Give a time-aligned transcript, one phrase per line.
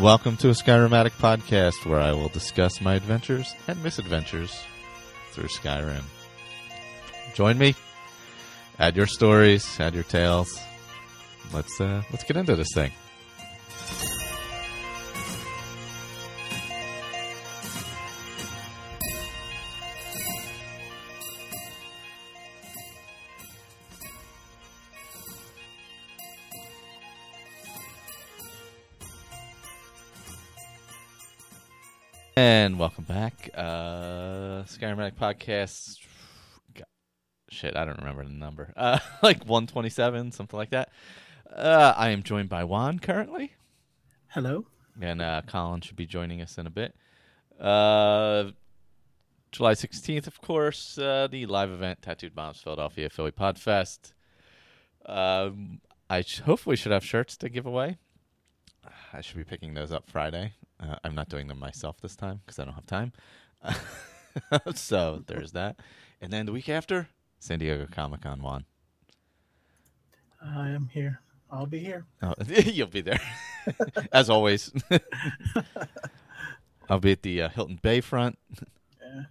[0.00, 4.58] Welcome to a Skyrim Addict podcast where I will discuss my adventures and misadventures
[5.32, 6.04] through Skyrim.
[7.34, 7.74] Join me.
[8.78, 10.58] Add your stories, add your tales.
[11.52, 12.92] Let's uh, let's get into this thing.
[32.40, 33.50] And welcome back.
[33.54, 35.98] Uh Skyrim Addict podcast
[36.74, 36.86] God,
[37.50, 38.72] shit, I don't remember the number.
[38.78, 40.88] Uh like 127, something like that.
[41.54, 43.52] Uh I am joined by Juan currently.
[44.28, 44.64] Hello.
[45.02, 46.94] And uh Colin should be joining us in a bit.
[47.60, 48.52] Uh
[49.52, 54.14] July 16th, of course, uh, the live event, Tattooed Mom's Philadelphia Philly Podfest.
[55.04, 57.98] Um, I sh- hopefully should have shirts to give away.
[59.12, 60.54] I should be picking those up Friday.
[60.82, 63.12] Uh, I'm not doing them myself this time because I don't have time.
[64.74, 65.76] so there's that.
[66.20, 68.64] And then the week after, San Diego Comic Con one.
[70.42, 71.20] I am here.
[71.50, 72.06] I'll be here.
[72.22, 73.20] Oh, you'll be there,
[74.12, 74.72] as always.
[76.88, 78.36] I'll be at the uh, Hilton Bayfront.
[79.02, 79.22] Yeah.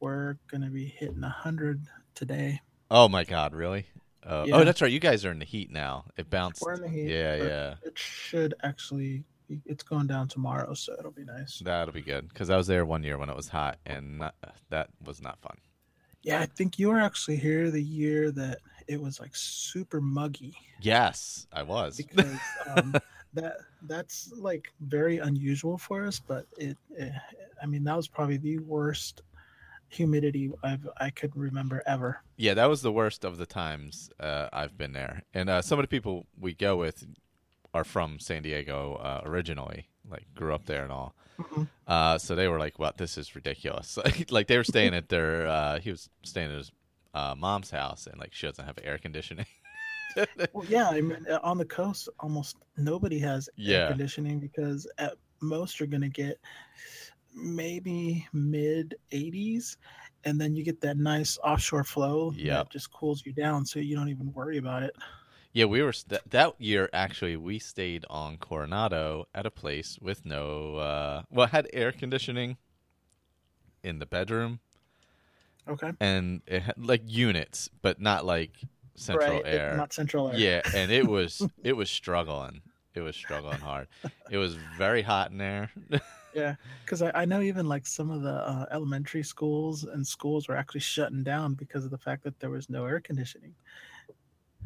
[0.00, 1.82] We're gonna be hitting a hundred
[2.14, 2.60] today.
[2.90, 3.86] Oh my God, really?
[4.24, 4.56] Uh, Yeah.
[4.56, 4.90] Oh, that's right.
[4.90, 6.06] You guys are in the heat now.
[6.16, 6.62] It bounced.
[6.62, 7.08] We're in the heat.
[7.08, 7.74] Yeah, yeah.
[7.82, 9.24] It should actually.
[9.66, 11.60] It's going down tomorrow, so it'll be nice.
[11.64, 14.34] That'll be good because I was there one year when it was hot, and not,
[14.70, 15.56] that was not fun.
[16.22, 20.54] Yeah, I think you were actually here the year that it was like super muggy
[20.80, 21.96] Yes, I was.
[21.96, 22.94] because um,
[23.34, 26.20] that that's like very unusual for us.
[26.20, 27.12] But it, it,
[27.62, 29.22] I mean, that was probably the worst
[29.88, 32.22] humidity I've I could remember ever.
[32.36, 35.24] Yeah, that was the worst of the times uh, I've been there.
[35.34, 37.06] And uh, some of the people we go with
[37.74, 41.14] are from San Diego uh, originally, like grew up there and all.
[41.38, 41.68] Mhm.
[41.86, 42.98] Uh, so they were like, "What?
[42.98, 45.46] This is ridiculous!" Like, like they were staying at their.
[45.46, 46.72] Uh, he was staying at his
[47.14, 49.46] uh, mom's house, and like she doesn't have air conditioning.
[50.52, 53.76] Well, yeah, I mean, uh, on the coast, almost nobody has Yeah.
[53.76, 56.38] air conditioning because at most you're gonna get
[57.32, 59.76] maybe mid 80s,
[60.24, 62.66] and then you get that nice offshore flow Yep.
[62.66, 64.94] that just cools you down, so you don't even worry about it.
[65.52, 66.88] Yeah, we were st- that year.
[66.92, 71.90] Actually, we stayed on Coronado at a place with no, uh, well, it had air
[71.90, 72.56] conditioning
[73.82, 74.60] in the bedroom,
[75.68, 78.52] Okay, and it had like units, but not like
[78.94, 79.46] central right?
[79.46, 79.76] it- air.
[79.76, 80.38] not central air.
[80.38, 82.62] Yeah, and it was it was struggling.
[82.94, 83.88] It was struggling hard.
[84.30, 85.70] It was very hot in there.
[86.34, 90.48] yeah, because I, I know even like some of the uh, elementary schools and schools
[90.48, 93.54] were actually shutting down because of the fact that there was no air conditioning.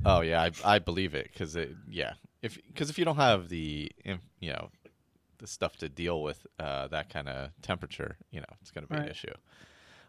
[0.04, 3.48] Oh yeah, I I believe it because it yeah if because if you don't have
[3.48, 4.70] the you know
[5.38, 8.92] the stuff to deal with uh, that kind of temperature, you know it's going to
[8.92, 9.32] be an issue.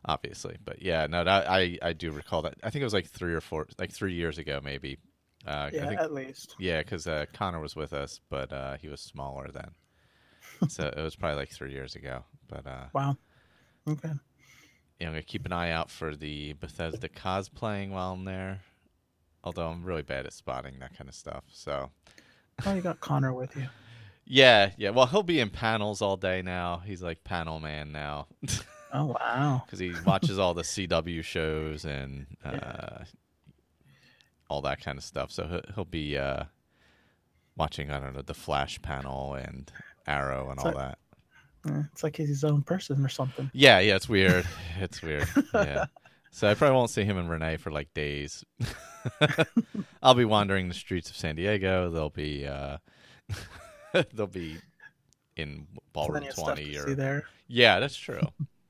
[0.08, 2.56] Obviously, but yeah, no, that, I I do recall that.
[2.64, 4.98] I think it was like three or four, like three years ago, maybe.
[5.48, 6.56] Uh, Yeah, I think, at least.
[6.60, 9.72] yeah, because uh, Connor was with us, but uh, he was smaller then,
[10.70, 12.24] so it was probably like three years ago.
[12.48, 13.18] But uh, Wow.
[13.88, 14.12] Okay.
[15.00, 18.62] Yeah, I'm gonna keep an eye out for the Bethesda cosplaying while I'm there.
[19.46, 21.44] Although I'm really bad at spotting that kind of stuff.
[21.52, 21.92] So
[22.66, 23.68] Oh, you got Connor with you.
[24.26, 24.90] yeah, yeah.
[24.90, 26.82] Well, he'll be in panels all day now.
[26.86, 28.28] He's like panel man now
[28.94, 29.62] Oh wow.
[29.66, 33.04] because he watches all the CW shows and uh, Yeah.
[34.50, 35.32] all that kind of stuff.
[35.32, 36.46] So he'll, he'll be uh,
[37.58, 37.92] watching.
[37.92, 39.72] I don't know the Flash panel and
[40.08, 40.98] Arrow and It's all like- that.
[41.92, 43.50] It's like he's his own person or something.
[43.52, 44.46] Yeah, yeah, it's weird.
[44.80, 45.28] it's weird.
[45.52, 45.86] Yeah.
[46.36, 48.44] So I probably won't see him and Renee for like days.
[50.04, 51.90] I'll be wandering the streets of San Diego.
[51.90, 52.80] They'll be uh
[54.14, 54.58] they'll be
[55.38, 57.24] in ballroom Plenty of stuff twenty or there.
[57.48, 58.20] Yeah, that's true.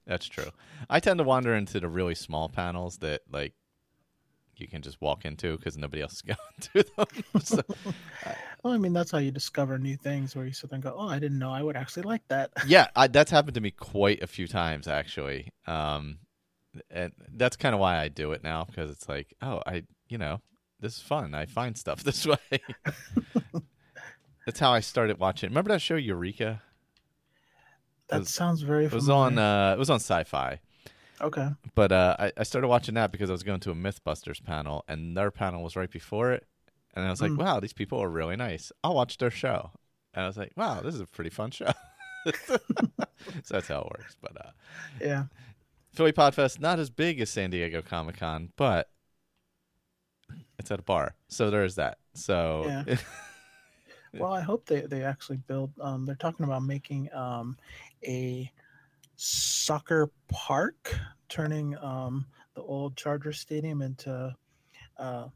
[0.06, 0.52] that's true.
[0.92, 3.54] I tend to wander into the really small panels that like
[4.58, 7.42] you can just walk into because nobody else is going to them.
[7.42, 7.62] so,
[8.64, 10.96] Well, I mean, that's how you discover new things where you sit there and go,
[10.96, 12.52] oh, I didn't know I would actually like that.
[12.68, 15.52] yeah, I, that's happened to me quite a few times actually.
[15.66, 16.20] Um,
[16.90, 20.18] and that's kind of why I do it now because it's like, oh, I, you
[20.18, 20.42] know,
[20.80, 21.34] this is fun.
[21.36, 22.38] I find stuff this way.
[24.46, 25.50] that's how I started watching.
[25.50, 26.62] Remember that show Eureka?
[28.10, 29.26] That was- sounds very It was familiar.
[29.26, 29.38] on.
[29.40, 30.60] Uh, it was on Sci-Fi.
[31.22, 31.50] okay.
[31.74, 34.84] But uh, I, I started watching that because I was going to a MythBusters panel,
[34.88, 36.46] and their panel was right before it.
[36.96, 37.38] And I was like, Mm.
[37.40, 38.72] wow, these people are really nice.
[38.84, 39.72] I'll watch their show.
[40.14, 41.72] And I was like, wow, this is a pretty fun show.
[42.46, 42.58] so
[43.50, 44.16] that's how it works.
[44.22, 44.52] But uh,
[45.02, 45.24] Yeah.
[45.96, 48.90] Philly Podfest, not as big as San Diego Comic Con, but
[50.60, 51.16] it's at a bar.
[51.28, 51.98] So there is that.
[52.14, 52.96] So Yeah.
[54.18, 55.74] Well, I hope they, they actually build.
[55.82, 57.58] Um, they're talking about making um,
[58.08, 58.50] a
[59.18, 60.98] soccer park,
[61.28, 64.34] turning um, the old Charger Stadium into
[64.98, 65.28] uh,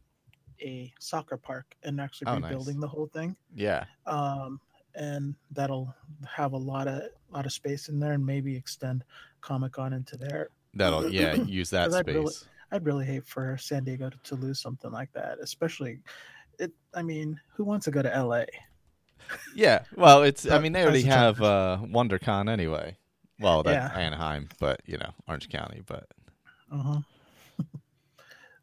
[0.61, 2.51] a soccer park and actually Oh, nice.
[2.51, 3.35] rebuilding the whole thing.
[3.53, 3.83] yeah.
[4.05, 4.61] Um,
[4.95, 5.93] and that'll
[6.25, 7.01] have a lot of
[7.33, 9.03] lot of space in there and maybe extend
[9.41, 10.49] Comic Con into there.
[10.73, 12.15] That'll, yeah, use that 'Cause I'd space.
[12.15, 12.33] really-
[12.71, 15.99] I'd really hate for San Diego to, to lose something like that, especially
[16.59, 16.71] it.
[16.93, 18.43] I mean, who wants to go to LA?
[19.55, 20.47] Yeah, well, it's.
[20.47, 22.95] I mean, they already have uh, WonderCon anyway.
[23.39, 23.99] Well, that's Yeah.
[23.99, 25.81] Anaheim, but you know, Orange County.
[25.85, 26.07] But
[26.71, 26.99] Uh-huh.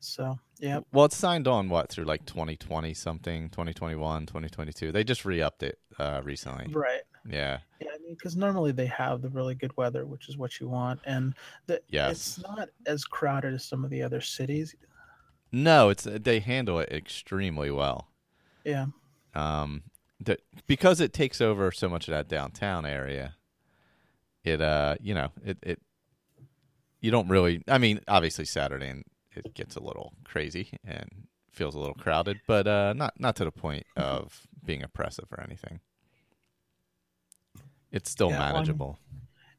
[0.01, 4.93] so yeah, well, it's signed on what through like 2020 something, 2021, 2022.
[4.93, 6.73] They just re-upped it uh, recently.
[6.73, 7.03] right.
[7.29, 10.61] Yeah, Yeah, I mean, because normally they have the really good weather, which is what
[10.61, 11.35] you want, and
[11.67, 12.11] the, Yes.
[12.39, 14.75] it's not as crowded as some of the other cities.
[15.53, 18.09] no, it's they handle it extremely well.
[18.65, 18.87] Yeah,
[19.35, 19.85] Um,
[20.21, 23.37] the, because it takes over so much of that downtown area.
[24.45, 25.81] It uh, you know, it it
[27.01, 27.63] you don't really.
[27.69, 32.41] I mean, obviously Saturday and it gets a little crazy and feels a little crowded,
[32.47, 35.81] but uh, not not to the point of being oppressive or anything.
[37.97, 38.99] It's still Yeah, well, I mean- manageable.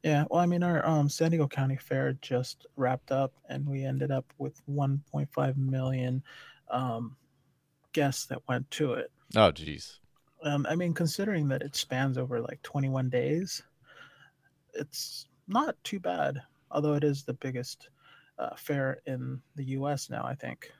[0.03, 0.25] yeah.
[0.29, 4.11] Well, I mean, our um, San Diego County Fair just wrapped up, and we ended
[4.11, 6.23] up with 1.5 million
[6.69, 7.17] um,
[7.93, 9.11] guests that went to it.
[9.35, 9.97] Oh, jeez.
[10.43, 13.63] Um, I mean, considering that it spans over like 21 days,
[14.73, 16.41] it's not too bad.
[16.69, 17.89] Although it is the biggest
[18.37, 20.09] uh, fair in the U.S.
[20.09, 20.71] now, I think.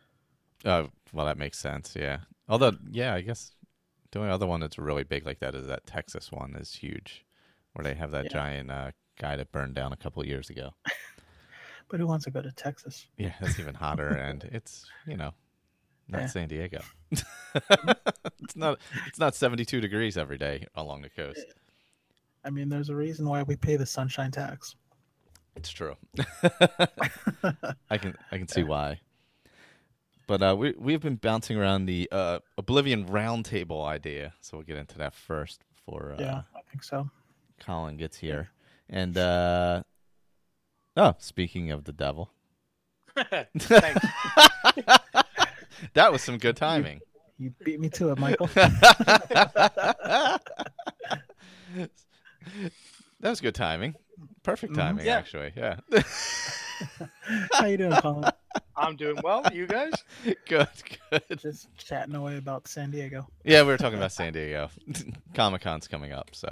[0.66, 1.96] Oh, well, that makes sense.
[1.96, 2.20] Yeah.
[2.50, 3.52] Although, yeah, I guess
[4.12, 7.26] the only other one that's really big like that is that Texas one is huge,
[7.78, 8.32] where they have that Yeah.
[8.34, 10.72] giant uh, guy that burned down a couple of years ago.
[11.90, 13.08] But who wants to go to Texas?
[13.18, 15.34] Yeah, it's even hotter, and it's you know
[16.10, 16.28] not Yeah.
[16.28, 16.82] San Diego.
[17.12, 21.46] it's not it's not seventy two degrees every day along the coast.
[22.44, 24.76] I mean, there's a reason why we pay the sunshine tax.
[25.56, 25.96] It's true.
[27.90, 29.00] I can I can see why.
[30.28, 34.76] But uh, we we've been bouncing around the uh, Oblivion Roundtable idea, so we'll get
[34.76, 37.10] into that first before uh, Yeah, I think so.
[37.60, 38.50] Colin gets here.
[38.90, 39.84] And uh,
[40.96, 42.32] oh, speaking of the devil,
[43.16, 43.50] that
[46.12, 47.02] was some good timing.
[47.40, 48.50] You beat me to it, Michael.
[53.20, 53.96] That was good timing.
[54.44, 54.78] Perfect Mhm.
[54.78, 55.18] timing, Yeah.
[55.18, 55.52] actually.
[55.56, 55.78] Yeah.
[57.54, 58.30] How you doing, Colin?
[58.76, 59.44] I'm doing well.
[59.52, 59.92] You guys?
[60.48, 60.68] good,
[61.12, 61.24] good.
[61.40, 63.28] Just chatting away about San Diego.
[63.44, 64.70] Yeah, we were talking about San Diego.
[65.34, 66.50] Comic Con's coming up, so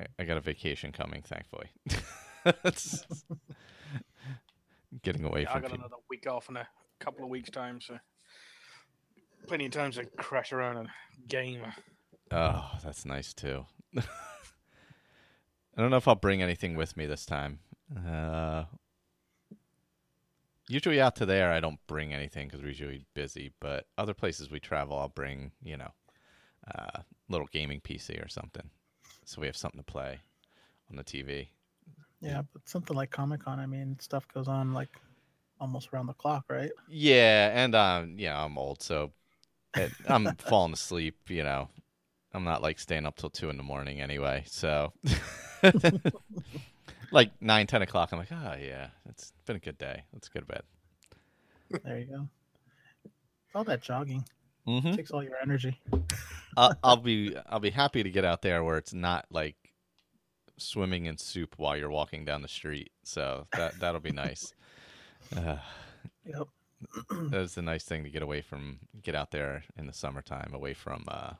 [0.00, 1.68] I, I got a vacation coming, thankfully.
[5.02, 5.86] Getting away Yeah, I from got people.
[5.86, 6.66] another week off in a
[7.00, 7.98] couple of weeks' time, so
[9.46, 10.88] plenty of time to crash around and
[11.28, 11.62] game.
[12.30, 13.66] Oh, that's nice too.
[13.96, 14.02] I
[15.76, 17.58] don't know if I'll bring anything with me this time.
[18.06, 18.64] Uh,
[20.68, 23.52] usually out to there, I don't bring anything because we're usually busy.
[23.60, 25.90] But other places we travel, I'll bring you know,
[26.74, 28.70] uh, little gaming PC or something,
[29.24, 30.20] so we have something to play
[30.90, 31.48] on the TV.
[32.20, 34.88] Yeah, but something like Comic Con, I mean, stuff goes on like
[35.60, 36.70] almost around the clock, right?
[36.88, 39.12] Yeah, and um, yeah, I'm old, so
[39.76, 41.16] it, I'm falling asleep.
[41.28, 41.68] You know,
[42.32, 44.44] I'm not like staying up till two in the morning anyway.
[44.46, 44.92] So,
[47.10, 50.04] like nine, ten o'clock, I'm like, oh yeah, it's been a good day.
[50.12, 50.62] Let's go to bed.
[51.84, 52.28] There you go.
[53.54, 54.24] All that jogging
[54.66, 54.94] Mm-hmm.
[54.94, 55.80] takes all your energy.
[56.56, 59.56] I'll, I'll be I'll be happy to get out there where it's not like
[60.56, 62.92] swimming in soup while you're walking down the street.
[63.04, 64.52] So that that'll be nice.
[65.34, 65.56] Uh,
[66.26, 66.48] Yep.
[67.30, 70.74] that's a nice thing to get away from get out there in the summertime away
[70.74, 71.32] from uh,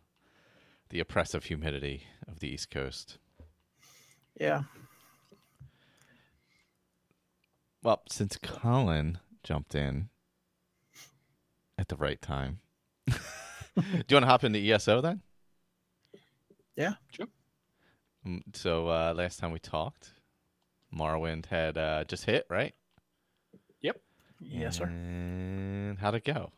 [0.88, 3.18] the oppressive humidity of the east coast
[4.40, 4.62] Yeah.
[7.82, 10.08] well since colin jumped in
[11.78, 12.60] at the right time.
[13.76, 15.20] Do you want to hop into ESO then?
[16.76, 16.94] Yeah.
[17.12, 17.26] Sure.
[18.26, 20.10] Mm, So uh, last time we talked,
[20.94, 22.74] Morrowind had uh, just hit, right?
[23.82, 24.00] Yep.
[24.40, 24.84] Yes, sir.
[24.84, 26.52] And how'd it go?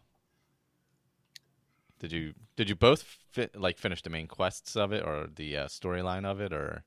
[1.99, 5.56] Did you did you both fi- like finish the main quests of it or the
[5.56, 6.85] uh, storyline of it or?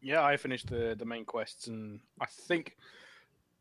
[0.00, 2.76] Yeah, I finished the the main quests, and I think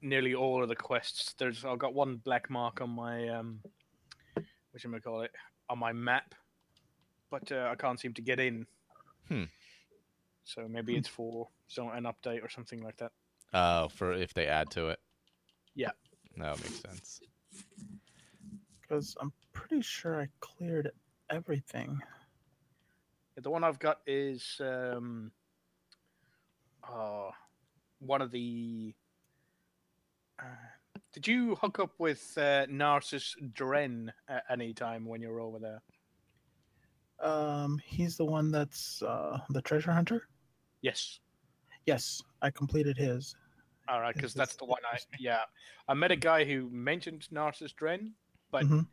[0.01, 1.33] nearly all of the quests.
[1.37, 3.59] There's I've got one black mark on my um,
[4.71, 5.31] which am I call it
[5.71, 6.35] on my map,
[7.29, 8.67] but uh, I can't seem to get in.
[9.29, 9.45] Hmm.
[10.43, 13.13] So maybe it's for so an update or something like that.
[13.53, 14.99] Oh, for if they add to it.
[15.73, 15.91] Yeah.
[16.37, 17.21] that makes sense.
[18.81, 20.91] Because I'm pretty sure I cleared
[21.29, 22.01] everything.
[23.37, 25.31] The one I've got is um,
[26.83, 27.31] uh,
[27.99, 28.93] one of the.
[30.37, 30.43] Uh,
[31.13, 35.59] did you hook up with uh, Narsis Dren at any time when you were over
[35.59, 35.81] there?
[37.19, 40.27] Um, he's the one that's uh, the treasure hunter.
[40.81, 41.19] Yes.
[41.85, 43.35] Yes, I completed his.
[43.87, 45.41] All right, because that's the one I yeah.
[45.87, 48.13] I met a guy who mentioned Narsis Dren,
[48.51, 48.87] but Mhm.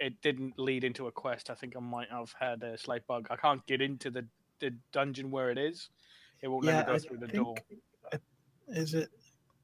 [0.00, 1.48] it didn't lead into a quest.
[1.50, 3.28] I think I might have had a slight bug.
[3.30, 4.26] I can't get into the,
[4.58, 5.90] the dungeon where it is.
[6.42, 7.54] It won't Yeah, let me go I through the think- door.
[8.68, 9.10] Is it?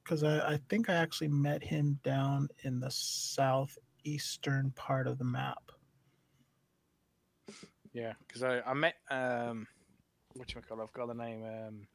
[0.03, 5.25] Because I, I think I actually met him down in the southeastern part of the
[5.25, 5.71] map.
[7.93, 9.67] Yeah, because I, I met um,
[10.35, 10.81] what you call?
[10.81, 11.45] I've got the name.
[11.45, 11.87] Um,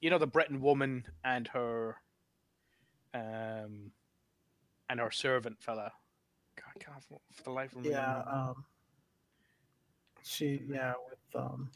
[0.00, 1.96] you know the Breton woman and her,
[3.14, 3.92] um,
[4.88, 5.92] and her servant fella.
[6.58, 7.90] I can't for for the life of me.
[7.90, 8.22] Yeah.
[8.30, 8.64] Um.
[10.22, 10.62] She.
[10.68, 10.94] Yeah.
[11.08, 11.70] With um.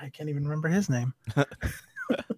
[0.00, 1.14] I can't even remember his name.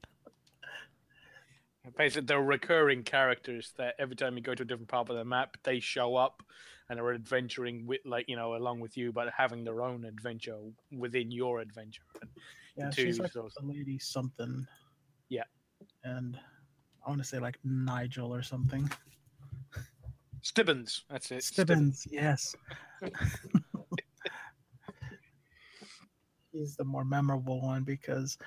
[1.97, 5.25] Basically, they're recurring characters that every time you go to a different part of the
[5.25, 6.43] map, they show up
[6.91, 10.57] and are adventuring with, like you know, along with you, but having their own adventure
[10.97, 12.03] within your adventure.
[12.77, 14.67] Yeah, Two, she's like so- a lady something.
[15.29, 15.45] Yeah.
[16.05, 16.39] And
[17.05, 18.91] I want to say like Nigel or something.
[20.43, 21.43] Stibbons, that's it.
[21.43, 22.55] Stibbons, yes.
[26.53, 28.39] He's the more memorable one because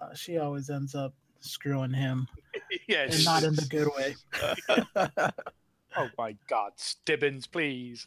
[0.00, 2.26] uh, she always ends up screwing him,
[2.88, 4.16] yeah, and not in the good way.
[5.96, 8.06] Oh my God, Stibbons, please.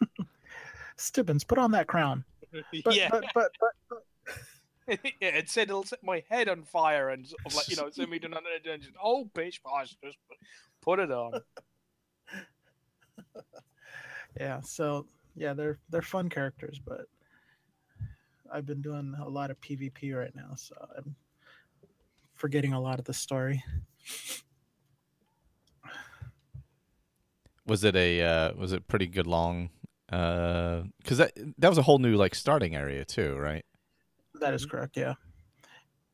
[0.96, 2.24] Stibbons, put on that crown.
[2.84, 3.50] But, yeah, but, but,
[3.88, 7.76] but, yeah, it said it'll set my head on fire and sort of like you
[7.76, 8.92] know send me to another dungeon.
[9.02, 10.18] Oh, bitch, boss, just
[10.80, 11.40] put it on.
[14.38, 14.60] yeah.
[14.60, 17.06] So yeah, they're they're fun characters, but
[18.52, 21.16] I've been doing a lot of PvP right now, so I'm
[22.34, 23.62] forgetting a lot of the story.
[27.66, 29.70] Was it a uh, was it pretty good long?
[30.06, 33.64] Because that that was a whole new like starting area too, right?
[34.40, 35.14] That is correct, yeah.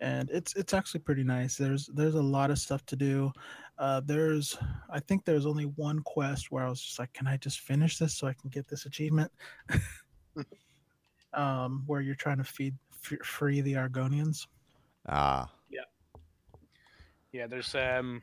[0.00, 1.56] And it's it's actually pretty nice.
[1.56, 3.32] There's there's a lot of stuff to do.
[3.78, 4.56] Uh, there's
[4.90, 7.98] I think there's only one quest where I was just like, can I just finish
[7.98, 9.30] this so I can get this achievement?
[11.34, 12.74] um, where you're trying to feed
[13.04, 14.46] f- free the Argonians.
[15.08, 15.50] Ah,
[17.32, 18.22] Yeah, there's um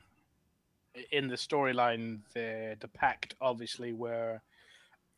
[1.12, 4.42] in the storyline the the pact obviously where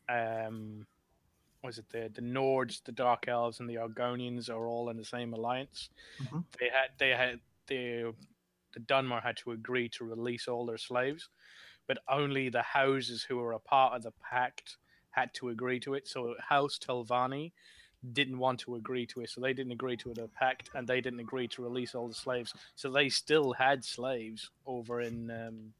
[0.08, 0.86] um
[1.62, 5.04] was it the the Nords, the Dark Elves, and the Argonians are all in the
[5.04, 5.90] same alliance.
[6.20, 6.44] Mhm.
[6.58, 8.14] They had they had the
[8.72, 11.28] the Dunmer had to agree to release all their slaves,
[11.86, 14.76] but only the houses who were a part of the pact
[15.10, 16.06] had to agree to it.
[16.06, 17.52] So House Telvanni
[18.12, 21.00] didn't want to agree to it, so they didn't agree to the pact, and they
[21.00, 22.54] didn't agree to release all the slaves.
[22.74, 25.72] So they still had slaves over in um,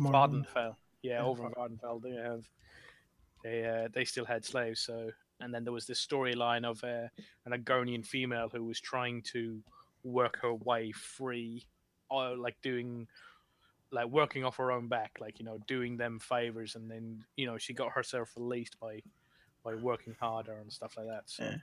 [0.00, 0.76] Vvardenfell.
[1.02, 2.44] Yeah, Yeah, over in Vvardenfell, they have
[3.44, 4.80] they uh, they still had slaves.
[4.80, 5.10] So
[5.40, 7.08] and then there was this storyline of uh,
[7.44, 9.62] an Argonian female who was trying to
[10.02, 11.66] work her way free,
[12.10, 13.06] or like doing
[13.92, 17.46] like working off her own back, like you know, doing them favors, and then you
[17.46, 19.00] know she got herself released by
[19.66, 21.24] by working harder and stuff like that.
[21.26, 21.56] So Yeah.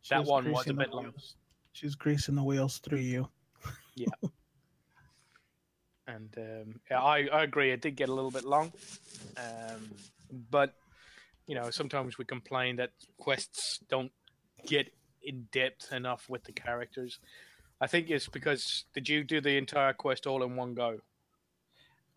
[0.00, 1.12] She that one was a bit long.
[1.72, 3.28] She's greasing the wheels through you.
[3.94, 4.06] Yeah.
[6.06, 7.70] And um, yeah, I, I agree.
[7.70, 8.72] It did get a little bit long,
[9.36, 9.90] um,
[10.50, 10.74] but
[11.46, 14.10] you know sometimes we complain that quests don't
[14.66, 14.90] get
[15.22, 17.20] in depth enough with the characters.
[17.82, 21.00] I think it's because did you do the entire quest all in one go?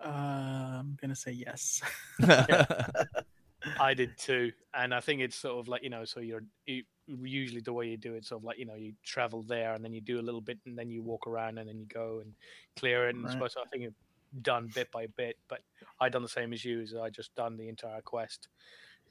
[0.04, 1.82] Uh, I'm gonna say yes.
[3.80, 6.84] I did too, and I think it's sort of like you know, so you're you,
[7.08, 9.84] usually the way you do it, sort of like you know, you travel there and
[9.84, 12.20] then you do a little bit and then you walk around and then you go
[12.20, 12.36] and
[12.78, 13.16] clear it.
[13.16, 13.32] And Right.
[13.32, 13.94] suppose I think
[14.42, 15.38] done bit by bit.
[15.50, 15.62] But
[16.00, 16.82] I done the same as you.
[16.82, 18.50] As I just done the entire quest,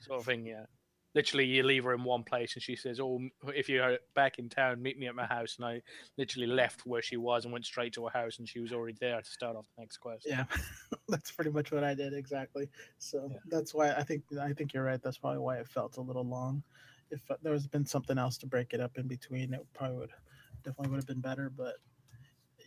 [0.00, 0.46] sort of thing.
[0.46, 0.66] Yeah.
[1.14, 3.20] Literally, you leave her in one place, and she says, "Oh,
[3.54, 5.82] if you're back in town, meet me at my house." And I
[6.16, 8.96] literally left where she was and went straight to her house, and she was already
[9.00, 10.26] there to start off the next quest.
[10.26, 10.46] Yeah,
[11.08, 12.68] that's pretty much what I did exactly.
[12.98, 13.38] So Yeah.
[13.46, 15.00] that's why I think I think you're right.
[15.02, 16.62] That's probably why it felt a little long.
[17.10, 19.98] If uh, there was been something else to break it up in between, it probably
[19.98, 20.12] would
[20.62, 21.50] definitely would have been better.
[21.50, 21.76] But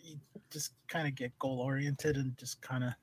[0.03, 0.19] you
[0.51, 2.93] just kind of get goal oriented and just kind of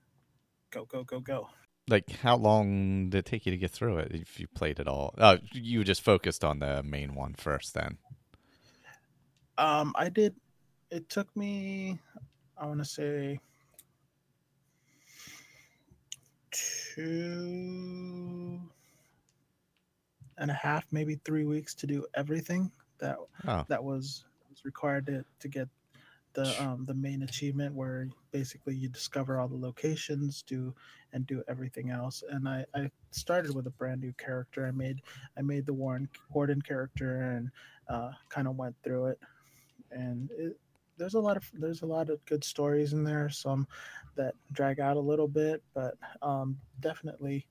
[0.70, 1.48] go go go go.
[1.86, 4.88] Like, how long did it take you to get through it if you played it
[4.88, 5.14] all?
[5.18, 7.98] Oh, you just focused on the main one first then.
[9.58, 10.34] Um, I did.
[10.90, 11.98] It took me,
[12.56, 13.38] I want to say,
[16.50, 18.60] two
[20.38, 25.06] and a half, maybe three weeks to do everything that Oh, that was was required
[25.06, 25.68] to to get
[26.34, 30.74] the um the main achievement where basically you discover all the locations do
[31.12, 34.66] and do everything else and i i started with a brand new character.
[34.66, 35.00] I made
[35.38, 37.50] i made the warren warden character and
[37.88, 39.18] uh kind of went through it.
[39.90, 40.58] And it,
[40.96, 43.66] there's a lot of there's a lot of good stories in there some
[44.16, 47.46] that drag out a little bit but um definitely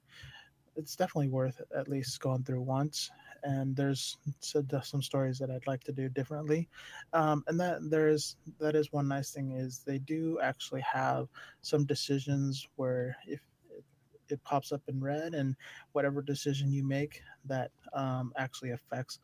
[0.76, 3.12] it's definitely worth at least going through once
[3.44, 6.70] and there's so- some stories that I'd like to do differently.
[7.14, 11.28] Um, and that there is that is one nice thing is they do actually have
[11.62, 13.84] some decisions where if it,
[14.30, 15.56] it pops up in red and
[15.92, 19.20] whatever decision you make that um, actually affects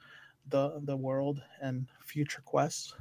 [0.50, 2.94] the the world and future quests.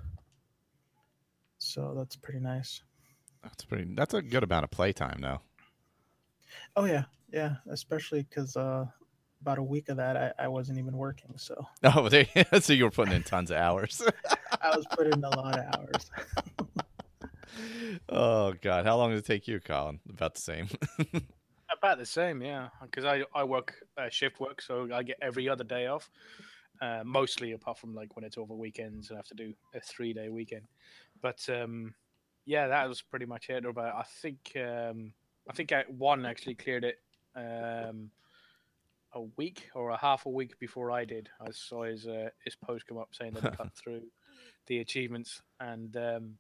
[1.59, 2.83] So that's pretty nice.
[3.43, 3.95] that's pretty.
[3.95, 5.41] That's a good amount of playtime, though.
[6.77, 8.87] Oh yeah, yeah, especially because uh,
[9.41, 12.27] about a week of that I, I wasn't even working, so Oh, there,
[12.61, 14.03] so you were putting in tons of hours.
[14.63, 16.11] I was putting in a lot of hours.
[18.09, 20.01] oh God, how long did it take you, Colin?
[20.09, 20.69] About the same.
[21.77, 22.69] About the same, yeah.
[22.83, 26.11] Because I I work uh, shift work, so I get every other day off.
[26.81, 29.81] Uh, mostly, apart from like when it's over weekends, and I have to do a
[29.81, 30.63] three day weekend.
[31.21, 31.95] But um,
[32.47, 33.65] yeah, that was pretty much it.
[33.65, 35.13] About I think um,
[35.49, 36.99] I think I, one actually cleared it
[37.37, 38.11] um,
[39.15, 41.29] a week or a half a week before I did.
[41.41, 44.03] I saw his uh, his post come up saying that he cut through
[44.67, 46.39] the achievements, and um,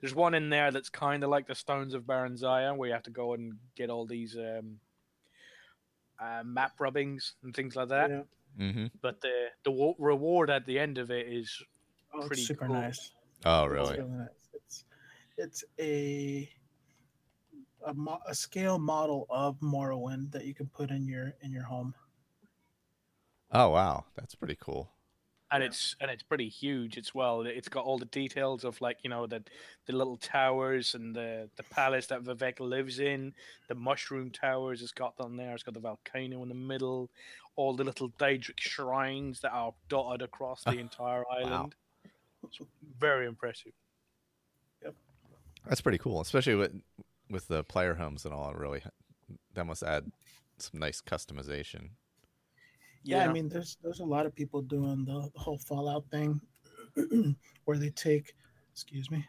[0.00, 3.02] there's one in there that's kind of like the Stones of Barenziah, where you have
[3.04, 4.78] to go and get all these um,
[6.20, 8.10] uh, map rubbings and things like that.
[8.10, 8.22] Yeah.
[8.72, 11.62] hmm But the the wa- reward at the end of it is
[12.12, 12.74] Oh, Pretty super cool.
[12.74, 13.12] nice.
[13.44, 13.96] Oh, It's really?
[13.98, 14.48] really nice.
[14.52, 14.84] It's
[15.38, 16.50] it's a
[17.86, 21.62] a, mo- a scale model of Morrowind that you can put in your in your
[21.62, 21.94] home.
[23.52, 24.90] Oh, wow, that's pretty cool.
[25.52, 27.42] and it's and it's pretty huge as well.
[27.42, 29.42] It's got all the details of like you know the
[29.86, 33.34] the little towers and the the palace that Vivec lives in,
[33.68, 34.82] the mushroom towers.
[34.82, 35.54] It's got on there.
[35.54, 37.10] It's got the volcano in the middle,
[37.56, 41.74] all the little Daedric shrines that are dotted across the entire island.
[42.44, 42.58] It's
[42.98, 43.72] very impressive.
[44.84, 44.94] Yep,
[45.66, 46.72] that's pretty cool, especially with
[47.28, 48.50] with the player homes and all.
[48.50, 48.82] It really,
[49.54, 50.12] that must add
[50.58, 51.90] some nice customization.
[53.02, 56.40] Yeah, I mean, there's there's a lot of people doing the, the whole Fallout thing,
[57.64, 58.34] where they take,
[58.72, 59.26] excuse me,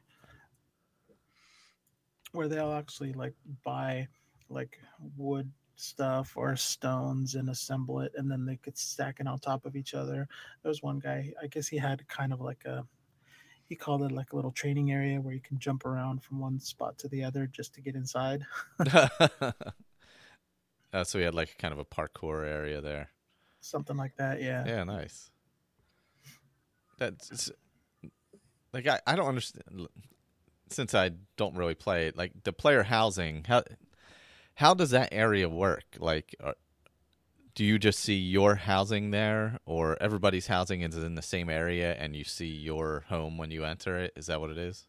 [2.31, 4.07] where they'll actually like buy
[4.49, 4.77] like
[5.15, 9.65] wood stuff or stones and assemble it, and then they could stack it on top
[9.65, 10.27] of each other.
[10.61, 12.85] There was one guy, I guess he had kind of like a,
[13.67, 16.59] he called it like a little training area where you can jump around from one
[16.59, 18.45] spot to the other just to get inside.
[18.79, 19.51] uh,
[21.03, 23.09] so we had like kind of a parkour area there.
[23.61, 24.65] Something like that, yeah.
[24.65, 25.29] Yeah, nice.
[26.97, 27.51] That's
[28.73, 29.87] like I, I don't understand
[30.69, 32.17] since I don't really play it.
[32.17, 33.63] Like the player housing, how
[34.55, 35.83] how does that area work?
[35.97, 36.55] Like, are,
[37.55, 41.93] do you just see your housing there, or everybody's housing is in the same area,
[41.93, 44.13] and you see your home when you enter it?
[44.15, 44.87] Is that what it is?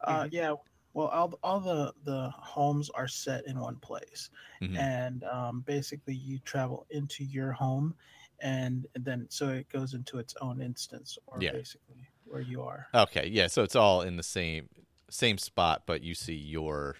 [0.00, 0.54] Uh, yeah.
[0.94, 4.76] Well, all all the the homes are set in one place, Mhm.
[4.78, 7.94] and um, basically you travel into your home,
[8.40, 11.52] and then so it goes into its own instance, or Yeah.
[11.52, 12.86] basically where you are.
[12.94, 13.46] Okay, yeah.
[13.46, 14.68] So it's all in the same
[15.08, 16.96] same spot, but you see your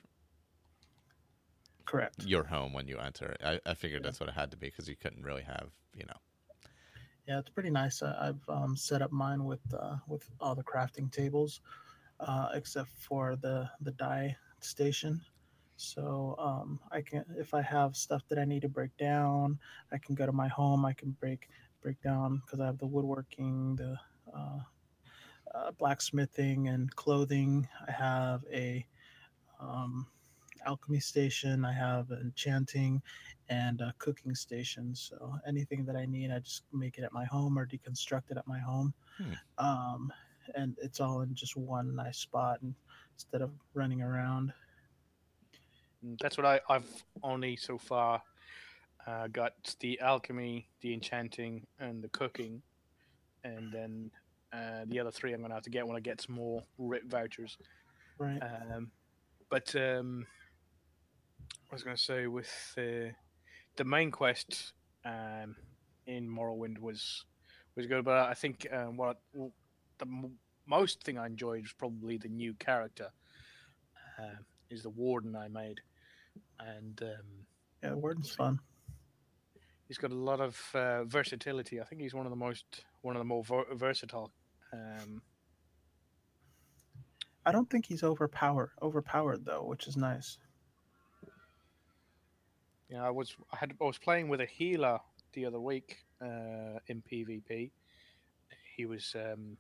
[1.85, 2.25] Correct.
[2.25, 3.41] your home when you enter it.
[3.45, 6.05] I, I figured that's what it had to be because you couldn't really have, you
[6.07, 6.17] know.
[7.27, 8.03] Yeah, it's pretty nice.
[8.03, 11.61] I, I've um, set up mine with uh, with all the crafting tables,
[12.27, 15.21] uh, except for the the dye station.
[15.77, 19.59] So um, I can, if I have stuff that I need to break down,
[19.91, 20.85] I can go to my home.
[20.85, 21.49] I can break
[21.83, 23.97] break down because I have the woodworking, the
[24.33, 24.61] uh,
[25.55, 27.67] uh, blacksmithing, and clothing.
[27.87, 28.87] I have a
[29.61, 30.07] um,
[30.65, 31.65] alchemy station.
[31.65, 33.03] I have enchanting
[33.49, 34.95] and a cooking station.
[34.95, 38.37] So anything that I need, I just make it at my home or deconstruct it
[38.37, 38.95] at my home.
[39.19, 39.33] Hmm.
[39.59, 40.13] Um,
[40.55, 42.75] and it's all in just one nice spot and
[43.15, 44.53] instead of running around.
[46.05, 46.89] Mm, That's what I, I've
[47.23, 48.23] only so far
[49.07, 52.63] uh, got the alchemy, the enchanting, and the cooking,
[53.45, 54.11] and then
[54.53, 57.07] uh, the other three I'm gonna have to get when I get some more writ
[57.07, 57.57] vouchers.
[58.19, 58.41] Right.
[58.41, 58.91] Um,
[59.51, 60.27] but um,
[61.71, 63.13] I was gonna say with uh,
[63.77, 64.73] the main quest
[65.05, 65.57] um,
[66.07, 67.25] in Morrowind was
[67.77, 69.19] was good, but I think um, what
[70.03, 73.11] the m- most thing I enjoyed was probably the new character.
[74.19, 74.37] Uh,
[74.71, 75.81] is the warden I made,
[76.59, 77.47] and um,
[77.83, 78.59] yeah, Warden's fun.
[79.89, 81.81] he's got a lot of uh, versatility.
[81.81, 84.31] I think he's one of the most one of the more ver- versatile.
[84.73, 85.23] Um,
[87.45, 90.39] I don't think he's overpowered overpowered though, which is nice.
[92.89, 94.99] you know, I was I had I was playing with a healer
[95.33, 97.71] the other week uh, in PvP.
[98.77, 99.57] He was um,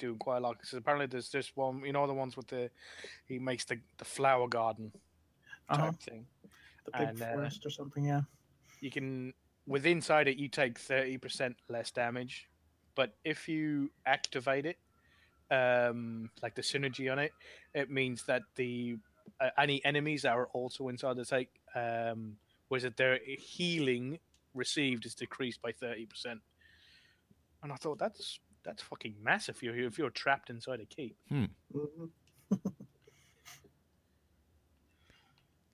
[0.00, 2.70] doing quite a lot because apparently there's this one, you know, the ones with the
[3.26, 4.92] he makes the the flower garden
[5.72, 5.92] type Uh-huh.
[6.00, 6.26] thing.
[6.86, 8.22] The big And, uh, forest or something, yeah.
[8.80, 9.32] you can
[9.66, 12.48] with inside it you take 30% less damage
[12.96, 14.78] but if you activate it
[15.50, 17.32] um like the synergy on it
[17.74, 18.96] it means that the
[19.40, 22.36] uh, any enemies that are also inside the take um
[22.70, 24.18] was it their healing
[24.54, 26.40] received is decreased by 30%
[27.62, 31.16] and i thought that's that's fucking massive if you're, if you're trapped inside a keep
[31.30, 31.50] Mhm.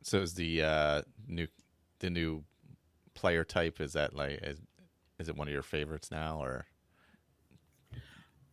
[0.03, 1.49] So is the uh, new
[1.99, 2.45] the new
[3.15, 3.81] player type?
[3.81, 4.61] Is that like is,
[5.19, 6.67] is it one of your favorites now or?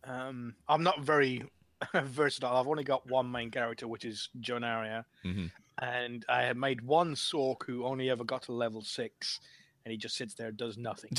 [0.06, 1.42] um i'm not very
[1.94, 5.50] versatile i've only got one main character which is jonaria Mhm.
[5.80, 9.40] and I have made one Sork who only ever got to level six,
[9.84, 11.10] and he just sits there and does nothing.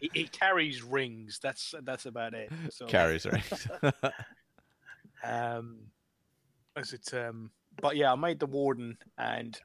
[0.00, 1.38] he, he carries rings.
[1.42, 2.50] That's that's about it.
[2.70, 3.68] So, Carries rings.
[5.24, 5.78] um,
[6.76, 7.50] as it um,
[7.80, 9.58] but yeah, I made the warden, and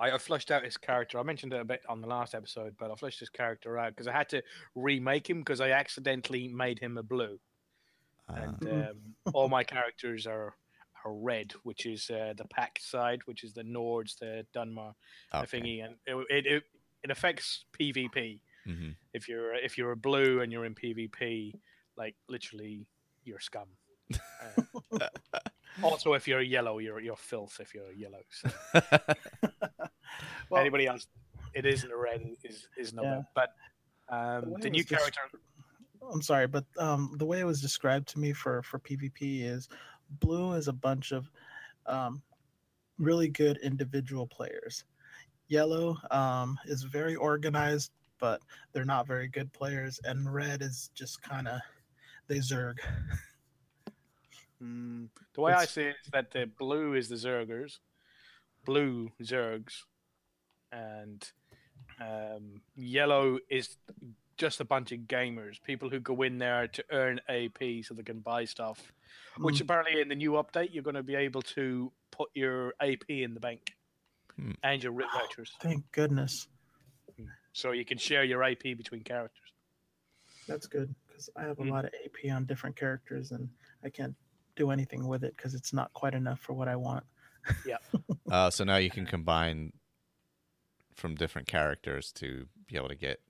[0.00, 1.18] I, I flushed out his character.
[1.18, 3.90] I mentioned it a bit on the last episode, but I flushed his character out
[3.90, 4.42] because I had to
[4.74, 7.38] remake him because I accidentally made him a blue,
[8.28, 8.90] and Mhm.
[8.90, 8.96] um,
[9.32, 10.54] all my characters are.
[11.04, 14.92] Are red, which is uh, the pack side, which is the Nords, the Dunmer,
[15.30, 15.60] the Okay.
[15.60, 16.64] thingy, and it, it
[17.06, 18.40] it it affects PvP.
[18.66, 18.96] Mhm.
[19.12, 21.54] If you're if you're a blue and you're in PvP,
[21.96, 22.86] like literally,
[23.24, 23.68] you're scum.
[24.92, 25.08] Uh,
[25.82, 27.58] also, if you're a yellow, you're you're filth.
[27.60, 28.48] If you're a yellow, so
[30.50, 31.06] Well, anybody else,
[31.54, 33.02] it isn't a red is is no.
[33.02, 33.22] Yeah.
[33.34, 33.50] But
[34.08, 35.20] the um, way the new was desc- character,
[36.12, 39.68] I'm sorry, but um, the way it was described to me for for PvP is
[40.20, 41.28] blue is a bunch of
[41.86, 42.22] um,
[42.98, 44.84] really good individual players.
[45.48, 48.40] Yellow um, is very organized, but
[48.72, 51.60] they're not very good players, and red is just kind of
[52.28, 52.78] they zerg.
[54.62, 57.78] mm, the way I see it is that the blue is the Zergers,
[58.64, 59.84] blue Zergs,
[60.72, 61.30] and
[62.00, 63.76] um, yellow is
[64.36, 68.02] just a bunch of gamers, people who go in there to earn AP so they
[68.02, 68.92] can buy stuff.
[69.38, 69.60] Which Mm.
[69.62, 73.34] apparently in the new update you're going to be able to put your AP in
[73.34, 73.76] the bank
[74.38, 74.52] Hmm.
[74.62, 76.48] and your writ vouchers, Thank goodness,
[77.52, 79.52] so you can share your AP between characters.
[80.46, 81.70] that's good because I have a Mm.
[81.70, 83.48] lot of AP on different characters, and
[83.82, 84.14] I can't
[84.56, 87.04] do anything with it because it's not quite enough for what I want.
[87.64, 87.78] Yeah.
[88.30, 89.72] uh, so now you can combine
[90.94, 93.20] from different characters to be able to get.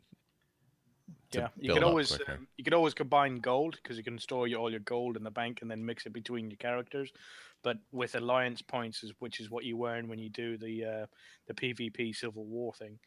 [1.33, 2.33] To yeah, you build can always quicker.
[2.33, 5.25] um, you can always combine gold because you can store your, all your gold in
[5.25, 7.13] the bank and then mix it between your characters.
[7.63, 11.07] But with alliance points, is which is what you earn when you do the uh,
[11.47, 12.99] the PvP Civil War thing.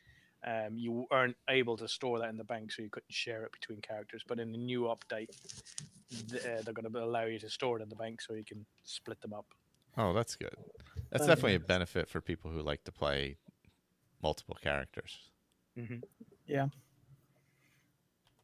[0.46, 3.52] Um, you aren't able to store that in the bank, so you couldn't share it
[3.52, 4.24] between characters.
[4.26, 5.30] But in the new update,
[6.30, 8.46] th- uh, they're going to allow you to store it in the bank, so you
[8.46, 9.46] can split them up.
[9.98, 10.56] Oh, that's good.
[11.10, 13.38] That's That'd be definitely a benefit for people who like to play
[14.22, 15.18] multiple characters.
[15.76, 15.98] hmm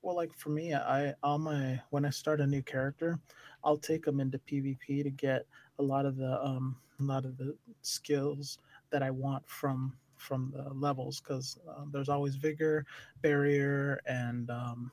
[0.06, 3.20] Well, like for me, I all my when I start a new character,
[3.64, 5.48] I'll take them into PvP to get
[5.80, 8.60] a lot of the um a lot of the skills
[8.92, 12.86] that I want from from the levels because uh, there's always vigor,
[13.24, 14.92] barrier, and um,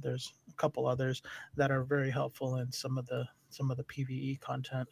[0.00, 1.22] there's a couple others
[1.56, 4.88] that are very helpful in some of the some of the PVE content.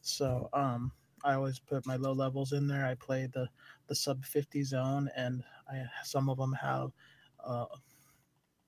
[0.00, 0.90] So um,
[1.22, 2.84] I always put my low levels in there.
[2.84, 3.48] I play the
[3.86, 6.90] the sub 50 zone, and I some of them have.
[7.44, 7.66] Uh,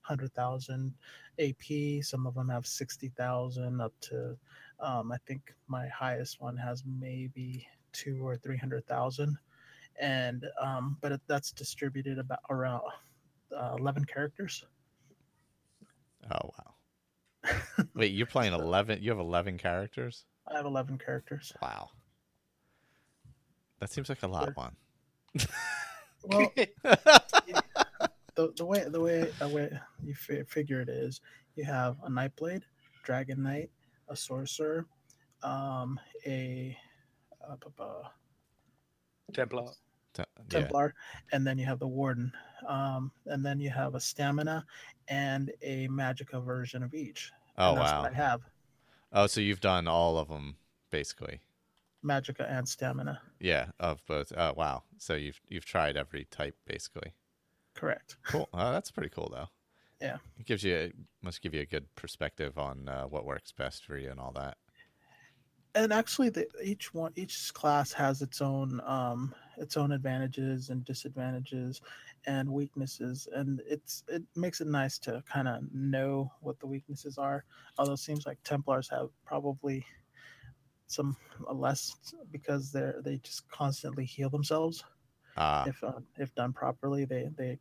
[0.07, 0.93] 100,000
[1.39, 2.03] AP.
[2.03, 4.37] Some of them have 60,000 up to,
[4.79, 9.37] um, I think my highest one has maybe two or 300,000.
[9.99, 12.83] And, um, but that's distributed about around
[13.55, 14.65] uh, 11 characters.
[16.31, 17.53] Oh wow.
[17.95, 19.01] Wait, you're playing eleven?
[19.01, 20.25] You have eleven characters?
[20.47, 21.53] I have 11 characters.
[21.61, 21.89] Wow.
[23.79, 24.75] That seems like a lot, one.
[26.23, 26.51] Well,
[28.37, 29.69] the, the way the way the way
[30.01, 31.19] you fi- figure it is,
[31.55, 32.61] you have a Nightblade,
[33.03, 33.69] Dragon Knight,
[34.07, 34.85] a Sorcerer,
[35.43, 36.77] um, a,
[37.45, 39.71] uh, bu- bu- Templar.
[40.13, 40.59] Te- yeah.
[40.59, 40.93] Templar,
[41.33, 42.31] and then you have the Warden,
[42.67, 44.65] um, and then you have a Stamina
[45.09, 47.31] and a Magica version of each.
[47.57, 48.03] Oh and that's wow.
[48.03, 48.41] what I have
[49.11, 50.57] Oh, so you've done all of them
[50.91, 51.39] basically.
[52.05, 53.19] Magica and Stamina.
[53.39, 54.31] Yeah, of both.
[54.35, 54.83] Oh wow.
[54.97, 57.13] So you've you've tried every type basically.
[57.77, 58.17] Correct.
[58.25, 58.49] Cool.
[58.53, 59.47] Oh, that's pretty cool though.
[60.01, 60.17] Yeah.
[60.39, 60.91] It gives you a,
[61.23, 64.31] must give you a good perspective on uh, what works best for you and all
[64.33, 64.57] that.
[65.75, 70.83] and actually the, each one each class has its own um its own advantages and
[70.85, 71.81] disadvantages
[72.25, 77.17] and weaknesses and it's it makes it nice to kind of know what the weaknesses
[77.17, 77.43] are
[77.77, 79.85] although it seems like templars have probably
[80.87, 81.15] some
[81.53, 81.95] less
[82.31, 84.83] because they're they just constantly heal themselves
[85.37, 87.57] Ah, if uh, if done properly they they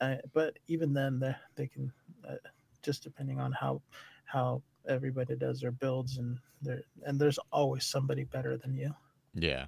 [0.00, 1.92] uh, but even then they they can
[2.28, 2.36] uh,
[2.82, 3.82] just depending on how
[4.24, 8.94] how everybody does their builds and there and there's always somebody better than you
[9.34, 9.66] yeah.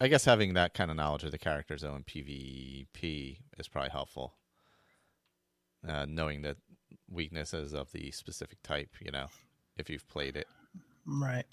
[0.00, 3.90] I guess having that kind of knowledge of the characters though in PvP is probably
[3.90, 4.34] helpful.
[5.86, 6.56] Uh, knowing the
[7.10, 9.26] weaknesses of the specific type, you know,
[9.76, 10.46] if you've played it.
[11.06, 11.44] right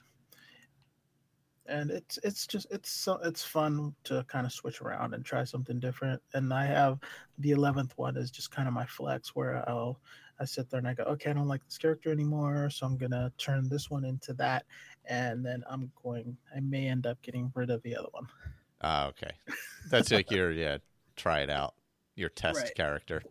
[1.68, 5.44] and it's it's just it's so it's fun to kind of switch around and try
[5.44, 6.98] something different and i have
[7.38, 10.00] the 11th one is just kind of my flex where i'll
[10.40, 12.98] i sit there and i go okay i don't like this character anymore so i'm
[12.98, 14.66] gonna turn this one into that
[15.06, 18.28] and then i'm going i may end up getting rid of the other one
[18.84, 19.30] Ah, okay.
[19.92, 20.80] That's like your yeah,
[21.16, 21.76] try it out.
[22.16, 22.74] Your test Right.
[22.76, 23.22] character.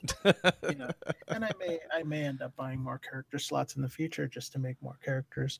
[0.68, 0.88] you know
[1.28, 4.52] and i may i may end up buying more character slots in the future just
[4.52, 5.58] to make more characters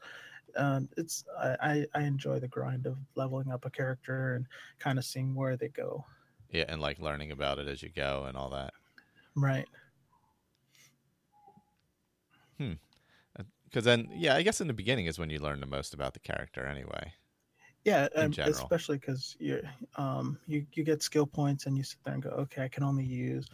[0.57, 4.47] um it's I, I enjoy the grind of leveling up a character and
[4.79, 6.05] kind of seeing where they go
[6.51, 8.73] yeah, and like learning about it as you go and all that.
[9.37, 9.67] right
[12.59, 12.75] Hmm.
[13.65, 16.15] Because then, yeah, I guess in the beginning is when you learn the most about
[16.15, 17.15] the character, anyway.
[17.85, 19.61] yeah um, especially because you
[19.97, 22.83] um you you get skill points and you sit there and go okay i can
[22.83, 23.47] only use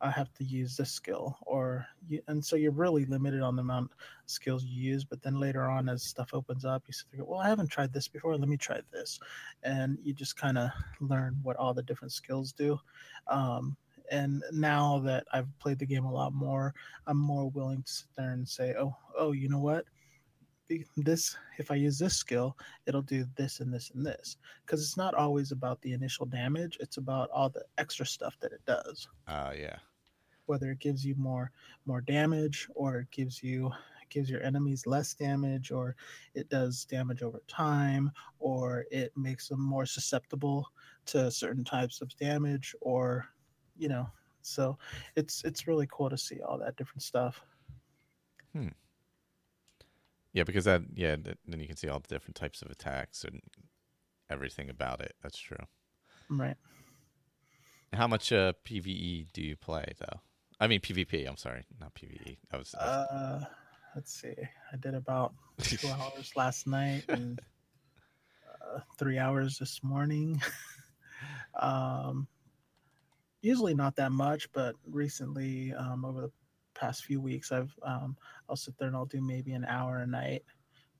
[0.00, 3.62] i have to use this skill or you and so you're really limited on the
[3.62, 7.20] amount of skills you use but then later on as stuff opens up you and
[7.20, 9.20] go well i haven't tried this before let me try this.
[9.62, 12.78] And you just kind of learn what all the different skills do.
[13.28, 13.76] Um
[14.10, 16.74] and now that i've played the game a lot more
[17.06, 19.84] i'm more willing to sit there and say oh oh you know what?
[20.96, 24.36] This if i use this skill it'll do this and this and this.
[24.64, 28.52] Because it's not always about the initial damage it's about all the extra stuff that
[28.52, 29.08] it does.
[29.28, 29.76] Oh, yeah.
[30.50, 31.52] Whether it gives you more
[31.86, 33.70] more damage or it gives you
[34.10, 35.94] gives your enemies less damage or
[36.34, 38.10] it does damage over time
[38.40, 40.66] or it makes them more susceptible
[41.06, 43.26] to certain types of damage or
[43.78, 44.06] you know
[44.42, 44.76] so
[45.16, 47.44] it's it's really cool to see all that different stuff
[48.54, 48.68] hmm
[50.32, 53.40] Yeah, because that, yeah, then you can see all the different types of attacks and
[54.30, 55.14] everything about it.
[55.22, 55.66] That's true.
[56.30, 56.56] right
[57.92, 60.20] How much uh, PVE do you play, though?
[60.60, 61.26] I mean, PvP.
[61.26, 62.36] I'm sorry, not PVE.
[62.52, 63.44] I was, I was- uh
[63.96, 64.34] let's see
[64.72, 67.40] i did about two hours last night and
[68.62, 70.40] uh, three hours this morning
[71.60, 72.28] um
[73.42, 76.30] usually not that much but recently um over the
[76.74, 78.16] past few weeks i've um
[78.48, 80.44] i'll sit there and i'll do maybe an hour a night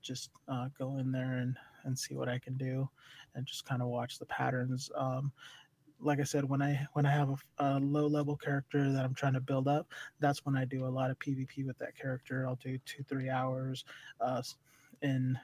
[0.01, 2.89] just uh, go in there and and see what i can do
[3.35, 5.31] and just kind of watch the patterns um
[6.01, 9.13] like i said when i when i have a, a low level character that i'm
[9.13, 9.87] trying to build up
[10.19, 12.45] that's when i do a lot of pvp with that character.
[12.47, 13.85] I'll do two three hours
[14.19, 14.41] uh
[15.01, 15.37] in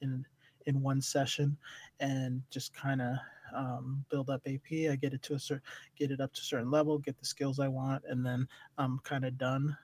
[0.00, 0.24] in
[0.66, 1.56] in one session
[2.00, 3.16] and just kind of
[3.54, 5.62] um, build up ap i get it to a certain
[5.96, 8.98] get it up to a certain level get the skills i want and then i'm
[9.04, 9.76] kind of done.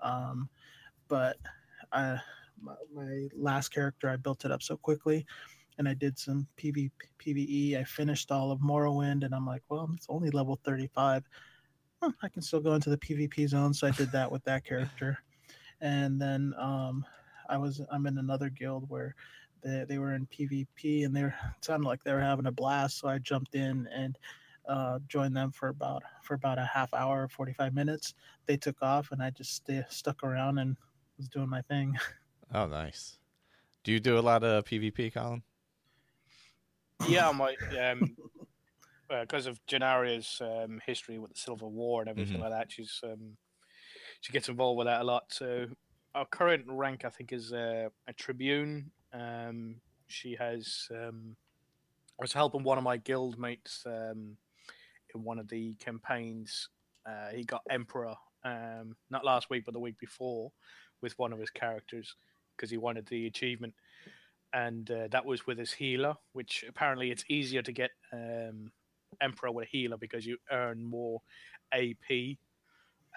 [0.00, 0.48] Um
[1.08, 1.36] but
[1.92, 2.18] i
[2.60, 5.26] my, my last character i built it up so quickly
[5.78, 7.78] and I did some PV, PVE.
[7.78, 11.24] I finished all of Morrowind, and I'm like, well, it's only level 35.
[12.02, 14.64] Huh, I can still go into the PvP zone, so I did that with that
[14.64, 15.18] character.
[15.80, 17.04] And then um,
[17.48, 19.14] I was I'm in another guild where
[19.62, 22.52] they, they were in PvP, and they were it sounded like they were having a
[22.52, 22.98] blast.
[22.98, 24.18] So I jumped in and
[24.68, 28.14] uh, joined them for about for about a half hour, forty five minutes.
[28.46, 30.76] They took off, and I just stuck around and
[31.18, 31.96] was doing my thing.
[32.54, 33.16] Oh, nice.
[33.82, 35.42] Do you do a lot of PvP, Colin?
[37.08, 37.58] Yeah, might.
[37.80, 38.16] Um,
[39.08, 42.40] because of Janaria's um, history with the Civil War and everything Mhm.
[42.40, 43.36] like that, she's um,
[44.22, 45.24] she gets involved with that a lot.
[45.30, 45.66] So
[46.14, 48.90] our current rank, I think, is uh, a Tribune.
[49.12, 50.88] Um, she has.
[50.90, 51.36] Um,
[52.18, 54.36] I was helping one of my guild mates um,
[55.14, 56.68] in one of the campaigns.
[57.04, 60.52] Uh, he got Emperor um, not last week, but the week before,
[61.02, 62.16] with one of his characters
[62.56, 63.74] because he wanted the achievement
[64.52, 68.70] and uh, that was with his healer, which apparently it's easier to get um,
[69.20, 71.20] Emperor with a healer because you earn more
[71.72, 72.36] AP.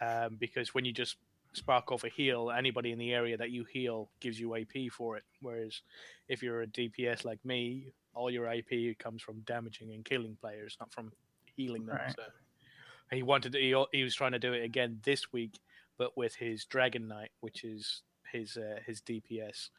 [0.01, 1.17] Um, because when you just
[1.53, 5.17] spark off a heal, anybody in the area that you heal gives you AP for
[5.17, 5.23] it.
[5.41, 5.81] Whereas
[6.27, 10.77] if you're a DPS like me, all your AP comes from damaging and killing players,
[10.79, 11.11] not from
[11.55, 11.97] healing them.
[11.97, 12.15] Right.
[12.15, 12.23] So
[13.11, 15.59] he wanted to, he, he was trying to do it again this week,
[15.97, 19.69] but with his Dragon Knight, which is his uh, his DPS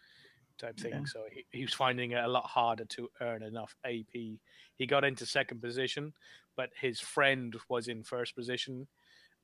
[0.59, 0.93] type thing.
[0.93, 1.05] Yeah.
[1.05, 4.13] So he, he was finding it a lot harder to earn enough AP.
[4.13, 6.13] He got into second position,
[6.57, 8.87] but his friend was in first position,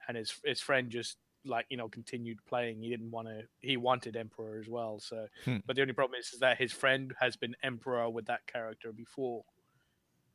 [0.08, 2.82] and his his friend just like you know continued playing.
[2.82, 3.42] He didn't want to.
[3.60, 5.00] He wanted Emperor as well.
[5.00, 5.58] So, Hmm.
[5.66, 8.92] but the only problem is, is that his friend has been Emperor with that character
[8.92, 9.44] before,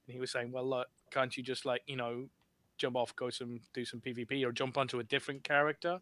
[0.06, 2.30] and he was saying, "Well, look, can't you just like you know
[2.78, 6.02] jump off, go some do some PvP, or jump onto a different character?"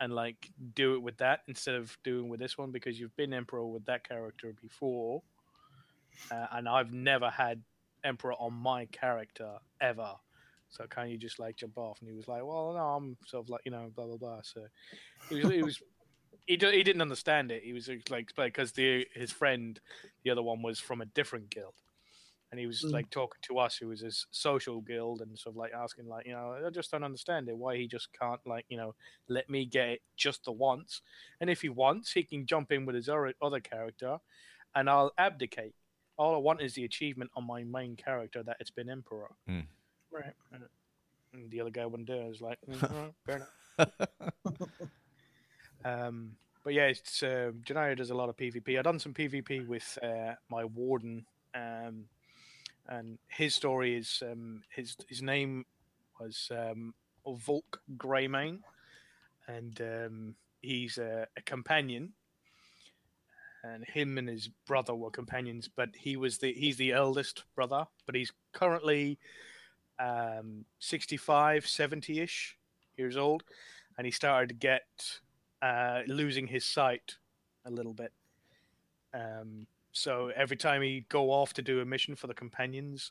[0.00, 3.32] And like do it with that instead of doing with this one because you've been
[3.32, 5.22] emperor with that character before
[6.30, 7.62] uh, and i've never had
[8.04, 10.12] emperor on my character ever.
[10.70, 13.44] So can you just like jump off and he was like well no i'm sort
[13.44, 14.40] of like you know blah blah blah.
[14.42, 14.66] So
[15.28, 15.82] he was he was
[16.46, 17.62] he, do- he didn't understand it.
[17.62, 19.80] He was like because the his friend
[20.24, 21.74] the other one was from a different guild
[22.50, 22.92] and he was Mm.
[22.92, 26.24] like talking to us who was his social guild and sort of like asking like
[26.26, 28.94] you know i just don't understand it why he just can't like you know
[29.28, 31.02] let me get it just the once.
[31.40, 34.18] And if he wants, he can jump in with his other character,
[34.74, 35.74] and I'll abdicate.
[36.16, 39.30] All I want is the achievement on my main character that it's been Emperor.
[40.10, 40.34] right.
[41.32, 42.24] And the other guy wouldn't do it.
[42.24, 44.58] I was like, "Mm, right, fair enough.
[45.84, 46.32] um,
[46.64, 48.76] but yeah, it's uh, Janaya does a lot of PvP.
[48.78, 52.04] I've done some PvP with uh, my warden, um,
[52.88, 55.66] and his story is um, his his name
[56.20, 56.94] was um,
[57.26, 58.60] Volk Greymane,
[59.46, 62.12] and um, he's a, a companion.
[63.64, 67.86] And him and his brother were companions, but he was the he's the eldest brother,
[68.06, 69.18] but he's currently
[69.98, 72.56] um, 65, 70 ish
[72.96, 73.42] years old,
[73.96, 74.84] and he started to get
[75.60, 77.16] uh, losing his sight
[77.64, 78.12] a little bit.
[79.12, 79.66] Um,
[79.98, 83.10] so every time he'd go off to do a mission for the companions,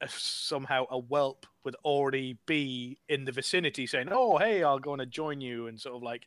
[0.00, 4.94] uh, somehow a whelp would already be in the vicinity saying, "Oh, hey, I'll go
[4.94, 6.26] and join you," and sort of like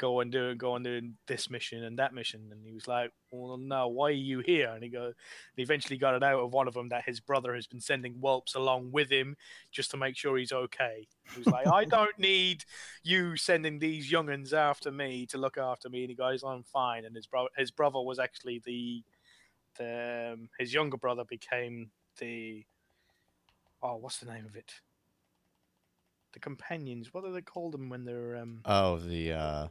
[0.00, 2.48] go and do go and do this mission and that mission.
[2.50, 5.12] And he was like, "Well, no, why are you here?" And he go,
[5.54, 8.14] he eventually got it out of one of them that his brother has been sending
[8.14, 9.36] whelps along with him
[9.70, 11.06] just to make sure he's okay.
[11.34, 12.64] He was like, "I don't need
[13.04, 17.04] you sending these younguns after me to look after me." And he goes, "I'm fine."
[17.04, 19.04] And his brother, his brother was actually the
[19.78, 22.64] the um, his younger brother became the
[23.82, 24.72] oh, what's the name of it?
[26.32, 27.12] The companions.
[27.12, 28.60] What do they call them when they're um?
[28.64, 29.68] Oh, the uh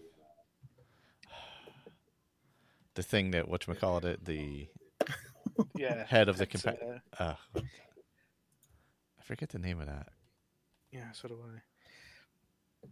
[3.00, 4.68] the thing that what call it the
[5.78, 7.62] Yeah, head of the compa- uh, I
[9.24, 10.10] forget the name of that.
[10.92, 12.90] Yeah, so do I.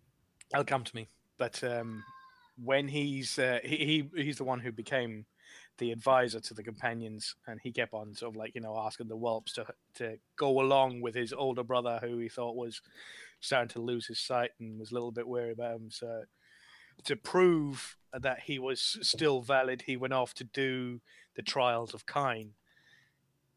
[0.53, 1.09] It'll come to me.
[1.37, 2.05] But um,
[2.63, 5.25] when he's uh, he, he he's the one who became
[5.77, 9.09] the advisor to the companions, and he kept on sort of like you know asking
[9.09, 9.65] the whelps to
[9.95, 12.81] to go along with his older brother, who he thought was
[13.41, 15.91] starting to lose his sight and was a little bit worried about him.
[15.91, 16.23] So
[17.03, 21.01] to prove that he was still valid, he went off to do
[21.35, 22.51] the trials of Kyne.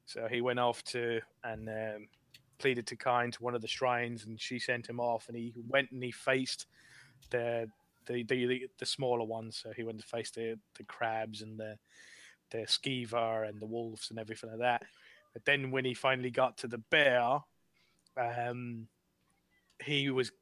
[0.07, 2.09] So he went off to and um,
[2.59, 5.53] pleaded to Kyne to one of the shrines, and she sent him off, and he
[5.69, 6.67] went and he faced
[7.31, 7.69] the
[8.07, 9.61] the the, the smaller ones.
[9.63, 11.79] So he went to face the the crabs and the
[12.51, 14.83] the skeever and the wolves and everything like that.
[15.33, 17.39] But then when he finally got to the bear,
[18.17, 18.89] um,
[19.83, 20.33] he was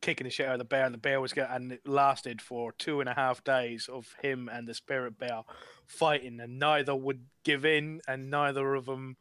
[0.00, 2.40] kicking the shit out of the bear, and the bear was getting, and it lasted
[2.40, 5.42] for two and a half days of him and the spirit bear
[5.86, 9.16] fighting, and neither would give in, and neither of them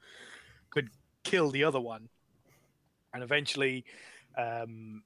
[0.70, 0.90] could
[1.24, 2.10] kill the other one.
[3.14, 3.86] And eventually,
[4.38, 5.04] um,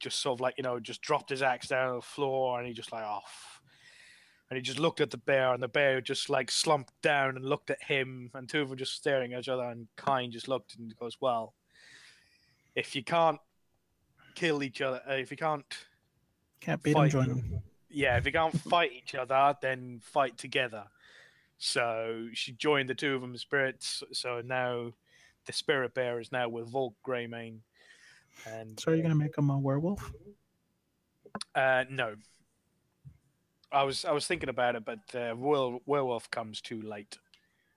[0.00, 2.66] just sort of like you know just dropped his axe down on the floor, and
[2.66, 3.60] he just like off.
[4.50, 7.44] And he just looked at the bear, and the bear just like slumped down and
[7.44, 9.64] looked at him, and two of them just staring at each other.
[9.64, 11.54] And Kyne just looked and goes, "Well,
[12.74, 13.40] if you can't
[14.34, 15.64] kill each other, uh, if you can't,
[16.60, 17.62] Can't beat them, join them.
[17.88, 20.84] yeah, if you can't fight each other, then fight together.
[21.58, 24.02] So she joined the two of them spirits.
[24.12, 24.92] So now
[25.46, 27.58] the spirit bear is now with Volk Greymane.
[28.46, 30.12] And So are you gonna make him a werewolf?
[31.54, 32.16] Uh, no.
[33.72, 37.18] I was I was thinking about it, but uh, Werewolf, Werewolf comes too late.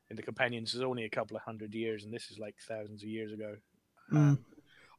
[0.10, 3.04] And the Companions is only a couple of hundred years, and this is like thousands
[3.04, 3.56] of years ago.
[4.14, 4.18] Mm.
[4.18, 4.46] Um,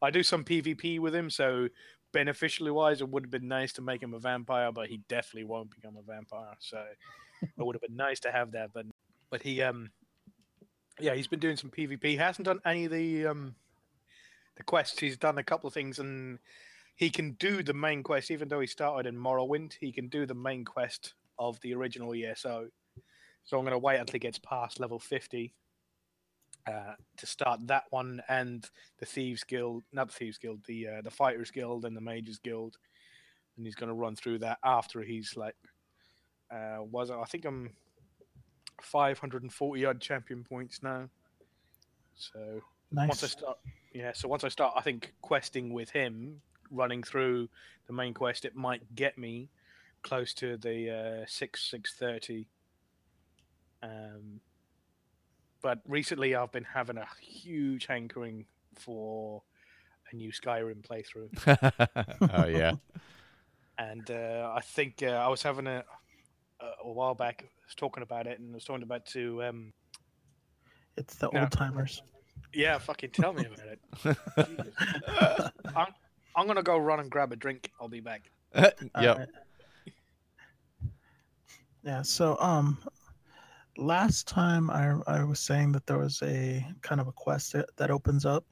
[0.00, 1.68] I do some PvP with him, so
[2.12, 5.44] beneficially wise, it would have been nice to make him a vampire, but he definitely
[5.44, 6.54] won't become a vampire.
[6.60, 6.82] So
[7.42, 8.86] it would have been nice to have that, but
[9.30, 9.90] but he um
[10.98, 12.04] yeah he's been doing some PvP.
[12.04, 13.54] He hasn't done any of the um
[14.56, 15.00] the quests.
[15.00, 16.38] He's done a couple of things, and
[16.96, 19.74] he can do the main quest, even though he started in Morrowind.
[19.80, 22.68] He can do the main quest of the original ESO.
[23.44, 25.54] So I'm going to wait until he gets past level 50
[26.68, 31.02] uh, to start that one and the Thieves Guild, not the Thieves Guild, the uh,
[31.02, 32.76] the Fighters Guild and the Mages Guild.
[33.56, 35.56] And he's going to run through that after he's like,
[36.50, 37.10] uh, was?
[37.10, 37.70] I think I'm
[38.82, 41.08] 540 odd champion points now.
[42.14, 42.60] So
[42.92, 43.58] once I start,
[43.94, 44.12] yeah.
[44.12, 47.48] So once I start, I think questing with him, running through
[47.86, 49.48] the main quest, it might get me
[50.02, 52.46] close to the uh, six six thirty.
[53.82, 54.40] Um,
[55.62, 59.42] but recently I've been having a huge hankering for
[60.12, 61.28] a new Skyrim playthrough,
[62.34, 62.72] oh yeah.
[63.78, 65.84] and uh, I think uh, I was having a
[66.84, 67.42] a while back.
[67.44, 69.72] I was talking about it, and I was talking about to um,
[70.96, 72.02] It's the old timers.
[72.52, 75.52] yeah, fucking tell me about it.
[75.76, 75.92] I'm
[76.34, 77.70] I'm gonna go run and grab a drink.
[77.80, 78.30] I'll be back.
[78.54, 78.80] yep.
[78.96, 79.28] Alright.
[81.84, 82.02] Yeah.
[82.02, 82.78] So um,
[83.78, 87.66] last time I I was saying that there was a kind of a quest that,
[87.76, 88.44] that opens up.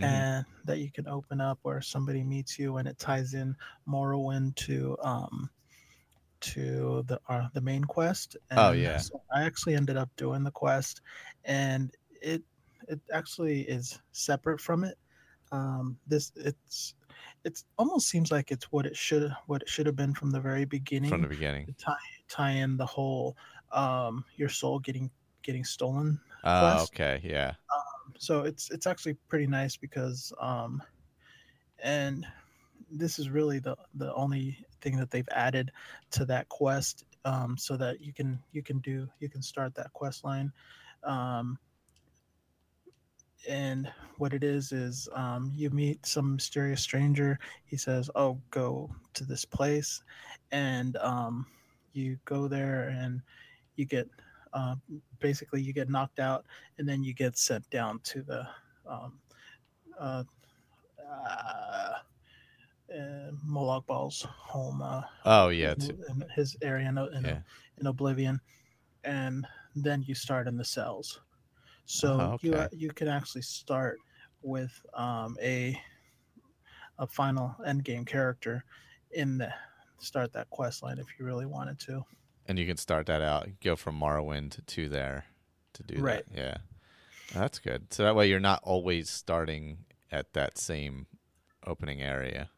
[0.00, 0.06] Mhm.
[0.06, 3.54] And that you can open up where somebody meets you, and it ties in
[3.86, 5.48] Morrowind to um,
[6.40, 8.36] to the uh, the main quest.
[8.50, 8.98] And Oh, yeah.
[8.98, 11.00] so I actually ended up doing the quest,
[11.44, 12.42] and it
[12.88, 14.98] it actually is separate from it.
[15.52, 16.94] Um, this it's
[17.44, 20.40] it's almost seems like it's what it should what it should have been from the
[20.40, 21.66] very beginning From the beginning.
[21.66, 21.96] to tie
[22.28, 23.36] tie in the whole
[23.74, 25.10] um your soul getting
[25.42, 26.92] getting stolen Oh, quest.
[26.92, 27.20] okay.
[27.24, 27.54] Yeah.
[27.74, 30.82] Um, so it's it's actually pretty nice because um
[31.82, 32.26] and
[32.90, 35.72] this is really the the only thing that they've added
[36.12, 39.92] to that quest um so that you can you can do you can start that
[39.92, 40.52] quest line
[41.04, 41.58] um
[43.48, 48.90] and what it is is um, you meet some mysterious stranger he says oh go
[49.14, 50.02] to this place
[50.52, 51.46] and um,
[51.92, 53.20] you go there and
[53.76, 54.08] you get
[54.52, 54.76] uh,
[55.18, 56.46] basically you get knocked out
[56.78, 58.46] and then you get sent down to the
[58.86, 59.20] um,
[59.98, 60.24] uh,
[61.04, 61.94] uh,
[62.94, 65.74] uh, Molag Bal's home uh, Oh yeah.
[65.78, 67.40] in, his area in, in, Yeah.
[67.78, 68.40] in Oblivion,
[69.04, 71.20] and then you start in the cells.
[71.86, 72.64] So Oh, you okay.
[72.64, 73.98] uh, you can actually start
[74.42, 75.80] with um, a
[76.98, 78.64] a final end game character
[79.12, 79.52] in the
[79.98, 82.04] start that quest line if you really wanted to.
[82.46, 83.48] And you can start that out.
[83.62, 85.24] Go from Morrowind to there
[85.74, 86.24] to do Right.
[86.30, 86.36] that.
[86.36, 86.56] Yeah.
[87.32, 87.92] That's good.
[87.92, 89.78] So that way you're not always starting
[90.12, 91.06] at that same
[91.66, 92.50] opening area.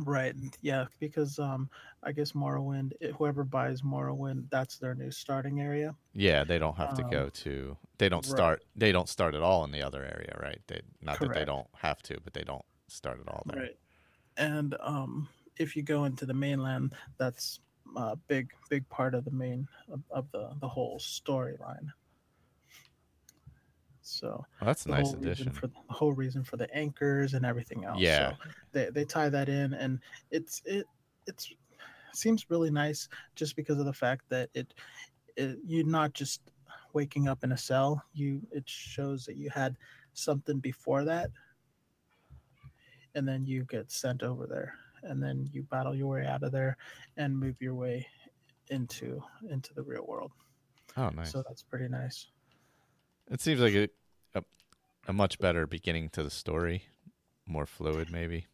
[0.00, 0.34] Right.
[0.60, 1.70] Yeah, because um,
[2.02, 5.94] I guess Morrowind, eh, whoever buys Morrowind, that's their new starting area.
[6.12, 7.76] Yeah, they don't have to Um, go to.
[7.98, 8.36] They don't right.
[8.36, 8.64] start.
[8.76, 10.60] They don't start at all in the other area, right?
[10.68, 13.62] They not that they don't have to, but they don't start at all there.
[13.62, 13.76] Right.
[14.36, 17.58] And um, if you go into the mainland, that's
[17.96, 21.88] a big, big part of the main of, of the the whole storyline.
[24.00, 25.50] So Well, that's a nice addition.
[25.50, 28.00] for the whole reason for the anchors and everything else.
[28.00, 28.30] Yeah.
[28.30, 28.36] So
[28.72, 30.86] they they tie that in, and it's it
[31.26, 31.52] it's
[32.14, 34.72] seems really nice just because of the fact that it,
[35.36, 36.40] it you're not just
[36.94, 38.02] waking up in a cell.
[38.14, 39.76] You it shows that you had
[40.14, 41.30] something before that,
[43.14, 46.52] and then you get sent over there, and then you battle your way out of
[46.52, 46.76] there,
[47.16, 48.06] and move your way
[48.70, 50.32] into into the real world.
[50.96, 51.30] Oh, nice.
[51.32, 52.26] So that's pretty nice.
[53.30, 53.88] It seems like a,
[54.34, 54.42] a
[55.06, 56.84] a much better beginning to the story,
[57.46, 58.46] more fluid, maybe.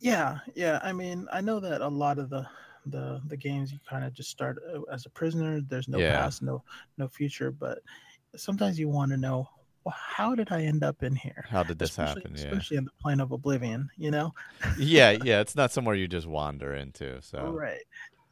[0.00, 0.80] Yeah, yeah.
[0.82, 2.46] I mean, I know that a lot of the
[2.86, 5.60] the the games you kind of just start uh, as a prisoner.
[5.60, 6.22] There's no Yeah.
[6.22, 6.64] past, no
[6.98, 7.78] no future, but
[8.36, 9.48] sometimes you want to know,
[9.84, 11.44] well, how did I end up in here?
[11.48, 12.36] How did this especially, happen?
[12.36, 12.44] Yeah.
[12.46, 14.32] especially in the plane of oblivion, you know?
[14.78, 15.40] yeah, yeah.
[15.40, 17.20] It's not somewhere you just wander into.
[17.22, 17.82] So Right.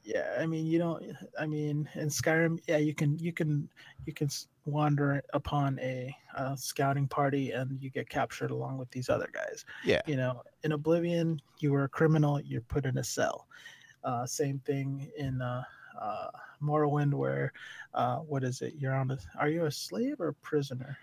[0.03, 1.05] Yeah, I mean, you don't.
[1.38, 3.68] I mean, in Skyrim, yeah, you can you can
[4.07, 4.28] you can
[4.64, 9.64] wander upon a, uh scouting party and you get captured along with these other guys.
[9.84, 10.01] Yeah.
[10.07, 12.40] You know, in Oblivion, you were a criminal.
[12.40, 13.46] You're put in a cell.
[14.03, 15.62] Uh, same thing in uh,
[16.01, 16.28] uh,
[16.62, 17.53] Morrowind, where
[17.94, 18.74] uh, what is it?
[18.78, 19.18] You're on a.
[19.38, 20.96] Are you a slave or a prisoner?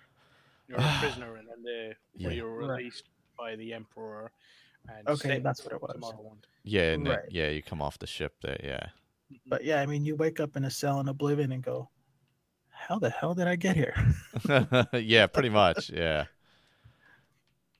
[0.67, 2.29] You're a prisoner, and then the, Yeah.
[2.29, 2.77] you're Right.
[2.79, 3.03] released
[3.37, 4.31] by the emperor.
[4.89, 6.13] And Okay, that's what it to was.
[6.13, 6.43] Morrowind.
[6.63, 7.19] Yeah, and it- Right.
[7.29, 8.59] yeah, you come off the ship there.
[8.63, 8.87] Yeah.
[9.45, 11.89] But yeah, I mean, you wake up in a cell in Oblivion and go,
[12.69, 13.93] "How the hell did I get here?"
[14.93, 15.89] yeah, pretty much.
[15.89, 16.25] Yeah.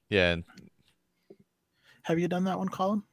[0.10, 0.44] Yeah, and
[2.04, 3.04] Have you done that one, Colin?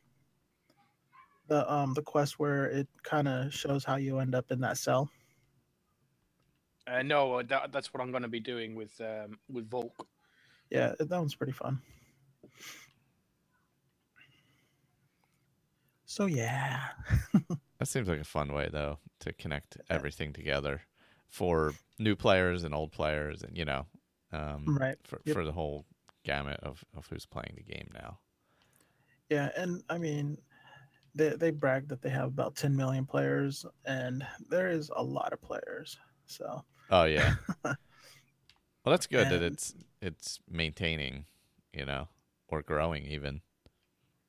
[1.48, 4.78] The um the quest where it kind of shows how you end up in that
[4.78, 5.10] cell.
[6.86, 10.06] Uh, no, uh, that, that's what I'm going to be doing with um, with Volk.
[10.70, 11.80] Yeah, that one's pretty fun.
[16.06, 16.80] So yeah,
[17.78, 20.82] that seems like a fun way though to connect everything together
[21.28, 23.86] for new players and old players, and you know,
[24.32, 24.96] um, Right.
[25.04, 25.34] for Yep.
[25.34, 25.86] for the whole
[26.24, 28.18] gamut of of who's playing the game now.
[29.30, 30.36] yeah, and I mean,
[31.14, 35.32] they they brag that they have about 10 million players, and there is a lot
[35.32, 35.98] of players.
[36.26, 37.34] So Oh yeah.
[37.64, 37.76] well,
[38.86, 41.26] that's good that it's it's maintaining,
[41.72, 42.08] you know,
[42.48, 43.40] or growing even.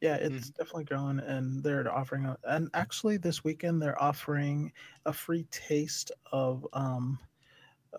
[0.02, 2.26] Yeah, it's definitely growing, and they're offering.
[2.26, 4.72] A, and actually, this weekend they're offering
[5.06, 7.18] a free taste of um,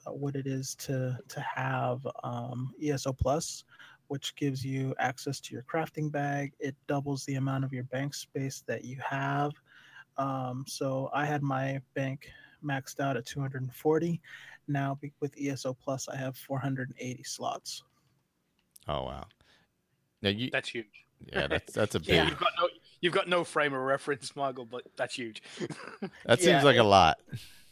[0.06, 3.64] uh, what it is to to have um, ESO Plus,
[4.08, 6.52] which gives you access to your crafting bag.
[6.60, 9.52] It doubles the amount of your bank space that you have.
[10.18, 12.28] Um, so I had my bank
[12.66, 14.20] maxed out at 240.
[14.68, 17.82] Now with ESO Plus, I have 480 slots.
[18.88, 19.26] Oh wow.
[20.22, 20.86] Now you That's huge.
[21.32, 22.08] yeah, that's that's a big.
[22.08, 22.68] Yeah, you've got no
[23.00, 25.42] you've got no frame of reference, Michael, but that's huge.
[26.26, 27.18] That Yeah, seems like it- a lot.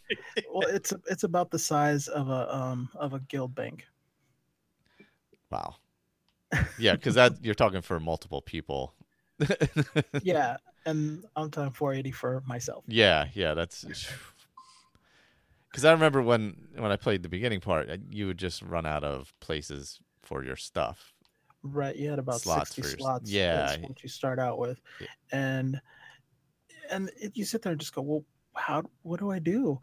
[0.52, 3.86] well, it's it's about the size of a um of a guild bank.
[5.50, 5.76] Wow.
[6.78, 8.94] Yeah, because that you're talking for multiple people.
[10.22, 12.84] yeah, and I'm talking 480 for myself.
[12.86, 13.84] Yeah, yeah, that's
[15.74, 19.02] because I remember when when I played the beginning part, you would just run out
[19.02, 21.12] of places for your stuff.
[21.64, 23.30] Right, you had about Slots 60 for your- slots.
[23.30, 23.76] yeah.
[23.78, 25.06] what you start out with, Yeah.
[25.32, 25.80] and
[26.90, 28.82] and it, you sit there and just go, well, how?
[29.02, 29.80] What do I do?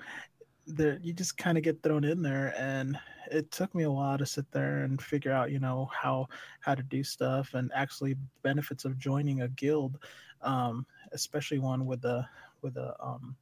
[0.67, 2.97] There, you just kind of get thrown in there, and
[3.31, 6.27] it took me a while to sit there and figure out, you know, how
[6.61, 9.97] how to do stuff, and actually benefits of joining a guild,
[10.41, 12.29] um, especially one with a
[12.61, 13.35] with a um,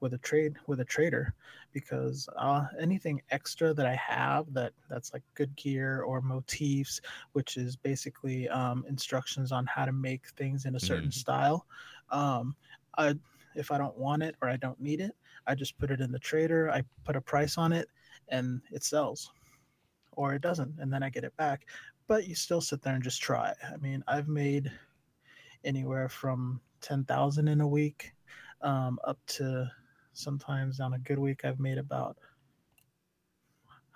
[0.00, 1.34] with a trade with a trader
[1.72, 7.00] because uh, anything extra that I have that that's like good gear or motifs,
[7.32, 11.14] which is basically um, instructions on how to make things in a certain Mhm.
[11.14, 11.66] style.
[12.10, 12.56] Um,
[12.96, 13.14] I,
[13.54, 16.12] if I don't want it or I don't need it, I just put it in
[16.12, 16.70] the trader.
[16.70, 17.88] I put a price on it,
[18.28, 19.32] and it sells,
[20.12, 21.66] or it doesn't, and then I get it back.
[22.06, 23.52] But you still sit there and just try.
[23.72, 24.70] I mean, I've made
[25.64, 28.12] anywhere from ten thousand in a week
[28.62, 29.70] um, up to
[30.18, 32.16] sometimes on a good week I've made about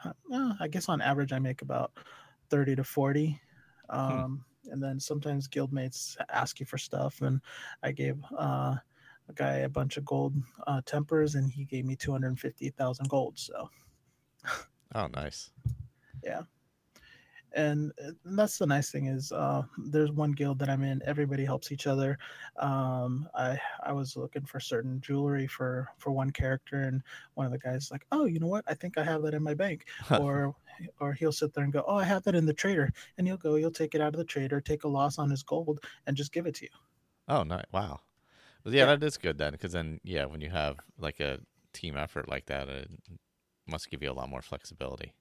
[0.05, 1.93] uh, I guess on average I make about
[2.51, 3.41] 30 to 40
[3.91, 7.41] um, and then sometimes guildmates ask you for stuff and
[7.83, 8.77] I gave uh,
[9.29, 10.35] a guy a bunch of gold
[10.67, 13.69] uh, tempers and he gave me 250,000 gold so.
[14.95, 15.51] Oh, nice.
[17.55, 21.03] And uh, that's the nice thing is uh, there's one guild that I'm in.
[21.05, 22.19] Everybody helps each other.
[22.57, 27.03] Um, I I was looking for certain jewelry for for one character, and
[27.35, 28.65] one of the guys like, oh, you know what?
[28.67, 29.87] I think I have that in my bank.
[30.21, 30.55] or
[31.01, 33.37] or he'll sit there and go, oh, I have that in the trader, and he'll
[33.37, 36.17] go, he'll take it out of the trader, take a loss on his gold, and
[36.17, 36.71] just give it to you.
[37.29, 37.65] Oh, nice.
[37.73, 38.01] Wow.
[38.65, 41.41] Well, yeah, that is good then, because then, yeah, when you have like a
[41.73, 42.91] team effort like that, it
[43.67, 45.15] must give you a lot more flexibility.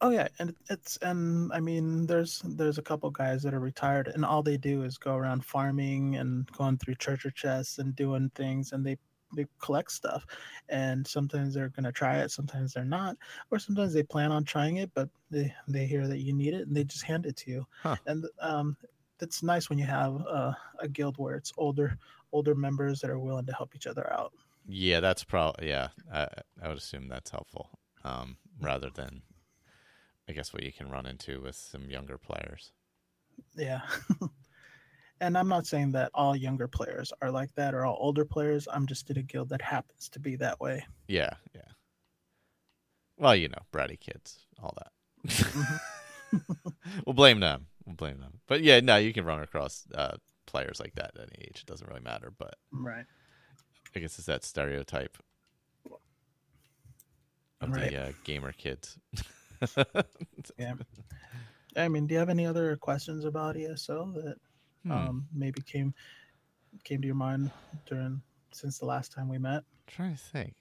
[0.00, 4.06] Oh yeah, and it's and I mean there's there's a couple guys that are retired
[4.08, 8.30] and all they do is go around farming and going through treasure chests and doing
[8.36, 8.96] things and they
[9.36, 10.24] they collect stuff
[10.70, 13.14] and sometimes they're going to try it sometimes they're not
[13.50, 16.66] or sometimes they plan on trying it but they they hear that you need it
[16.66, 17.98] and they just hand it to you Huh.
[18.06, 18.74] and um
[19.20, 21.98] it's nice when you have a, a guild where it's older
[22.32, 24.32] older members that are willing to help each other out
[24.66, 25.90] Yeah, that's probably yeah.
[26.12, 26.28] I
[26.60, 27.70] I would assume that's helpful,
[28.04, 29.22] um, rather than,
[30.28, 32.72] I guess, what you can run into with some younger players.
[33.56, 33.80] Yeah.
[35.20, 38.68] and I'm not saying that all younger players are like that or all older players.
[38.70, 40.84] I'm just in a guild that happens to be that way.
[41.06, 41.62] Yeah, yeah.
[43.16, 44.92] Well, you know, bratty kids, all that.
[47.06, 47.66] we'll blame them.
[47.86, 48.40] We'll blame them.
[48.46, 50.16] But yeah, no, you can run across uh,
[50.46, 51.60] players like that at any age.
[51.62, 52.32] It doesn't really matter.
[52.36, 53.06] But Right.
[53.96, 55.16] I guess it's that stereotype
[57.60, 57.90] of Right.
[57.90, 58.98] the uh, gamer kids.
[60.58, 60.74] Yeah.
[61.76, 64.36] I mean, do you have any other questions about ESO that
[64.84, 64.92] Hmm.
[64.92, 65.94] um, maybe came
[66.84, 67.50] came to your mind
[67.86, 69.64] during since the last time we met?
[69.64, 70.54] I'm trying to think.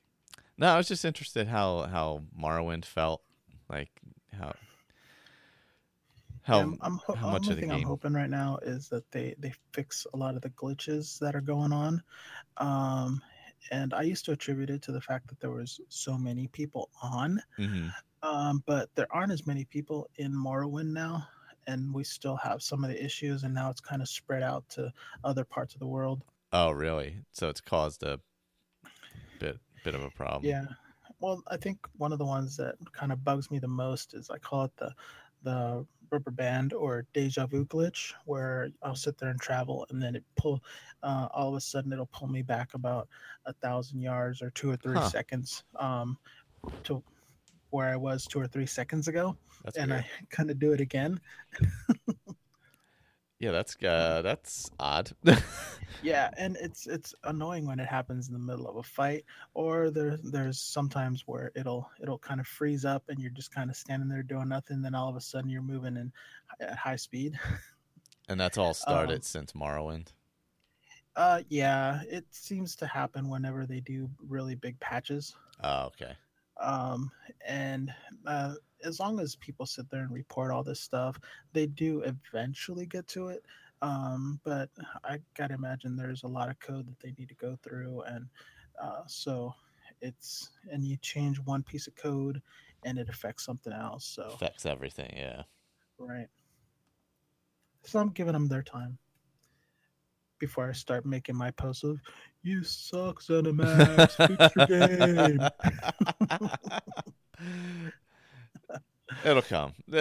[0.57, 3.21] No, I was just interested how how Morrowind felt,
[3.69, 3.89] like
[4.33, 4.53] how
[6.41, 9.09] how I'm, I'm ho- how much of the thing I'm hoping right now is that
[9.11, 12.01] they they fix a lot of the glitches that are going on.
[12.57, 13.21] Um,
[13.71, 16.89] and I used to attribute it to the fact that there was so many people
[17.01, 17.91] on, Mhm.
[18.23, 21.27] Um, but there aren't as many people in Morrowind now,
[21.67, 23.43] and we still have some of the issues.
[23.43, 24.91] And now it's kind of spread out to
[25.23, 26.23] other parts of the world.
[26.51, 27.23] Oh, really?
[27.31, 28.19] So it's caused a
[29.39, 30.43] bit bit of a problem.
[30.47, 30.65] Yeah.
[31.19, 34.29] Well, I think one of the ones that kind of bugs me the most is
[34.29, 34.93] I call it the
[35.43, 40.15] the rubber band or deja vu glitch, where I'll sit there and travel, and then
[40.15, 40.63] it pull,
[41.03, 43.07] uh, all of a sudden it'll pull me back about
[43.45, 45.09] a thousand yards or two or three Huh.
[45.11, 46.17] seconds, um,
[46.85, 47.03] to
[47.69, 50.03] where I was two or three seconds ago, That's and weird.
[50.03, 51.19] I kind of do it again.
[53.39, 55.11] Yeah, that's uh, that's odd.
[56.03, 59.89] Yeah, and it's it's annoying when it happens in the middle of a fight, or
[59.89, 63.75] there there's sometimes where it'll it'll kind of freeze up and you're just kind of
[63.75, 64.81] standing there doing nothing.
[64.81, 66.11] Then all of a sudden you're moving in
[66.59, 67.39] at high speed.
[68.29, 70.09] and that's all started Um, since Morrowind.
[71.15, 75.35] Uh, yeah, it seems to happen whenever they do really big patches.
[75.63, 76.13] Oh, okay.
[76.59, 77.11] Um,
[77.45, 77.93] and
[78.25, 81.19] uh, as long as people sit there and report all this stuff,
[81.53, 83.43] they do eventually get to it.
[83.81, 84.69] Um, but
[85.03, 88.25] I gotta imagine there's a lot of code that they need to go through, and
[88.81, 89.53] uh, so
[90.01, 92.41] it's and you change one piece of code,
[92.83, 94.05] and it affects something else.
[94.05, 95.13] So Affects everything.
[95.15, 95.43] Yeah.
[95.99, 96.27] right.
[97.83, 98.97] So I'm giving them their time
[100.39, 101.99] before I start making my post of
[102.47, 105.41] "You suck, Zenimax, fix your game."
[109.25, 109.73] It'll come.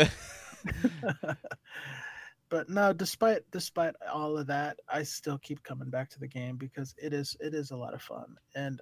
[2.48, 6.56] but no despite despite all of that i still keep coming back to the game
[6.56, 8.80] because it is it is a lot of fun and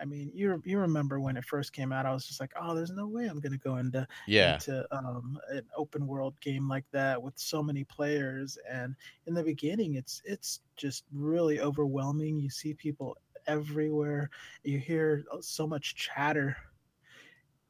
[0.00, 2.74] i mean you you remember when it first came out i was just like oh
[2.74, 4.54] there's no way i'm going to go into yeah.
[4.54, 8.94] into um, an open world game like that with so many players and
[9.26, 13.16] in the beginning it's it's just really overwhelming you see people
[13.46, 14.30] everywhere
[14.64, 16.56] you hear so much chatter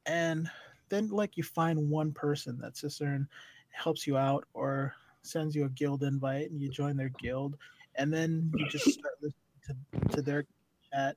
[0.07, 0.49] and
[0.89, 3.27] then like you find one person that and
[3.71, 7.57] helps you out or sends you a guild invite and you join their guild
[7.97, 10.45] and then you just start listening to, to their
[10.93, 11.17] chat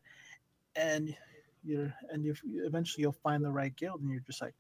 [0.79, 1.15] and
[1.63, 2.33] you're and you
[2.65, 4.53] eventually you'll find the right guild and you're just like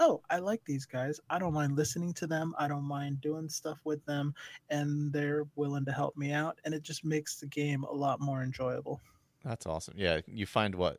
[0.00, 3.48] oh i like these guys i don't mind listening to them i don't mind doing
[3.48, 4.34] stuff with them
[4.70, 8.20] and they're willing to help me out and it just makes the game a lot
[8.20, 9.00] more enjoyable
[9.44, 9.94] That's awesome.
[9.96, 10.96] Yeah, you find what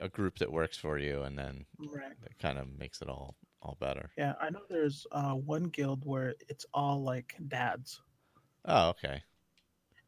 [0.00, 3.34] a, group that works for you, and then right that kind of makes it all
[3.60, 4.10] all better.
[4.16, 8.00] yeah i know there's uh, one guild where it's all like dads
[8.64, 9.22] Oh, okay.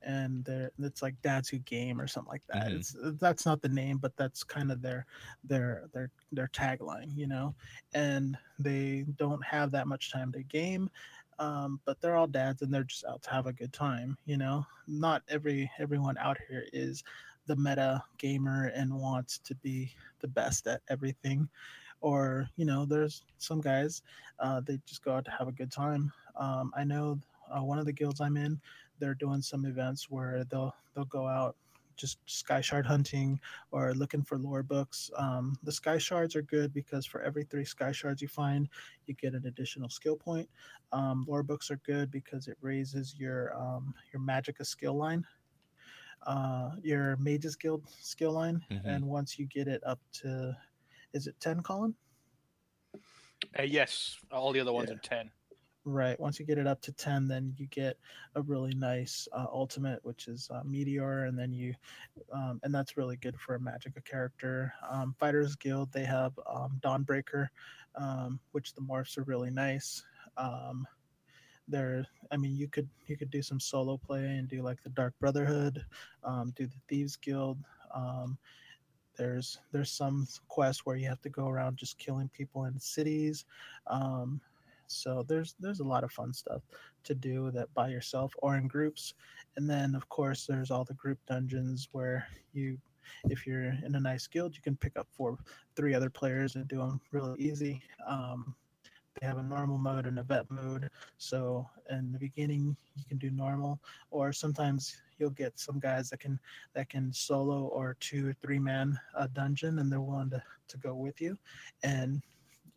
[0.03, 2.69] And they're it's like dads who game or something like that.
[2.69, 2.77] Mhm.
[2.77, 5.07] it's that's not the name but that's kind of their
[5.45, 7.55] their their their tagline you know?
[7.95, 10.91] And they don't have that much time to game
[11.39, 14.37] um, but they're all dads and they're just out to have a good time you
[14.37, 14.65] know?
[14.87, 17.03] Not every everyone out here is
[17.47, 21.49] the meta gamer and wants to be the best at everything
[22.01, 24.03] or you know there's some guys
[24.39, 26.13] uh, they just go out to have a good time.
[26.37, 27.19] Um, i know
[27.51, 28.61] uh, one of the guilds i'm in
[29.01, 31.57] they're doing some events where they'll they'll go out
[31.97, 33.39] just sky shard hunting
[33.73, 35.11] or looking for lore books.
[35.19, 38.69] Um, the sky shards are good because for every three sky shards you find,
[39.07, 40.49] you get an additional skill point.
[40.93, 45.27] Um, lore books are good because it raises your um, your magicka skill line,
[46.27, 48.85] uh, your mages guild skill line, Mhm.
[48.87, 50.57] and once you get it up to,
[51.13, 51.95] is it ten, Colin?
[53.59, 54.97] Uh, yes, all the other ones Yeah.
[54.97, 55.31] are ten.
[55.87, 56.21] Right.
[56.21, 57.97] Once you get it up to 10, then you get
[58.35, 61.25] a really nice uh, ultimate, which is uh, Meteor.
[61.25, 61.75] And then you,
[62.33, 64.75] um, and that's really good for a Magicka character.
[64.89, 67.49] Um, Fighters Guild, they have um, Dawnbreaker,
[67.95, 70.05] um, which the morphs are really nice.
[70.37, 70.87] Um,
[71.67, 74.91] they're, I mean, you could you could do some solo play and do like the
[74.91, 75.85] Dark Brotherhood,
[76.25, 77.59] um, do the Thieves Guild.
[79.21, 83.45] There's there's some quests where you have to go around just killing people in cities.
[83.87, 84.41] Um,
[84.91, 86.63] so there's there's a lot of fun stuff
[87.05, 89.15] to do that by yourself or in groups.
[89.57, 92.79] And then of course there's all the group dungeons where you
[93.25, 95.39] if you're in a nice guild you can pick up four
[95.77, 97.83] three other players and do them really easy.
[98.07, 98.55] Um,
[99.21, 100.89] they have a normal mode and a vet mode.
[101.19, 103.81] So in the beginning you can do normal
[104.11, 106.41] or sometimes you'll get some guys that can
[106.75, 110.77] that can solo or two or three man a dungeon, and they're willing to to
[110.79, 111.37] go with you,
[111.83, 112.23] and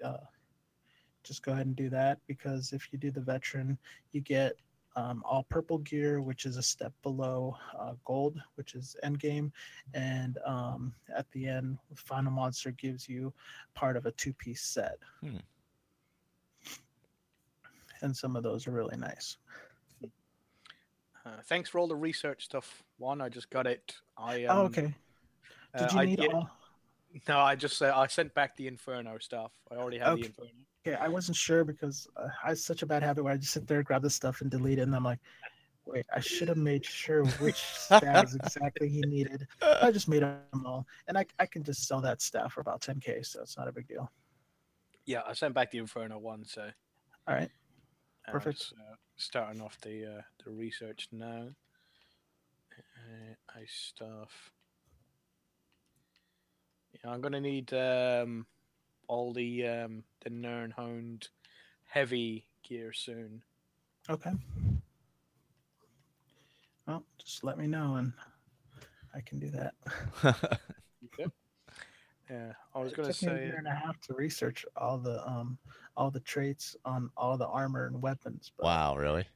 [0.03, 0.18] uh,
[1.24, 3.78] just go ahead and do that because if you do the veteran,
[4.11, 4.53] you get
[4.95, 9.51] um, all purple gear, which is a step below uh, gold, which is end game,
[9.93, 13.34] and um, at the end, final monster gives you
[13.74, 14.97] part of a two piece set.
[15.21, 15.38] Hmm.
[18.01, 19.38] And some of those are really nice.
[21.26, 22.84] Uh, thanks for all the research stuff.
[22.97, 23.95] One, I just got it.
[24.17, 24.93] I oh, um, okay.
[25.74, 26.49] uh, Did you I need did- all?
[27.28, 29.51] No, I just uh, I sent back the Inferno stuff.
[29.71, 30.21] I already have Okay.
[30.24, 30.49] the Inferno.
[30.86, 33.53] Okay, I wasn't sure because uh, I have such a bad habit where I just
[33.53, 35.19] sit there, grab the stuff, and delete it, and I'm like,
[35.86, 39.47] wait, I should have made sure which staffs exactly he needed.
[39.81, 42.81] I just made them all, and I I can just sell that staff for about
[42.81, 44.11] 10k, so it's not a big deal.
[45.05, 46.69] Yeah, I sent back the Inferno one, so
[47.27, 47.49] All right.
[48.27, 48.59] Perfect.
[48.59, 51.49] just, uh, starting off the uh, the research now.
[52.97, 54.51] Uh, ice stuff.
[56.93, 58.45] Yeah, I'm gonna need um,
[59.08, 61.28] all the um, the Nernhound
[61.86, 63.43] heavy gear soon.
[64.10, 64.32] Okay.
[66.88, 68.14] Well, just let me know, and
[69.16, 69.74] I can do that.
[72.30, 74.97] Yeah, I was It gonna took me a year and a half to research all
[74.97, 75.58] the um
[75.95, 78.51] all the traits on all the armor and weapons.
[78.58, 79.28] But wow, really?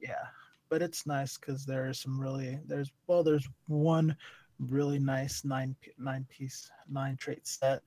[0.00, 0.26] yeah
[0.68, 4.16] but it's nice because there are some really there's well there's one
[4.58, 7.82] really nice nine nine piece nine trait set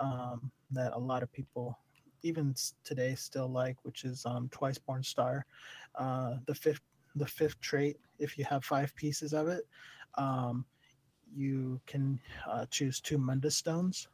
[0.00, 1.78] um, that a lot of people
[2.22, 2.54] even
[2.84, 5.46] today still like which is um, twice born star
[5.96, 6.80] uh, the fifth
[7.16, 9.66] the fifth trait if you have five pieces of it
[10.16, 10.64] um,
[11.34, 12.18] you can
[12.48, 14.08] uh, choose two mundus stones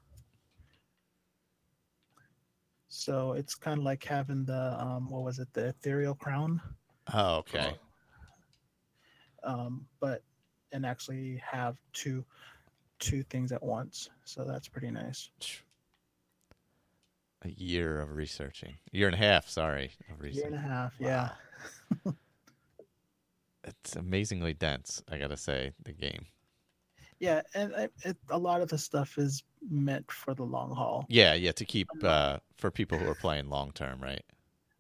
[2.89, 6.61] so it's kind of like having the um, what was it the ethereal crown
[7.13, 7.79] Oh, okay.
[9.45, 10.23] um, but
[10.73, 12.25] and actually have two
[12.99, 14.11] two things at once.
[14.25, 15.31] So that's pretty nice.
[17.43, 18.79] A year of researching.
[18.93, 19.93] A year and a half, sorry,
[20.31, 21.31] Year and a half, yeah.
[23.65, 26.27] It's amazingly dense, I gotta say, the game.
[27.19, 31.07] Yeah, and it, it, a lot of the stuff is meant for the long haul,
[31.09, 34.23] Yeah, yeah, to keep uh for people who are playing long term, right?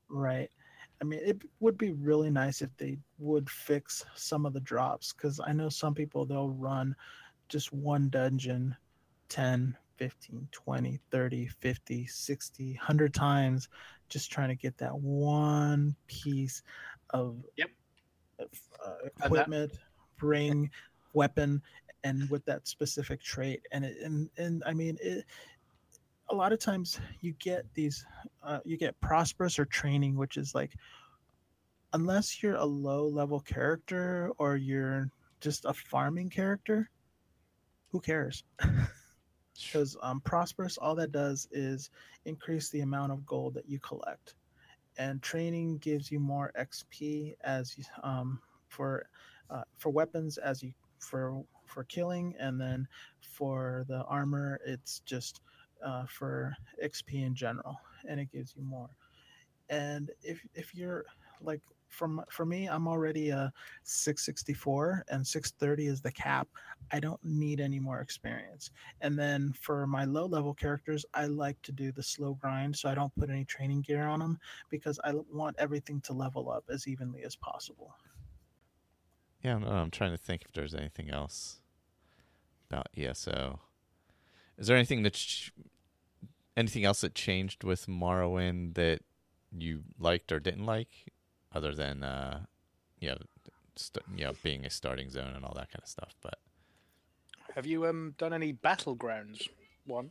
[0.08, 0.50] right?
[1.00, 5.12] I mean, it would be really nice if they would fix some of the drops
[5.12, 6.96] because I know some people they'll run
[7.48, 8.76] just one dungeon
[9.28, 13.68] 10, 15, 20, 30, 50, 60, 100 times
[14.08, 16.62] just trying to get that one piece
[17.10, 17.70] of Yep.
[18.40, 19.72] uh, equipment,
[20.20, 20.70] ring,
[21.12, 21.62] weapon,
[22.04, 23.66] and with that specific trait.
[23.72, 25.24] And it, and and I mean it.
[26.30, 28.04] A lot of times you get these,
[28.42, 30.72] uh, you get prosperous or training, which is like,
[31.92, 35.08] unless you're a low level character or you're
[35.40, 36.90] just a farming character,
[37.90, 38.42] who cares?
[39.64, 41.90] because um, prosperous all that does is
[42.24, 44.34] increase the amount of gold that you collect.
[44.98, 49.08] And training gives you more xp as um, for
[49.50, 52.86] uh, for weapons as you for for killing and then
[53.20, 55.40] for the armor it's just
[55.84, 57.78] uh, for xp in general
[58.08, 58.88] and it gives you more.
[59.68, 61.04] And if if you're
[61.42, 63.52] like from for me i'm already a
[63.84, 66.48] 664 and 630 is the cap
[66.92, 68.70] i don't need any more experience
[69.00, 72.88] and then for my low level characters, I like to do the slow grind so
[72.88, 74.38] I don't put any training gear on them
[74.70, 77.94] because I want everything to level up as evenly as possible.
[79.42, 81.60] Yeah, I'm, I'm trying to think if there's anything else
[82.70, 83.60] about ESO.
[84.58, 85.52] Is there anything that ch-
[86.56, 89.00] anything else that changed with Morrowind that
[89.56, 91.12] you liked or didn't like,
[91.56, 92.44] other than uh,
[93.00, 93.18] you know,
[93.76, 96.14] st- you know, being a starting zone and all that kind of stuff?
[96.22, 96.38] But
[97.54, 99.48] Have you um done any battlegrounds?
[99.86, 100.10] One.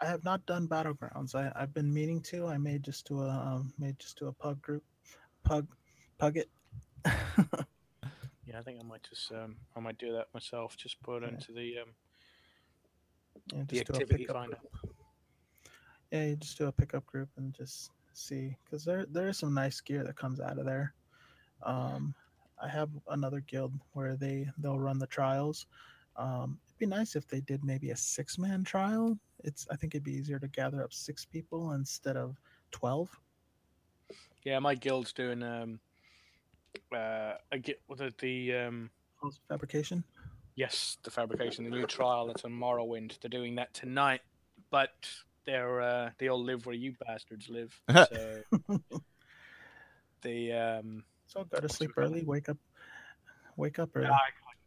[0.00, 1.34] I have not done battlegrounds.
[1.34, 2.46] I, I've been meaning to.
[2.46, 4.84] I may just do a um, may just do a pug group,
[5.44, 5.66] pug,
[6.18, 6.48] pug it.
[8.46, 10.74] Yeah, I think I might just um I might do that myself.
[10.76, 11.32] Just put it Yeah.
[11.34, 11.88] into the um
[13.52, 14.56] Yeah, the just do a activity finder.
[14.56, 14.96] group.
[16.10, 19.54] Yeah, you just do a pickup group and just see because there there is some
[19.54, 20.94] nice gear that comes out of there.
[21.62, 22.14] Um,
[22.62, 25.66] I have another guild where they they'll run the trials.
[26.16, 29.18] Um, it'd be nice if they did maybe a six man trial.
[29.44, 32.36] It's I think it'd be easier to gather up six people instead of
[32.70, 33.08] twelve.
[34.44, 35.80] Yeah, my guild's doing um
[36.94, 38.90] uh I get the, the um
[39.48, 40.04] Fabrication.
[40.54, 43.18] yes the fabrication the new trial that's on Morrowind.
[43.20, 44.20] They're doing that tonight,
[44.70, 45.08] but
[45.48, 47.72] they're uh they all live where you bastards live.
[47.88, 48.42] so
[50.22, 52.08] they um So go to What's it sleep called?
[52.08, 52.58] early, wake up,
[53.56, 54.06] wake up early.
[54.08, 54.18] I,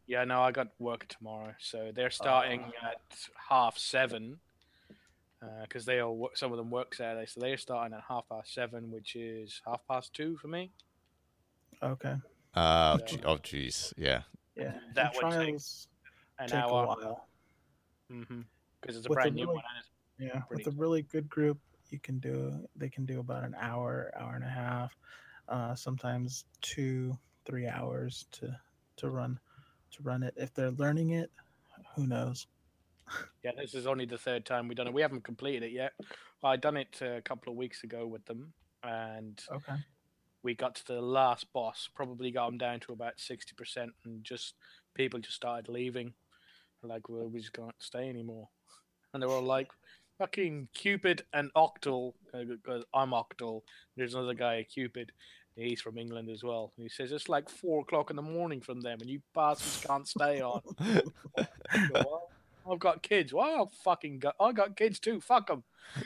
[0.08, 3.02] Yeah, no, I got work tomorrow, so they're starting at
[3.50, 4.40] half seven.
[5.64, 8.54] Because they all work, some of them work Saturday, so they're starting at half past
[8.54, 10.72] seven, which is half past two for me.
[11.82, 12.16] Okay.
[12.54, 13.06] Uh, Yeah.
[13.08, 13.92] gee- oh, jeez.
[13.98, 14.22] Yeah.
[14.56, 14.78] Yeah.
[14.94, 15.56] That and would take
[16.38, 17.28] An take a hour, while.
[18.08, 19.56] because it's a With brand new one.
[19.58, 19.90] And it's,
[20.22, 21.58] Yeah, with a really good group,
[21.90, 22.68] you can do.
[22.76, 24.96] They can do about an hour, hour and a half,
[25.50, 28.56] uh, sometimes two, three hours to
[28.98, 29.40] to run
[29.92, 30.36] to run it.
[30.38, 31.32] If they're learning it,
[31.96, 32.46] who knows?
[33.44, 34.94] yeah, this is only the third time we've done it.
[34.94, 35.94] We haven't completed it yet.
[36.44, 38.54] I done it a couple of weeks ago with them,
[38.84, 39.76] and Okay.
[40.44, 41.90] we got to the last boss.
[41.96, 44.54] Probably got them down to about sixty percent, and just
[44.94, 46.14] people just started leaving.
[46.84, 48.50] Like, well, we just can't stay anymore.
[49.14, 49.68] And they were all like,
[50.22, 53.64] "Fucking Cupid and Octal," because I'm Octal.
[53.98, 55.12] There's another guy, Cupid.
[55.56, 56.72] He's from England as well.
[56.78, 59.84] And he says it's like four o'clock in the morning from them, and you bastards
[59.84, 60.62] can't stay on.
[60.78, 61.02] Go,
[61.92, 62.30] "Well,
[62.70, 63.34] I've got kids.
[63.34, 64.36] Well, fucking got.
[64.40, 65.22] I got kids too.
[65.22, 65.64] Fuck them.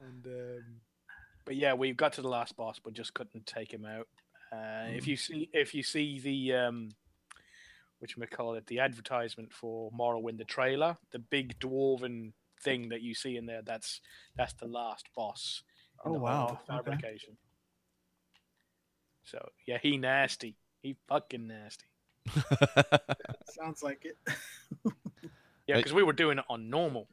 [0.00, 0.64] And um,
[1.46, 4.06] but yeah, we got to the last boss, but just couldn't take him out.
[4.52, 6.90] Uh, If you see, if you see the um,
[8.04, 13.00] which we call it, the advertisement for Morrowind, the trailer, the big dwarven thing that
[13.00, 14.02] you see in there, that's
[14.36, 15.62] that's the last boss.
[16.04, 16.44] in Oh, the whole wow.
[16.44, 16.60] Okay.
[16.68, 17.38] Fabrication.
[19.22, 20.54] So yeah, he nasty.
[20.82, 21.86] He fucking nasty.
[23.48, 24.18] Sounds like it.
[25.66, 27.08] Yeah, because we were doing it on normal,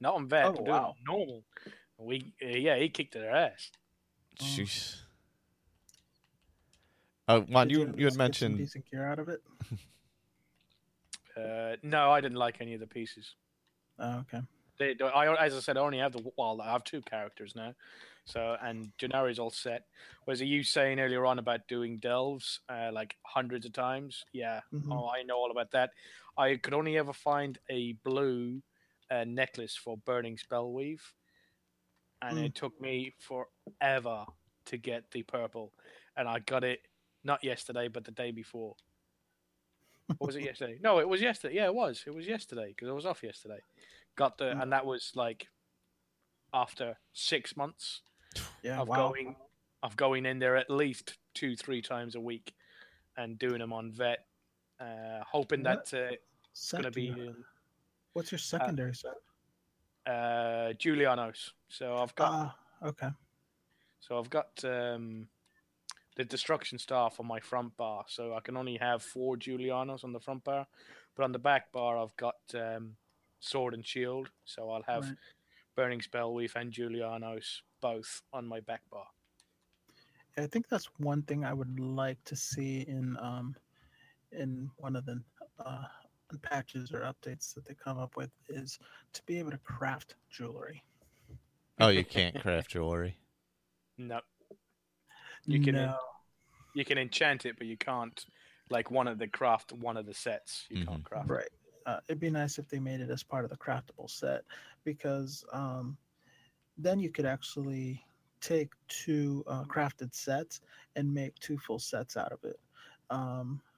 [0.00, 0.46] not on vet.
[0.46, 0.86] Oh, we're doing it wow.
[0.86, 1.44] on normal.
[1.98, 3.70] We uh, yeah, he kicked their ass.
[4.40, 4.96] Jeez.
[7.28, 9.42] Oh, Juan, Did you you had least get some mentioned decent gear out of it.
[11.36, 13.34] Uh, no, I didn't like any of the pieces.
[13.98, 14.40] Oh, okay.
[14.78, 17.74] They, I, as I said, I only have the well, I have two characters now.
[18.24, 19.84] So and Janari's all set.
[20.26, 24.24] Was it you saying earlier on about doing delves uh, like hundreds of times?
[24.32, 24.92] Yeah, Mhm.
[24.92, 25.90] oh, I know all about that.
[26.36, 28.62] I could only ever find a blue
[29.10, 31.02] uh, necklace for burning spellweave,
[32.22, 32.44] and Mm.
[32.46, 34.24] it took me forever
[34.66, 35.72] to get the purple,
[36.16, 36.80] and I got it
[37.24, 38.74] not yesterday, but the day before.
[40.18, 40.78] Or was it yesterday?
[40.82, 41.54] No, it was yesterday.
[41.56, 42.04] Yeah, it was.
[42.06, 43.58] It was yesterday because I was off yesterday.
[44.16, 45.48] Got the, and that was like
[46.54, 48.02] after six months
[48.62, 48.80] Yeah.
[48.80, 49.08] of wow.
[49.08, 49.36] going
[49.82, 52.54] of going in there at least two three times a week
[53.16, 54.26] and doing them on vet
[54.80, 56.14] uh hoping What that uh,
[56.52, 57.34] it's going to be you-
[58.12, 59.14] What's your secondary set?
[60.06, 62.56] uh Julianos so I've got Ah,
[62.88, 63.08] okay.
[64.00, 65.26] so I've got um
[66.16, 70.12] the destruction staff on my front bar so I can only have four Julianos on
[70.12, 70.66] the front bar
[71.16, 72.96] but on the back bar I've got um
[73.40, 75.16] sword and shield so I'll have Right.
[75.74, 79.06] burning spellweave and Julianos both on my back bar
[80.36, 83.56] I think that's one thing I would like to see in um
[84.32, 85.22] in one of the
[85.64, 85.84] uh
[86.40, 88.78] patches or updates that they come up with is
[89.12, 90.82] to be able to craft jewelry.
[91.78, 93.16] Oh, you can't craft jewelry.
[93.98, 94.20] no
[95.46, 95.98] You can- no,
[96.74, 98.24] you can enchant it, but you can't
[98.70, 100.66] like one of the craft one of the sets.
[100.70, 101.04] You can't Mhm.
[101.04, 101.30] craft.
[101.30, 101.48] right.
[101.84, 104.44] Uh, it'd be nice if they made it as part of the craftable set
[104.84, 105.98] because um,
[106.78, 108.04] then you could actually
[108.40, 110.60] take two uh, crafted sets
[110.96, 112.60] and make two full sets out of it.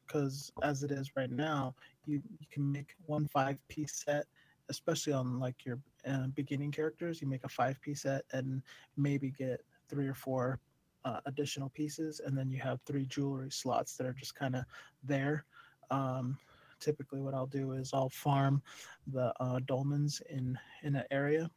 [0.07, 4.27] Because as it is right now, you, you can make one five piece set,
[4.69, 7.23] especially on like your uh, beginning characters.
[7.23, 8.63] You make a five piece set and
[8.99, 10.61] maybe get three or four
[11.05, 14.65] uh, additional pieces, and then you have three jewelry slots that are just kind of
[15.03, 15.45] there.
[15.91, 16.39] Um,
[16.81, 18.63] typically what I'll do is I'll farm
[19.07, 21.51] the uh, dolmens in in an area,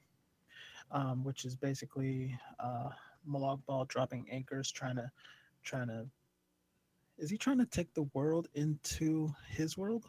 [0.92, 2.90] um, which is basically uh,
[3.30, 5.12] Molag Bal dropping anchors, trying to
[5.64, 6.06] trying to.
[7.18, 10.06] Is he trying to take the world into his world?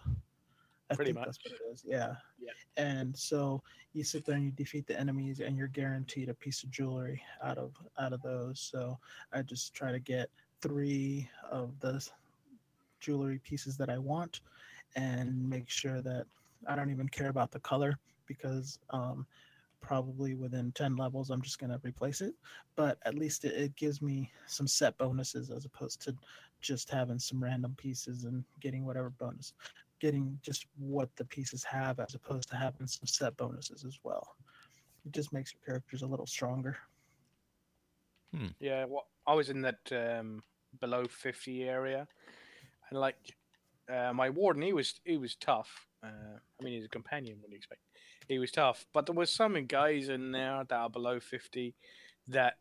[0.90, 1.52] I Pretty think that's much.
[1.52, 1.84] what it is.
[1.86, 2.14] Yeah.
[2.40, 2.52] Yeah.
[2.76, 3.62] And so
[3.92, 7.22] you sit there and you defeat the enemies, and you're guaranteed a piece of jewelry
[7.42, 8.60] out of out of those.
[8.60, 8.98] So
[9.32, 10.30] I just try to get
[10.60, 12.04] three of the
[13.00, 14.40] jewelry pieces that I want
[14.96, 16.26] and make sure that
[16.66, 19.26] I don't even care about the color because um,
[19.80, 22.34] probably within 10 levels I'm just going to replace it.
[22.76, 26.14] But at least it, it gives me some set bonuses as opposed to
[26.60, 29.52] just having some random pieces and getting whatever bonus,
[30.00, 34.36] getting just what the pieces have as opposed to having some set bonuses as well.
[35.06, 36.76] It just makes your characters a little stronger.
[38.60, 40.42] Yeah, well, I was in that um,
[40.80, 42.06] below fifty area,
[42.90, 43.16] and like
[43.92, 45.86] uh, my warden, he was he was tough.
[46.02, 47.38] Uh, I mean, he's a companion.
[47.40, 47.80] What do you expect?
[48.28, 51.74] He was tough, but there was some guys in there that are below fifty
[52.28, 52.58] that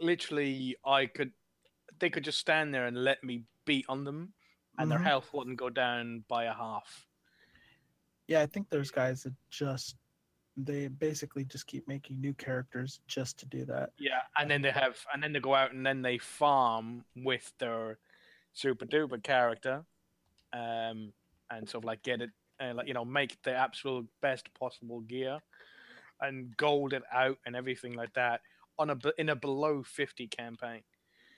[0.00, 1.32] literally I could
[1.98, 4.32] they could just stand there and let me beat on them,
[4.78, 5.04] and their Mhm.
[5.04, 7.06] health wouldn't go down by a half.
[8.26, 9.96] Yeah, I think there's guys that just
[10.56, 13.92] they basically just keep making new characters just to do that.
[13.98, 17.52] Yeah, and then they have, and then they go out and then they farm with
[17.58, 17.98] their
[18.52, 19.84] super duper character,
[20.52, 21.12] um,
[21.50, 25.00] and sort of like get it, uh, like you know, make the absolute best possible
[25.00, 25.42] gear,
[26.20, 28.40] and gold it out and everything like that
[28.78, 30.82] on a in a below fifty campaign.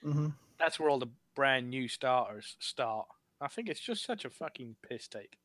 [0.03, 0.29] hmm
[0.59, 3.07] That's where all the brand new starters start.
[3.41, 5.37] I think it's just such a fucking piss take.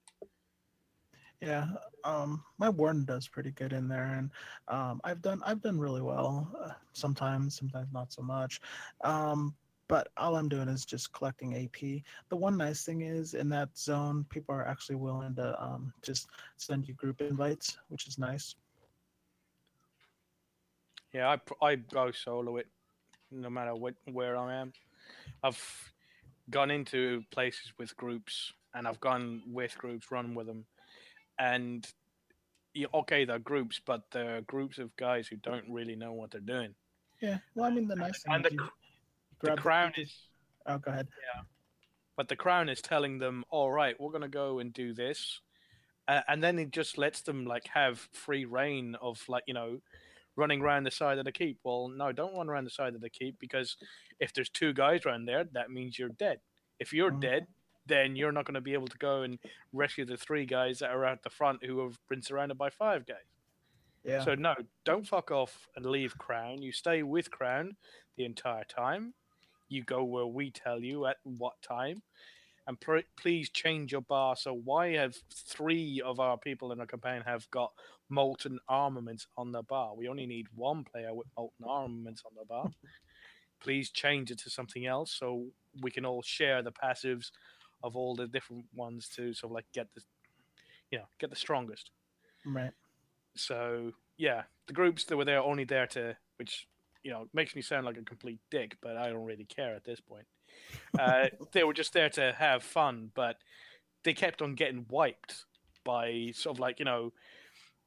[1.41, 1.65] Yeah,
[2.03, 4.29] um, my warden does pretty good in there, and
[4.67, 6.55] um, I've done I've done really well.
[6.63, 8.61] Uh, sometimes, sometimes not so much.
[9.03, 9.55] Um,
[9.87, 12.03] but all I'm doing is just collecting AP.
[12.29, 16.29] The one nice thing is in that zone, people are actually willing to um, just
[16.55, 18.55] send you group invites, which is nice.
[21.11, 22.67] Yeah, I I go solo it,
[23.31, 24.71] no matter what where I am.
[25.43, 25.91] I've
[26.49, 30.65] gone into places with groups, and I've gone with groups, run with them,
[31.39, 31.87] and
[32.73, 36.41] yeah, okay, they're groups, but they're groups of guys who don't really know what they're
[36.41, 36.73] doing.
[37.21, 37.37] Yeah.
[37.55, 38.57] Well, I mean, the nice thing And the,
[39.41, 40.13] the crown is,
[40.67, 41.07] Oh, go ahead.
[41.35, 41.41] Yeah,
[42.15, 45.39] but the crown is telling them, all right, we're gonna go and do this,
[46.07, 49.79] uh, and then it just lets them like have free reign of like you know
[50.41, 51.59] running around the side of the keep.
[51.63, 53.77] Well, no, don't run around the side of the keep because
[54.19, 56.39] if there's two guys around there, that means you're dead.
[56.79, 57.21] If you're Mhm.
[57.21, 57.47] dead,
[57.85, 59.39] then you're not going to be able to go and
[59.71, 63.05] rescue the three guys that are at the front who have been surrounded by five
[63.05, 63.25] guys.
[64.03, 64.23] Yeah.
[64.23, 66.61] So no, don't fuck off and leave Crown.
[66.61, 67.77] You stay with Crown
[68.17, 69.13] the entire time.
[69.69, 72.01] You go where we tell you at what time,
[72.72, 74.38] and pr- please change your bar.
[74.38, 77.74] So why have three of our people in our campaign have got
[78.09, 79.93] molten armaments on the bar?
[79.93, 82.69] We only need one player with molten armaments on the bar.
[83.61, 85.45] please change it to something else so
[85.82, 87.32] we can all share the passives
[87.84, 90.01] of all the different ones to sort of like get the,
[90.91, 91.91] you know, get the strongest.
[92.45, 92.72] right.
[93.36, 96.67] So yeah, the groups that were there only there to, which
[97.03, 99.84] you know makes me sound like a complete dick, but I don't really care at
[99.84, 100.26] this point.
[100.99, 103.38] Uh, they were just there to have fun, but
[104.04, 105.45] they kept on getting wiped
[105.84, 107.12] by sort of like you know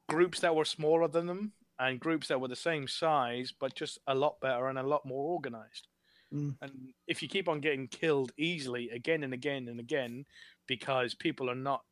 [0.07, 3.99] groups that were smaller than them and groups that were the same size but just
[4.07, 5.87] a lot better and a lot more organized.
[6.33, 6.55] Mm.
[6.61, 6.71] And
[7.07, 10.25] if you keep on getting killed easily again and again and again
[10.67, 11.83] because people are not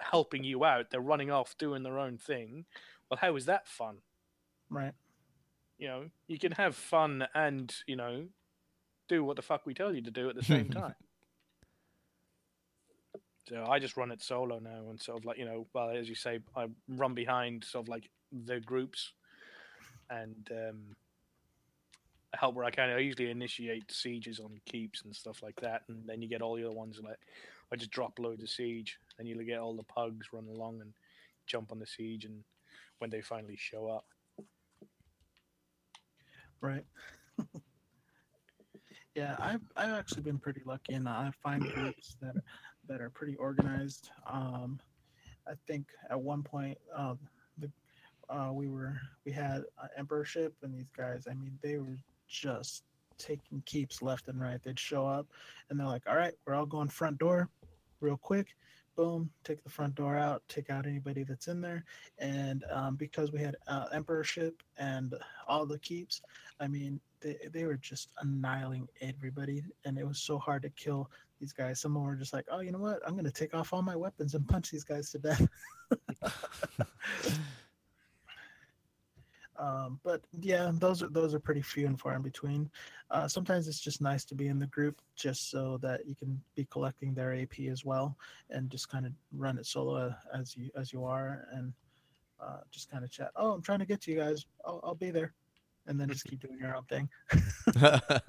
[0.00, 2.64] helping you out, they're running off doing their own thing.
[3.10, 3.98] Well, how is that fun?
[4.70, 4.94] Right.
[5.78, 8.26] You know, you can have fun and, you know,
[9.08, 10.94] do what the fuck we tell you to do at the same time.
[13.48, 16.08] So I just run it solo now and sort of like, you know, well, as
[16.08, 19.12] you say, I run behind sort of like the groups
[20.08, 20.96] and um,
[22.32, 22.88] I help where I can.
[22.90, 26.56] I usually initiate sieges on keeps and stuff like that, and then you get all
[26.56, 27.00] the other ones.
[27.02, 27.18] Like
[27.72, 30.92] I just drop loads of siege, and you get all the pugs run along and
[31.46, 32.42] jump on the siege, and
[32.98, 34.04] when they finally show up,
[36.64, 36.84] Right.
[39.14, 42.34] yeah, I've I've actually been pretty lucky, and I find groups that
[42.88, 44.10] that are pretty organized.
[44.26, 44.80] Um,
[45.46, 47.18] I think at one point, um,
[47.58, 47.70] the
[48.28, 51.98] uh, we were we had uh, emperorship, and these guys, I mean, they were
[52.28, 52.82] just
[53.16, 54.60] taking keeps left and right.
[54.62, 55.26] They'd show up,
[55.70, 57.48] and they're like, "All right, we're all going front door,
[58.00, 58.48] real quick."
[58.96, 61.84] Boom, take the front door out, take out anybody that's in there,
[62.18, 65.14] and um, because we had uh, emperorship and
[65.48, 66.22] all the keeps,
[66.60, 71.10] I mean, they, they were just annihilating everybody, and it was so hard to kill
[71.40, 71.80] these guys.
[71.80, 73.00] Some of them were just like, oh, you know what?
[73.06, 75.48] I'm going to take off all my weapons and punch these guys to death.
[79.58, 82.70] um, but yeah, those are those are pretty few and far in between.
[83.10, 86.38] Uh, sometimes it's just nice to be in the group, just so that you can
[86.54, 88.18] be collecting their AP as well,
[88.50, 91.72] and just kind of run it solo as you as you are, and
[92.38, 93.30] uh, just kind of chat.
[93.34, 94.44] Oh, I'm trying to get to you guys.
[94.66, 95.32] I'll, I'll be there
[95.86, 97.08] and then just keep doing your own thing.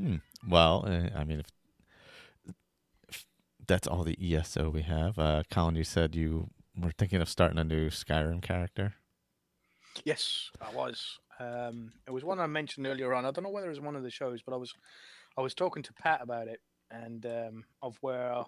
[0.00, 0.16] hmm.
[0.48, 1.46] Well, uh, I mean, if,
[3.08, 3.24] if
[3.66, 7.58] that's all the ESO we have, uh, Colin, you said you were thinking of starting
[7.58, 8.94] a new Skyrim character.
[10.04, 11.18] yes, I was.
[11.40, 13.24] Um, it was one I mentioned earlier on.
[13.24, 14.72] I don't know whether it was one of the shows, but I was,
[15.36, 18.44] I was talking to Pat about it, and um, of where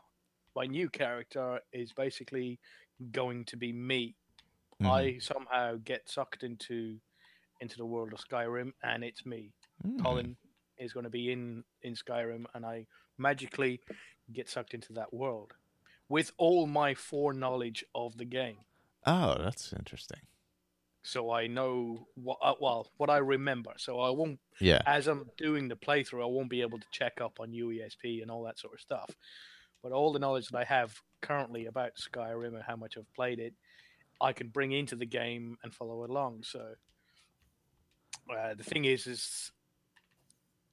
[0.54, 2.58] my new character is basically
[3.12, 4.14] going to be me.
[4.82, 4.90] Mhm.
[4.90, 6.98] I somehow get sucked into
[7.60, 9.52] into the world of Skyrim, and it's me.
[9.86, 10.02] Mm.
[10.02, 10.36] Colin
[10.78, 12.86] is going to be in in Skyrim, and I
[13.18, 13.80] magically
[14.32, 15.52] get sucked into that world
[16.08, 18.58] with all my foreknowledge of the game.
[19.06, 20.20] Oh, that's interesting.
[21.02, 23.72] so I know what uh, well what I remember.
[23.78, 24.82] So I won't Yeah.
[24.86, 28.30] as I'm doing the playthrough, I won't be able to check up on UESP and
[28.30, 29.10] all that sort of stuff.
[29.82, 33.38] But all the knowledge that I have currently about Skyrim and how much I've played
[33.38, 33.54] it,
[34.20, 36.42] I can bring into the game and follow along.
[36.42, 36.74] So
[38.30, 39.52] uh, the thing is, is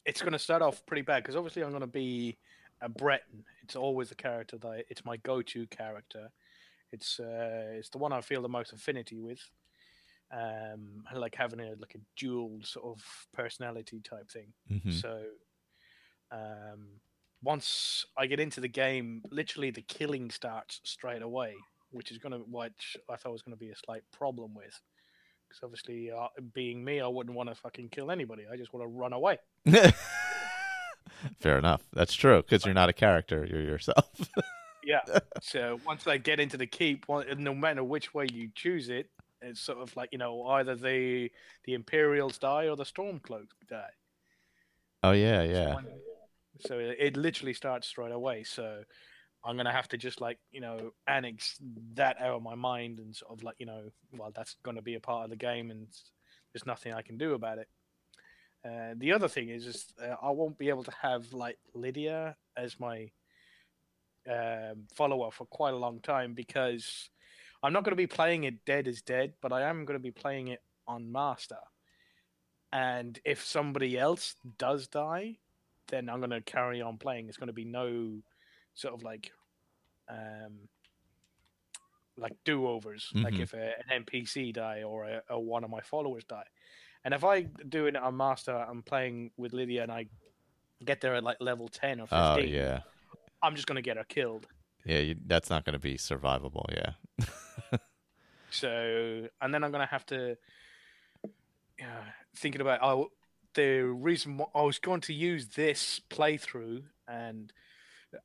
[0.06, 2.38] it's going to start off pretty bad because obviously I'm going to be
[2.82, 3.46] a Breton.
[3.64, 6.30] It's always the character that I, it's my go-to character.
[6.92, 9.40] It's uh, it's the one I feel the most affinity with.
[10.32, 14.54] Um, I like having a like a dual sort of personality type thing.
[14.70, 14.94] Mhm.
[14.94, 15.24] So
[16.32, 16.88] um,
[17.42, 21.56] once I get into the game, literally the killing starts straight away,
[21.92, 24.80] which is gonna which I thought was gonna be a slight problem with.
[25.54, 28.44] Because obviously, uh, being me, I wouldn't want to fucking kill anybody.
[28.52, 29.38] I just want to run away.
[31.40, 31.84] Fair enough.
[31.94, 33.46] That's true because you're not a character.
[33.50, 34.10] You're yourself.
[34.86, 35.00] Yeah.
[35.42, 39.10] so once they get into the keep, no matter which way you choose it,
[39.42, 41.32] it's sort of like you know either the
[41.64, 43.92] the Imperials die or the Stormcloaks die.
[45.04, 45.76] oh yeah, yeah.
[45.76, 45.86] when-
[46.68, 48.44] So it, it literally starts straight away.
[48.44, 48.84] So
[49.46, 51.58] I'm gonna have to just like you know annex
[51.96, 54.96] that out of my mind and sort of like you know well that's gonna be
[54.96, 55.88] a part of the game and
[56.54, 57.68] there's nothing I can do about it.
[58.66, 62.36] Uh, the other thing is, is uh, I won't be able to have like Lydia
[62.56, 63.10] as my
[64.30, 67.10] um, follower for quite a long time because
[67.62, 70.04] I'm not going to be playing it dead as dead, but I am going to
[70.04, 71.58] be playing it on master.
[72.72, 75.38] And if somebody else does die,
[75.90, 77.28] then I'm going to carry on playing.
[77.28, 78.20] It's going to be no
[78.74, 79.32] sort of like
[80.10, 80.68] um
[82.18, 83.10] like do overs.
[83.16, 83.42] Like Mhm.
[83.42, 86.46] if a, an NPC die or a, a one of my followers die.
[87.04, 90.08] And if I do it on master, I'm playing with Lydia and I
[90.86, 92.54] get there at like level ten or Oh fifteen.
[92.54, 92.82] yeah,
[93.42, 94.48] I'm just to get her killed.
[94.86, 95.00] yeah.
[95.00, 96.66] You, that's not to be survivable.
[96.72, 96.94] Yeah.
[98.52, 100.38] So, and then I'm gonna have to,
[101.80, 102.04] yeah,
[102.36, 103.10] thinking about oh,
[103.56, 107.52] the reason why I was going to use this playthrough, and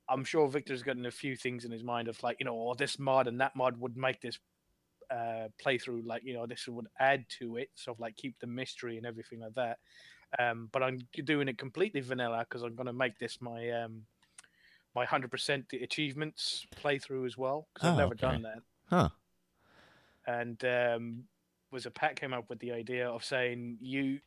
[0.09, 2.75] I'm sure Victor's gotten a few things in his mind of like, you know, oh,
[2.75, 4.39] this mod and that mod would make this
[5.11, 8.47] uh, playthrough like, you know, this would add to it, sort of like keep the
[8.47, 9.79] mystery and everything like that.
[10.39, 14.03] Um, but I'm doing it completely vanilla because I'm gonna make this my um
[14.95, 18.27] my hundred percent achievements playthrough as well because I've Oh, never okay.
[18.27, 19.09] done that Huh.
[20.27, 21.25] and um,
[21.73, 24.21] was a Pat came up with the idea of saying you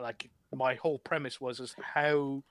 [0.00, 2.42] like my whole premise was is how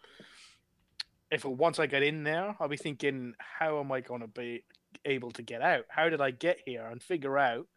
[1.32, 4.64] if once I get in there, I'll be thinking how am I going to be
[5.04, 5.86] able to get out?
[5.90, 7.68] How did I get here and figure out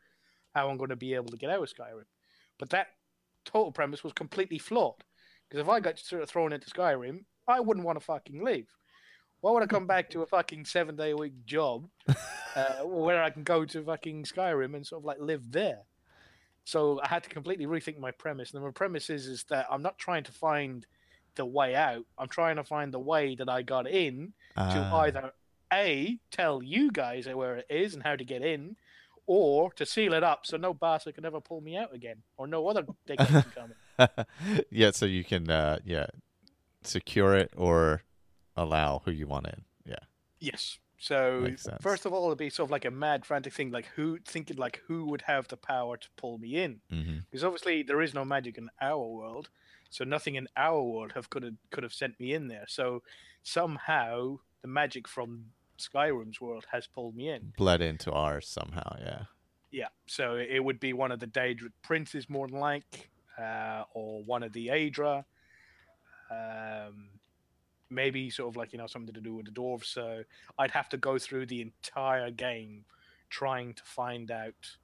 [0.54, 2.04] how I'm going to be able to get out of Skyrim?
[2.58, 2.88] But that
[3.44, 5.04] total premise was completely flawed
[5.48, 8.68] because if I got sort of thrown into Skyrim, I wouldn't want to fucking leave.
[9.40, 11.88] Why would I come back to a fucking seven day a week job
[12.56, 15.82] uh, where I can go to fucking Skyrim and sort of like live there?
[16.64, 18.52] So I had to completely rethink my premise.
[18.52, 20.84] And my premise is, is that I'm not trying to find
[21.38, 22.04] the way out.
[22.18, 24.98] I'm trying to find the way that I got in to Ah.
[25.00, 25.32] either
[25.72, 28.76] A, tell you guys where it is and how to get in,
[29.26, 32.46] or to seal it up so no bastard can ever pull me out again, or
[32.46, 34.64] no other dickhead can come in.
[34.70, 36.06] yeah, so you can uh yeah
[36.82, 38.02] secure it or
[38.56, 39.62] allow who you want in.
[39.84, 40.04] Yeah.
[40.40, 40.78] Yes.
[41.00, 41.48] So
[41.80, 44.56] first of all, it'd be sort of like a mad, frantic thing, like who thinking
[44.56, 46.80] like who would have the power to pull me in?
[46.92, 47.18] Mm-hmm.
[47.30, 49.48] Because obviously there is no magic in our world,
[49.90, 52.64] so nothing in our world have could have could have sent me in there.
[52.68, 53.02] So
[53.42, 55.46] somehow the magic from
[55.78, 57.52] Skyrim's world has pulled me in.
[57.56, 58.96] Bled into ours somehow.
[59.00, 59.22] Yeah.
[59.70, 64.22] Yeah, so it would be one of the Daedric princes, more than like, uh, or
[64.24, 65.24] one of the Aedra.
[66.30, 67.10] Um,
[67.90, 69.86] maybe sort of like you know something to do with the dwarves.
[69.86, 70.22] So
[70.58, 72.84] I'd have to go through the entire game
[73.30, 74.76] trying to find out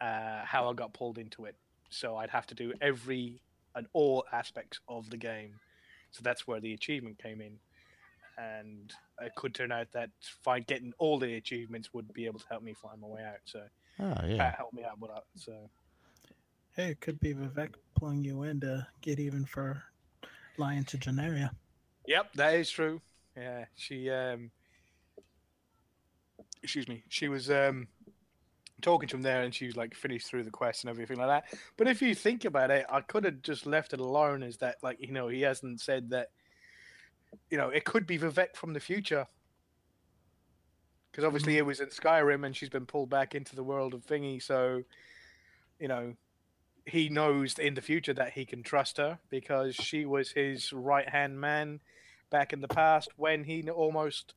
[0.00, 1.56] uh, how I got pulled into it.
[1.88, 3.40] So I'd have to do every
[3.74, 5.54] and all aspects of the game.
[6.10, 7.58] So that's where the achievement came in,
[8.38, 10.10] and it could turn out that
[10.42, 13.40] find getting all the achievements would be able to help me find my way out.
[13.44, 13.62] So.
[14.00, 14.54] Oh Pat yeah.
[14.56, 15.22] helped me out with that.
[15.36, 15.52] So
[16.76, 19.84] Hey, it could be Vivec pulling you in to get even for
[20.56, 21.50] lying to Genaria.
[22.08, 23.00] Yep, that is true.
[23.36, 24.50] Yeah, she um
[26.64, 27.86] excuse me, she was um
[28.82, 31.28] talking to him there and she was like finished through the quest and everything like
[31.28, 31.58] that.
[31.76, 34.76] But if you think about it, I could have just left it alone Is that
[34.82, 36.28] like, you know, he hasn't said that
[37.50, 39.26] you know, it could be Vivec from the future.
[41.10, 41.58] Because obviously mm.
[41.58, 44.82] it was in Skyrim and she's been pulled back into the world of Thingy, so
[45.78, 46.14] you know,
[46.86, 51.08] he knows in the future that he can trust her because she was his right
[51.08, 51.80] hand man
[52.30, 54.34] back in the past when he almost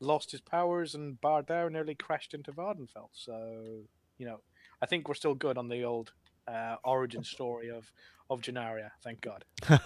[0.00, 3.10] lost his powers and Baar Dau nearly crashed into Vvardenfell.
[3.12, 3.82] So,
[4.16, 4.40] you know,
[4.80, 6.12] I think we're still good on the old
[6.46, 7.90] uh, origin story of
[8.30, 8.90] of Genaria.
[9.02, 9.78] Thank God, or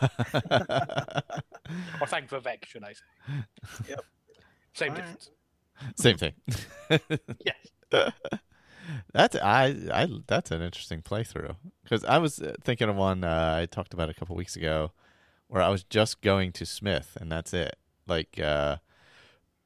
[2.09, 3.05] thank Vivec, should I say?
[3.89, 4.05] Yep.
[4.75, 5.05] Same All right.
[5.05, 5.31] difference.
[5.97, 6.33] Same thing.
[7.45, 7.57] Yes.
[9.13, 13.59] That's I I that's an interesting playthrough because I was uh, thinking of one uh,
[13.61, 14.91] I talked about a couple weeks ago
[15.49, 17.77] where I was just going to Smith and that's it.
[18.07, 18.79] Like uh,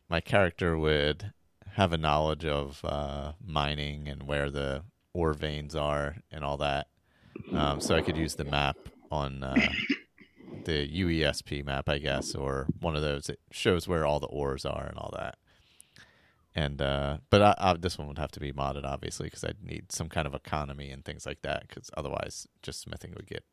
[0.08, 1.32] my character would
[1.72, 6.88] have a knowledge of uh, mining and where the ore veins are and all that,
[7.52, 8.76] um, so I could use the map
[9.10, 9.68] on uh,
[10.64, 13.26] the UESP map, I guess, or one of those.
[13.26, 15.36] That shows where all the ores are and all that.
[16.54, 19.62] And uh but I, I, this one would have to be modded obviously because i'd
[19.62, 23.44] need some kind of economy and things like that because otherwise just smithing would get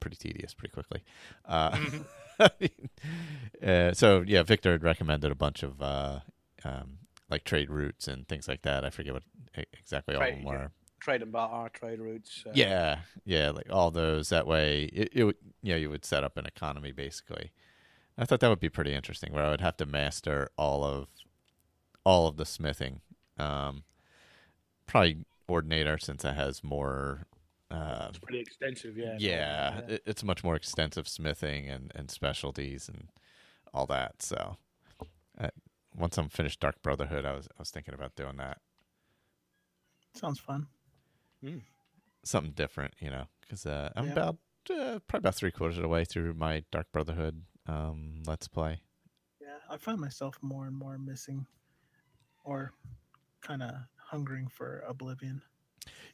[0.00, 1.02] pretty tedious pretty quickly.
[1.44, 1.78] Uh,
[3.64, 6.20] uh so yeah victor had recommended a bunch of uh
[6.64, 6.98] um
[7.28, 8.84] like trade routes and things like that.
[8.84, 9.22] I forget what
[9.72, 10.50] exactly all of them Trade, yeah.
[10.50, 10.70] were.
[11.00, 12.44] Trade and bar, trade routes.
[12.46, 14.28] Uh, yeah yeah like all those.
[14.30, 17.52] That way it, it would you know you would set up an economy basically.
[18.18, 21.08] I thought that would be pretty interesting where i would have to master all of
[22.04, 23.00] all of the smithing.
[23.38, 23.84] Um
[24.86, 27.26] probably ordinator since it has more
[27.70, 28.96] uh It's pretty extensive.
[28.96, 29.16] Yeah.
[29.18, 33.08] yeah, it, it's much more extensive smithing and and specialties and
[33.72, 34.56] all that so
[35.40, 35.48] uh,
[35.96, 38.58] once i'm finished dark brotherhood i was i was thinking about doing that
[40.14, 40.66] Sounds fun.
[42.24, 44.12] something different, you know, because uh, I'm Yeah.
[44.12, 44.36] about
[44.70, 48.82] uh, probably about three quarters of the way through my Dark Brotherhood um, Let's Play.
[49.40, 51.46] Yeah, I find myself more and more missing,
[52.44, 52.72] or
[53.40, 55.40] kind of hungering for Oblivion.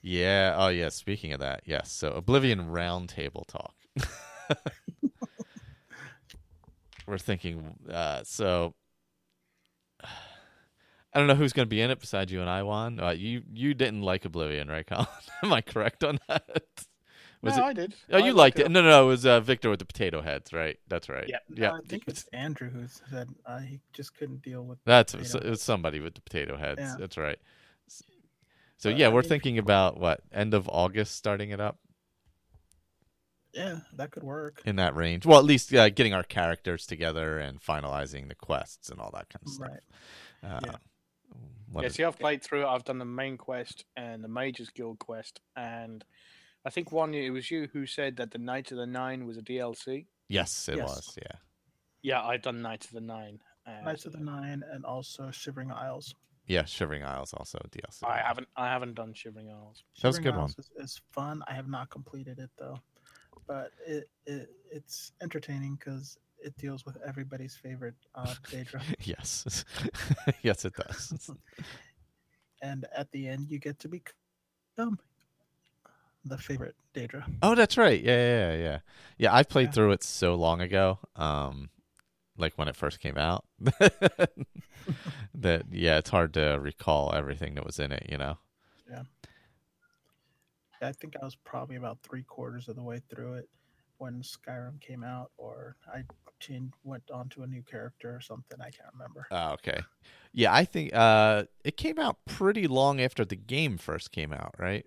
[0.03, 0.55] Yeah.
[0.57, 0.89] Oh, yeah.
[0.89, 1.91] Speaking of that, yes.
[1.91, 3.75] So Oblivion Roundtable talk.
[7.07, 7.77] We're thinking.
[7.91, 8.75] Uh, so
[10.03, 13.01] I don't know who's going to be in it besides you and Iwan.
[13.01, 15.07] Uh, you you didn't like Oblivion, right, Colin?
[15.43, 16.61] Am I correct on that?
[17.43, 17.67] Was no, it?
[17.67, 17.95] I did.
[18.11, 18.71] Oh, you I liked it.
[18.71, 19.05] No, no, no.
[19.05, 20.79] It was uh, Victor with the potato heads, right?
[20.89, 21.27] That's right.
[21.29, 21.39] Yeah.
[21.55, 21.73] Yeah.
[21.73, 24.79] I think it's Andrew who said uh, he just couldn't deal with.
[24.85, 26.81] That's it was somebody with the potato heads.
[26.81, 26.97] Yeah.
[26.99, 27.39] That's right.
[28.77, 31.79] S- So yeah, I we're thinking about what end of August starting it up
[33.53, 34.63] Yeah, that could work.
[34.67, 35.25] in that range.
[35.25, 39.29] Well, at least uh, getting our characters together and finalizing the quests and all that
[39.31, 39.69] kind of stuff.
[39.71, 40.51] Right.
[40.51, 40.77] Uh, Yeah.
[41.73, 42.67] what yeah, is- see, I've played through it.
[42.67, 46.05] I've done the main quest and the Mages Guild quest, and
[46.65, 49.37] I think one it was you who said that the Knights of the Nine was
[49.39, 50.07] a DLC.
[50.29, 50.89] yes, it Yes.
[50.89, 51.19] was.
[51.23, 51.39] Yeah.
[52.03, 53.41] Yeah, I've done Knights of the Nine.
[53.67, 56.15] Uh, Knights of the Nine and also Shivering Isles.
[56.47, 58.05] Yeah, Shivering Isles also DLC.
[58.05, 59.83] I haven't, I haven't done Shivering Isles.
[60.03, 60.41] That was a Shivering good one.
[60.43, 61.43] Isles Is, is fun.
[61.49, 62.79] I have not completed it though,
[63.47, 68.81] but it, it it's entertaining because it deals with everybody's favorite uh, Daedra.
[69.05, 69.65] yes.
[70.43, 71.31] yes, it does.
[72.63, 74.99] and at the end, you get to become
[76.25, 77.25] the favorite Daedra.
[77.43, 78.01] Oh, that's right.
[78.03, 78.79] Yeah, yeah, yeah, yeah.
[79.19, 79.73] Yeah, I played Yeah.
[79.73, 80.99] through it so long ago.
[81.17, 81.71] Um,
[82.39, 83.45] like when it first came out.
[85.35, 88.07] that yeah, it's hard to recall everything that was in it.
[88.11, 88.39] You know.
[88.91, 89.03] Yeah.
[90.83, 93.49] I think I was probably about three quarters of the way through it
[93.99, 96.03] when Skyrim came out, or I
[96.39, 98.61] changed, went on to a new character or something.
[98.61, 99.27] I can't remember.
[99.31, 99.81] Oh, okay.
[100.33, 104.55] Yeah, I think uh, it came out pretty long after the game first came out,
[104.59, 104.85] right?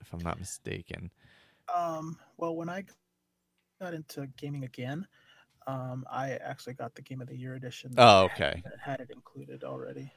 [0.00, 1.10] If I'm not mistaken.
[1.74, 2.84] Um, well, when I
[3.80, 5.06] got into gaming again,
[5.70, 7.92] um, I actually got the Game of the Year edition.
[7.94, 8.62] that Oh, had- okay.
[8.64, 10.12] That had it included already.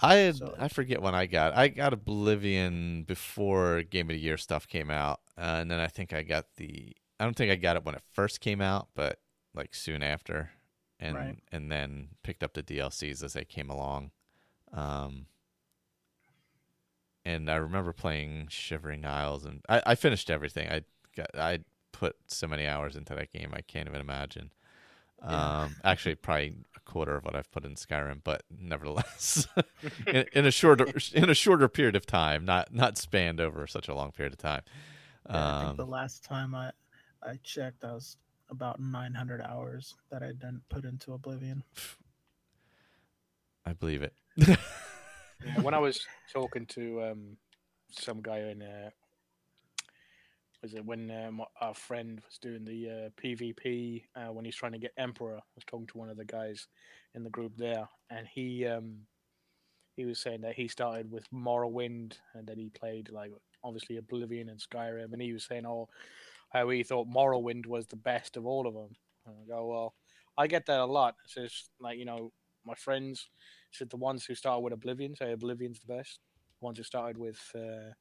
[0.00, 4.20] I had, So- I forget when I got I got Oblivion before Game of the
[4.20, 7.52] Year stuff came out, uh, and then I think I got the I don't think
[7.52, 9.20] I got it when it first came out, but
[9.54, 10.50] like soon after,
[10.98, 11.38] and Right.
[11.52, 14.10] and then picked up the DLCs as they came along.
[14.72, 15.26] Um,
[17.24, 20.68] and I remember playing Shivering Isles, and I, I finished everything.
[20.68, 20.82] I
[21.16, 21.60] got I
[21.92, 24.50] put so many hours into that game, I can't even imagine.
[25.28, 25.62] Yeah.
[25.62, 29.46] Um, actually, probably a quarter of what I've put in Skyrim, but nevertheless,
[30.06, 33.88] in, in a shorter in a shorter period of time, not not spanned over such
[33.88, 34.62] a long period of time.
[35.30, 36.72] Yeah, I think the Um, last time I
[37.22, 38.18] I checked, I was
[38.50, 41.64] about 900 hours that I didn't put into Oblivion.
[43.64, 44.12] I believe it.
[44.36, 44.56] Yeah,
[45.62, 47.36] when I was talking to um,
[47.90, 48.90] some guy in, uh,
[50.64, 54.72] was it when um, our friend was doing the uh, PvP uh, when he's trying
[54.72, 55.36] to get Emperor?
[55.36, 56.68] I was talking to one of the guys
[57.14, 59.00] in the group there, and he um,
[59.94, 63.30] he was saying that he started with Morrowind and then he played like
[63.62, 65.90] obviously Oblivion and Skyrim, and he was saying, oh,
[66.48, 68.96] how he thought Morrowind was the best of all of them.
[69.26, 69.94] And I go, well,
[70.38, 71.14] I get that a lot.
[71.24, 72.32] It's just like you know,
[72.64, 73.28] my friends
[73.70, 76.20] said the ones who started with Oblivion say Oblivion's the best.
[76.58, 77.92] The ones who started with uh,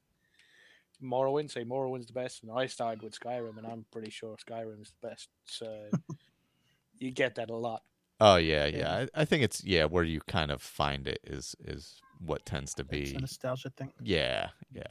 [1.04, 4.94] Morrowind, say Morrowind's the best, and I started with Skyrim, and I'm pretty sure Skyrim's
[5.02, 5.30] the best.
[5.46, 5.90] So
[6.98, 7.84] you get that a lot.
[8.20, 9.06] Oh yeah, yeah.
[9.16, 12.74] I, I think it's yeah where you kind of find it is is what tends
[12.76, 13.16] to It's be.
[13.18, 13.92] a nostalgia thing.
[14.02, 14.84] Yeah, yeah.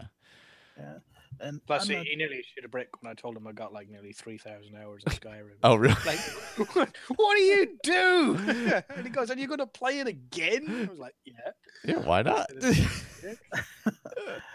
[0.77, 0.95] Yeah.
[1.41, 3.73] And Plus, he, not- he nearly shit a brick when I told him I got
[3.73, 5.57] like nearly three thousand hours of Skyrim.
[5.63, 5.97] Oh really?
[6.07, 6.19] like,
[6.75, 8.37] what, what do you do?
[8.95, 11.51] and he goes, "Are you going to play it again?" I was like, "Yeah,
[11.85, 11.99] yeah.
[11.99, 12.47] Why not?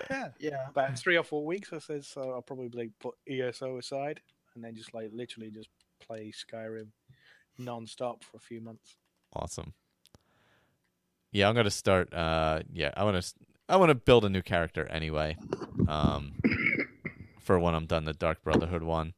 [0.09, 0.67] yeah." yeah.
[0.69, 4.21] About three or four weeks, I said, so I'll probably like, put ESO aside
[4.55, 5.69] and then just like literally just
[6.05, 6.87] play Skyrim
[7.57, 8.97] non-stop for a few months.
[9.33, 9.73] awesome.
[11.31, 12.13] Yeah, I'm gonna start.
[12.13, 13.33] Uh, yeah, I want to.
[13.69, 15.37] I want to build a new character anyway.
[15.87, 16.33] Um,
[17.47, 19.13] for when I'm done the Dark Brotherhood one.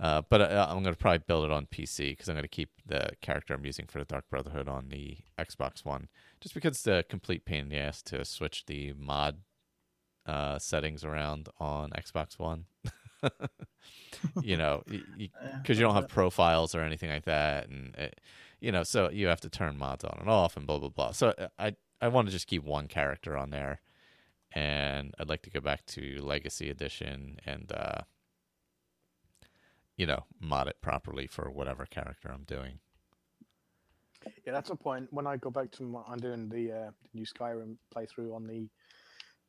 [0.00, 3.10] Uh, but uh, I'm gonna probably build it on PC because I'm gonna keep the
[3.20, 6.08] character I'm using for the Dark Brotherhood on the Xbox One,
[6.40, 9.38] just because it's a complete pain in the ass to switch the mod
[10.26, 12.64] uh, settings around on Xbox One.
[14.42, 18.20] you know, because you don't have profiles or anything like that, and it,
[18.60, 21.12] you know, so you have to turn mods on and off and blah blah blah.
[21.12, 23.80] So uh, I I want to just keep one character on there,
[24.52, 28.02] and I'd like to go back to Legacy Edition and uh,
[29.96, 32.78] you know mod it properly for whatever character I'm doing.
[34.44, 35.08] Yeah, that's a point.
[35.12, 38.68] When I go back to I'm doing the uh, new Skyrim playthrough on the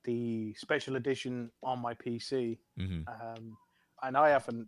[0.04, 3.58] the special edition on my PC, hmm um,
[4.04, 4.68] and I haven't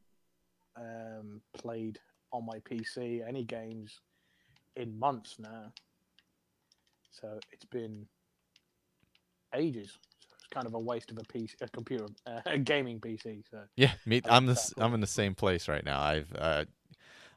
[0.77, 1.99] um, played
[2.31, 4.01] on my PC any games
[4.75, 5.71] in months now.
[7.11, 8.07] So it's been
[9.53, 9.97] ages.
[10.51, 13.43] Kind of a waste of a PC, a computer, uh, a gaming PC.
[13.49, 14.21] So Yeah, me.
[14.25, 16.01] I'm the I'm in the same place right now.
[16.01, 16.65] I've uh,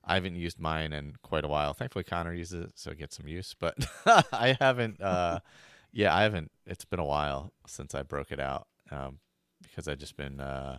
[0.05, 1.75] I haven't used mine in quite a while.
[1.75, 3.55] Thankfully, Connor uses it, so I get some use.
[3.59, 3.77] But
[4.33, 5.01] I haven't.
[5.01, 5.41] Uh,
[5.93, 6.51] yeah, I haven't.
[6.67, 9.19] It's been a while since I broke it out um,
[9.63, 10.79] because I've just been uh,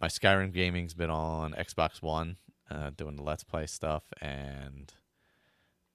[0.00, 2.36] my Skyrim gaming's been on Xbox One,
[2.70, 4.92] uh, doing the Let's Play stuff, and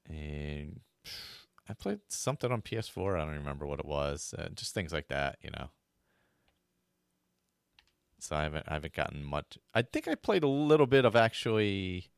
[0.07, 0.79] and
[1.69, 3.15] I played something on PS4.
[3.17, 4.33] I don't remember what it was.
[4.37, 5.69] Uh, just things like that, you know.
[8.19, 9.57] So I haven't I haven't gotten much.
[9.73, 12.09] I think I played a little bit of actually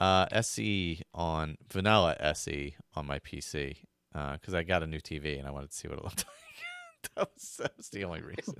[0.00, 3.76] uh, SE on vanilla SE on my PC
[4.12, 6.24] because I got a new TV and I wanted to see what it looked
[7.06, 7.14] like.
[7.14, 8.54] that, was, that was the only reason.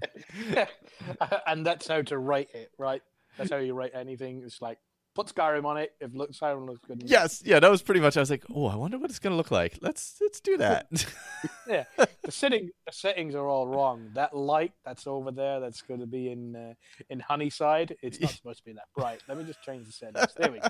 [1.47, 3.03] and that's how to rate it, right?
[3.37, 4.43] That's how you rate anything.
[4.45, 4.79] It's like
[5.15, 5.93] put Skyrim on it.
[6.01, 8.17] If look, Skyrim looks good, yes, yeah, that was pretty much.
[8.17, 9.79] I was like, oh, I wonder what it's gonna look like.
[9.81, 10.87] Let's let's do that.
[11.69, 11.85] yeah.
[12.23, 14.11] The setting, the settings are all wrong.
[14.15, 16.75] That light that's over there, that's going to be in uh,
[17.09, 17.97] in Honeyside.
[18.03, 19.23] It's not supposed to be that bright.
[19.29, 20.35] Let me just change the settings.
[20.37, 20.69] There we go.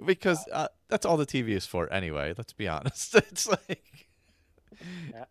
[0.06, 2.34] because uh, that's all the TV is for anyway.
[2.36, 3.14] Let's be honest.
[3.14, 4.08] It's like
[5.12, 5.24] Yeah.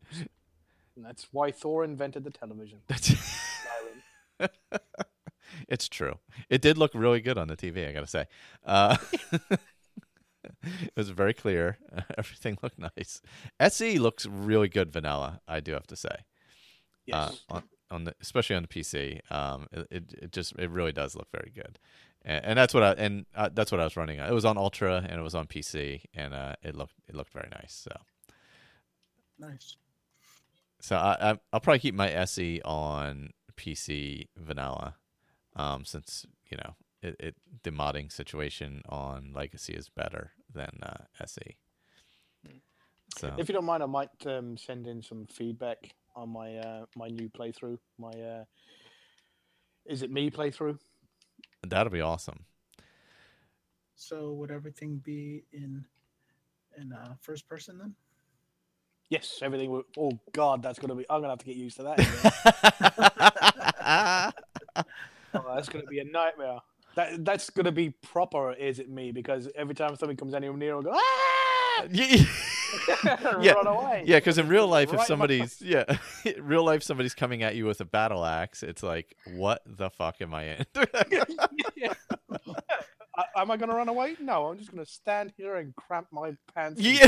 [0.96, 2.80] And that's why Thor invented the television.
[2.88, 3.14] that's.
[5.72, 6.20] It's true.
[6.50, 7.88] It did look really good on the TV.
[7.88, 8.26] I gotta say,
[8.66, 8.98] uh,
[10.64, 11.78] it was very clear.
[12.18, 13.22] Everything looked nice.
[13.60, 15.40] SE looks really good vanilla.
[15.48, 16.16] I do have to say,
[17.06, 17.42] Yes.
[17.50, 19.20] uh, on on the especially on the PC.
[19.32, 21.80] Um, it, it it just it really does look very good,
[22.24, 24.20] and, and that's what I and uh, that's what I was running.
[24.20, 24.30] on.
[24.30, 27.32] It was on Ultra and it was on PC, and uh, it looked it looked
[27.34, 27.74] very nice.
[27.74, 27.92] So.
[29.40, 29.76] Nice.
[30.82, 34.96] So I, I I'll probably keep my SE on PC vanilla,
[35.56, 41.06] um, since you know it, it the modding situation on Legacy is better than uh,
[41.22, 41.58] SE.
[43.18, 46.86] So If you don't mind, I might um, send in some feedback on my uh,
[46.96, 47.78] my new playthrough.
[47.98, 48.44] My uh,
[49.86, 50.80] is it me playthrough?
[51.68, 52.46] that'll be awesome.
[53.96, 55.86] So would everything be in
[56.78, 57.96] in uh, first person then?
[59.10, 59.70] Yes, everything.
[59.70, 61.06] Will, oh God, that's gonna be.
[61.10, 64.34] I'm gonna have to get used to that.
[65.70, 65.82] again.
[65.82, 66.60] that's gonna be a nightmare.
[66.96, 68.54] That that's gonna be proper.
[68.54, 69.12] Is it me?
[69.12, 72.24] Because every time something comes anywhere near, I'll go ah, yeah,
[73.42, 73.52] Yeah.
[73.54, 74.04] run away.
[74.06, 74.18] yeah.
[74.18, 75.84] Because in real life, Right if somebody's yeah,
[76.26, 79.90] in real life somebody's coming at you with a battle axe, it's like, what the
[79.90, 80.66] fuck am I in?
[81.78, 81.94] Yeah.
[83.36, 84.16] Am I going to run away?
[84.20, 86.82] No, I'm just going to stand here and cramp my pants.
[86.82, 87.08] Yeah.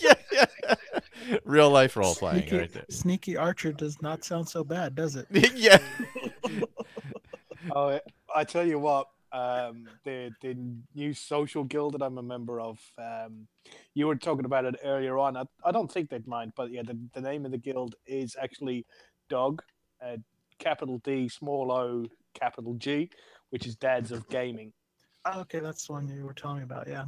[0.00, 0.74] yeah, yeah.
[1.44, 2.84] Real life role playing Sneaky, right there.
[2.90, 5.26] sneaky Archer does not sound so bad, does it?
[5.54, 5.78] yeah.
[7.70, 7.98] Oh,
[8.34, 10.56] I tell you what, um, the the
[10.94, 13.46] new social guild that I'm a member of, um,
[13.94, 15.36] you were talking about it earlier on.
[15.36, 18.36] I, I don't think they'd mind, but yeah, the, the name of the guild is
[18.40, 18.86] actually
[19.28, 19.62] Dog,
[20.04, 20.16] uh,
[20.58, 23.10] capital D, small O, capital G,
[23.50, 24.72] which is Dads of Gaming.
[25.24, 26.88] Oh, okay, that's the one you were telling me about.
[26.88, 27.04] Yeah.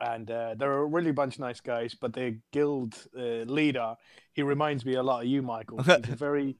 [0.00, 1.94] and uh, they're a really bunch of nice guys.
[1.94, 3.94] But the guild uh, leader,
[4.32, 5.82] he reminds me a lot of you, Michael.
[5.82, 6.56] He's a very,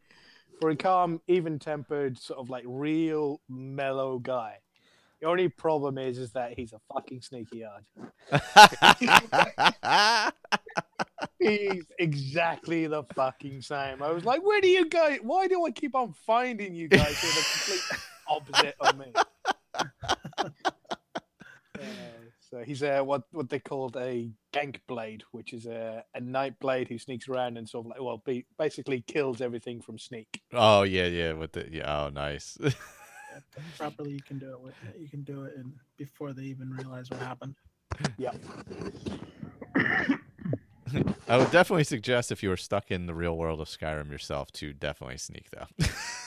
[0.60, 4.58] for a calm, even-tempered, sort of like real mellow guy.
[5.20, 7.84] The only problem is, is that he's a fucking sneaky arch.
[11.40, 14.02] He's exactly the fucking same.
[14.02, 15.18] I was like, where do you guys?
[15.22, 17.80] Why do I keep on finding you guys who are the complete
[18.28, 19.12] opposite of me?
[21.80, 21.84] Uh,
[22.50, 26.58] so he's a what what they called a gank blade, which is a, a night
[26.60, 30.42] blade who sneaks around and sort of like well, be, basically kills everything from sneak.
[30.52, 31.32] oh yeah, yeah.
[31.34, 32.06] With the yeah.
[32.06, 32.56] Oh, nice.
[32.60, 32.70] Yeah,
[33.78, 37.10] properly, you can do it with you can do it and before they even realize
[37.10, 37.54] what happened.
[38.16, 38.32] Yeah.
[41.28, 44.50] I would definitely suggest if you were stuck in the real world of Skyrim yourself
[44.52, 45.66] to definitely sneak though.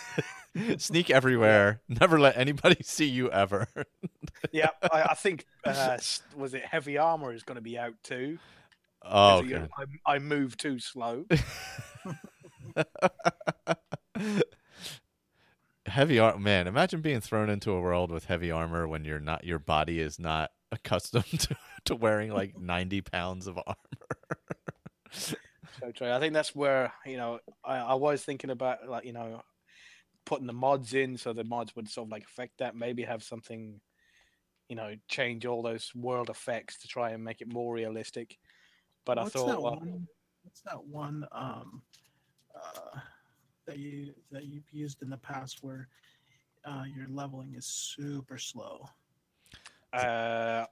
[0.77, 1.81] sneak everywhere.
[1.87, 3.67] Never let anybody see you ever.
[4.51, 5.97] Yeah, I, I think uh,
[6.35, 8.39] was it heavy armor is going to be out too.
[9.03, 9.67] oh, you okay.
[10.05, 11.25] I, I move too slow.
[15.85, 16.39] heavy armor.
[16.39, 19.43] Man, imagine being thrown into a world with heavy armor when you're not.
[19.43, 21.55] Your body is not accustomed to,
[21.85, 23.75] to wearing like ninety pounds of armor.
[25.79, 26.11] So true.
[26.11, 29.41] I think that's where you know I, I was thinking about like you know
[30.25, 32.75] putting the mods in so the mods would sort of like affect that.
[32.75, 33.79] Maybe have something
[34.69, 38.37] you know change all those world effects to try and make it more realistic.
[39.05, 40.07] But What's I thought, that well, one?
[40.43, 41.81] What's that one um,
[42.55, 42.99] uh,
[43.65, 45.87] that you that you've used in the past where
[46.65, 48.87] uh, your leveling is super slow?
[49.93, 50.65] uh,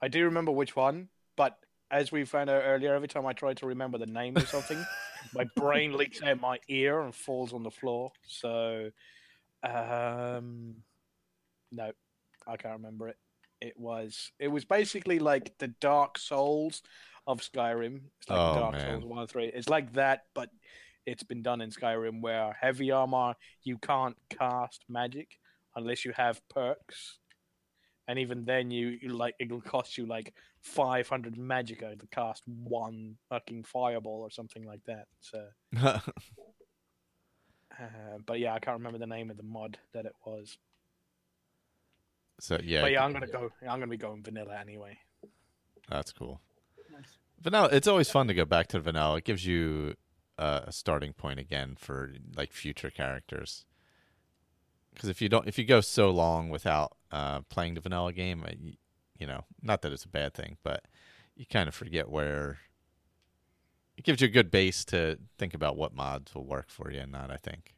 [0.00, 1.58] I do remember which one, but
[1.90, 4.78] as we found out earlier, every time I try to remember the name of something,
[5.34, 8.12] my brain leaks out my ear and falls on the floor.
[8.26, 8.90] So,
[9.62, 10.76] um,
[11.72, 11.92] no,
[12.46, 13.16] I can't remember it.
[13.60, 16.82] It was it was basically like the Dark Souls
[17.26, 18.00] of Skyrim.
[18.20, 19.00] It's like Oh, Dark man.
[19.00, 19.46] Souls one three.
[19.54, 20.48] It's like that, but
[21.06, 25.28] it's been done in Skyrim where heavy armor you can't cast magic
[25.76, 27.18] unless you have perks
[28.10, 33.16] and even then you, you like it'll cost you like 500 magica to cast one
[33.28, 35.46] fucking fireball or something like that so
[35.82, 35.98] uh,
[38.26, 40.58] but yeah i can't remember the name of the mod that it was
[42.40, 44.98] so yeah, but yeah i'm gonna go i'm gonna be going vanilla anyway
[45.90, 46.40] that's cool.
[46.92, 47.18] Nice.
[47.40, 47.68] Vanilla.
[47.72, 49.16] It's always fun to go back to vanilla.
[49.16, 49.94] It gives you
[50.38, 53.64] uh, a starting point again for like future characters.
[54.94, 58.44] Because if you don't, if you go so long without uh, playing the vanilla game,
[58.46, 58.52] uh,
[59.18, 60.84] you, know, not that it's a bad thing, but
[61.36, 62.58] you kind of forget where.
[63.96, 67.00] It gives you a good base to think about what mods will work for you
[67.00, 67.30] and not.
[67.30, 67.74] I think.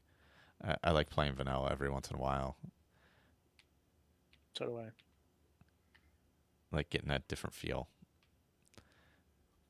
[0.64, 2.56] I, I like playing vanilla every once in a while,
[4.56, 4.90] so do i
[6.70, 7.88] like getting that different feel.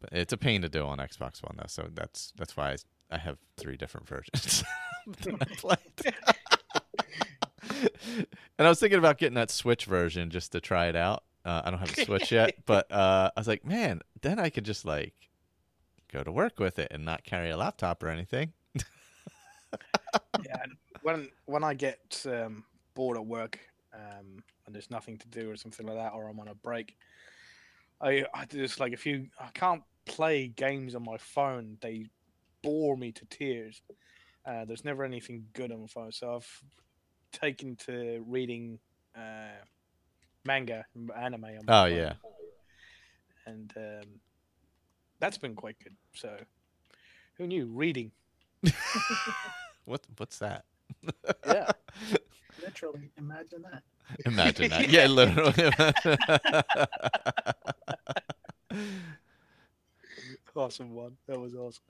[0.01, 2.76] But it's a pain to do on Xbox One though, so that's that's why I,
[3.10, 4.64] I have three different versions
[5.64, 5.76] I.
[8.16, 8.26] and
[8.66, 11.24] I was thinking about getting that Switch version just to try it out.
[11.44, 14.50] Uh, I don't have a Switch yet, but uh, I was like, man, then I
[14.50, 15.14] could just like
[16.12, 18.52] go to work with it and not carry a laptop or anything.
[20.44, 20.64] yeah
[21.02, 22.64] when when i get um,
[22.94, 23.59] bored at work
[23.94, 26.96] um, and there's nothing to do or something like that or i'm on a break
[28.00, 32.06] i i just like if you i can't play games on my phone they
[32.62, 33.82] bore me to tears
[34.46, 36.62] uh, there's never anything good on my phone so i've
[37.32, 38.78] taken to reading
[39.16, 39.59] uh,
[40.44, 40.84] manga
[41.16, 41.96] anime on Oh, phone.
[41.96, 42.12] yeah.
[43.46, 44.09] and um,
[45.20, 46.36] that's been quite good so
[47.38, 48.10] who knew reading
[49.84, 50.64] What what's that?
[51.46, 51.70] yeah
[52.62, 53.82] Literally, imagine that.
[54.26, 54.88] Imagine that.
[54.88, 55.72] Yeah, literally.
[60.54, 61.82] awesome one that was awesome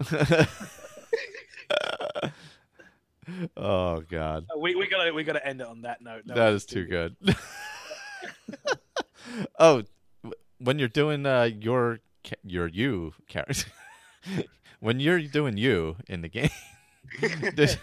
[3.57, 4.47] oh god.
[4.59, 6.27] We we gotta we gotta end it on that note.
[6.27, 7.17] that was is too good.
[9.59, 9.83] oh,
[10.59, 12.01] when you're doing uh, your
[12.43, 13.71] your you character,
[14.81, 16.51] when you're doing you in the game,
[17.55, 17.79] did,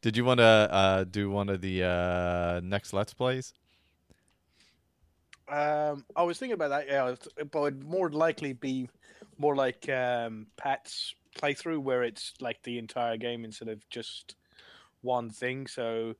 [0.00, 3.54] did you want to uh, do one of the uh, next Let's Plays?
[5.48, 6.86] Um, I was thinking about that.
[6.88, 7.14] Yeah,
[7.50, 8.88] but it'd more likely be
[9.38, 14.34] more like um, Pat's playthrough, where it's like the entire game instead of just
[15.02, 15.66] one thing.
[15.66, 16.14] So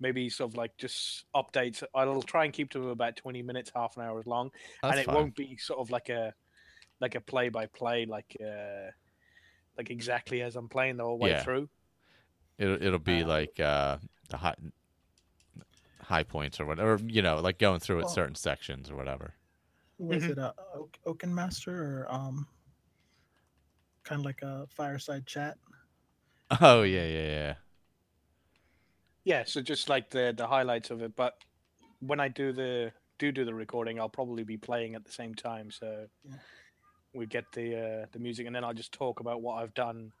[0.00, 1.82] maybe sort of like just updates.
[1.94, 4.50] I'll try and keep to about twenty minutes, half an hour as long,
[4.82, 5.14] That's and it fine.
[5.14, 6.32] won't be sort of like a
[7.00, 8.90] like a play by play, like uh,
[9.76, 11.42] like exactly as I'm playing the whole way Yeah.
[11.42, 11.68] through.
[12.58, 13.98] It'll it'll be Um, like uh,
[14.30, 14.54] the high
[16.02, 16.98] high points or whatever.
[17.06, 19.34] You know, like going through at Well- certain sections or whatever.
[19.98, 20.30] Was Mhm.
[20.30, 21.74] it a Oak, Oaken Master
[22.04, 22.46] or um,
[24.04, 25.58] kind of like a fireside chat?
[26.60, 27.54] Oh yeah, yeah, yeah.
[29.28, 31.14] Yeah, so just like the the highlights of it.
[31.14, 31.34] But
[32.00, 35.34] when I do the do do the recording, I'll probably be playing at the same
[35.34, 35.70] time.
[35.70, 36.36] So Yeah.
[37.12, 40.12] we get the uh, the music, and then I'll just talk about what I've done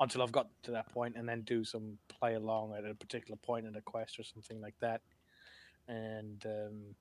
[0.00, 3.36] until I've got to that point, and then do some play along at a particular
[3.36, 5.02] point in a quest or something like that.
[5.86, 6.96] And um,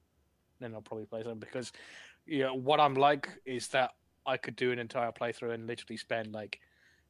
[0.59, 1.72] then I'll probably play something because
[2.27, 3.93] you know what I'm like is that
[4.27, 6.59] I could do an entire playthrough and literally spend like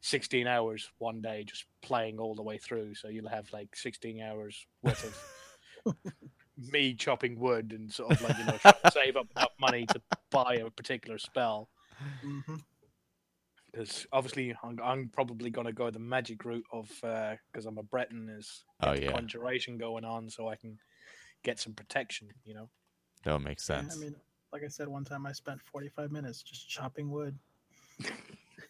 [0.01, 2.95] 16 hours one day just playing all the way through.
[2.95, 5.03] So you'll have like 16 hours worth
[5.85, 5.95] of
[6.71, 9.85] me chopping wood and sort of like you know trying to save up enough money
[9.85, 10.01] to
[10.31, 11.69] buy a particular spell.
[13.71, 16.89] Because obviously I'm, I'm probably going to go the magic route of
[17.51, 19.11] because I'm a Breton is Oh, yeah.
[19.11, 20.77] conjuration going on so I can
[21.43, 22.27] get some protection.
[22.43, 22.69] You know.
[23.23, 23.95] That would make Yeah, sense.
[23.95, 24.15] I mean,
[24.51, 27.37] like I said, one time I spent 45 minutes just chopping wood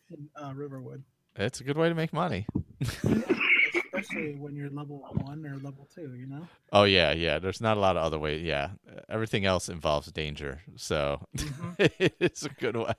[0.10, 1.04] in uh, Riverwood.
[1.36, 2.46] It's a good way to make money.
[2.82, 6.48] Especially when you're level one or level two, you know?
[6.72, 7.40] Oh yeah, yeah.
[7.40, 8.42] There's not a lot of other ways.
[8.42, 8.72] Yeah,
[9.10, 11.92] everything else involves danger, so Mhm.
[12.20, 12.94] it's a good way.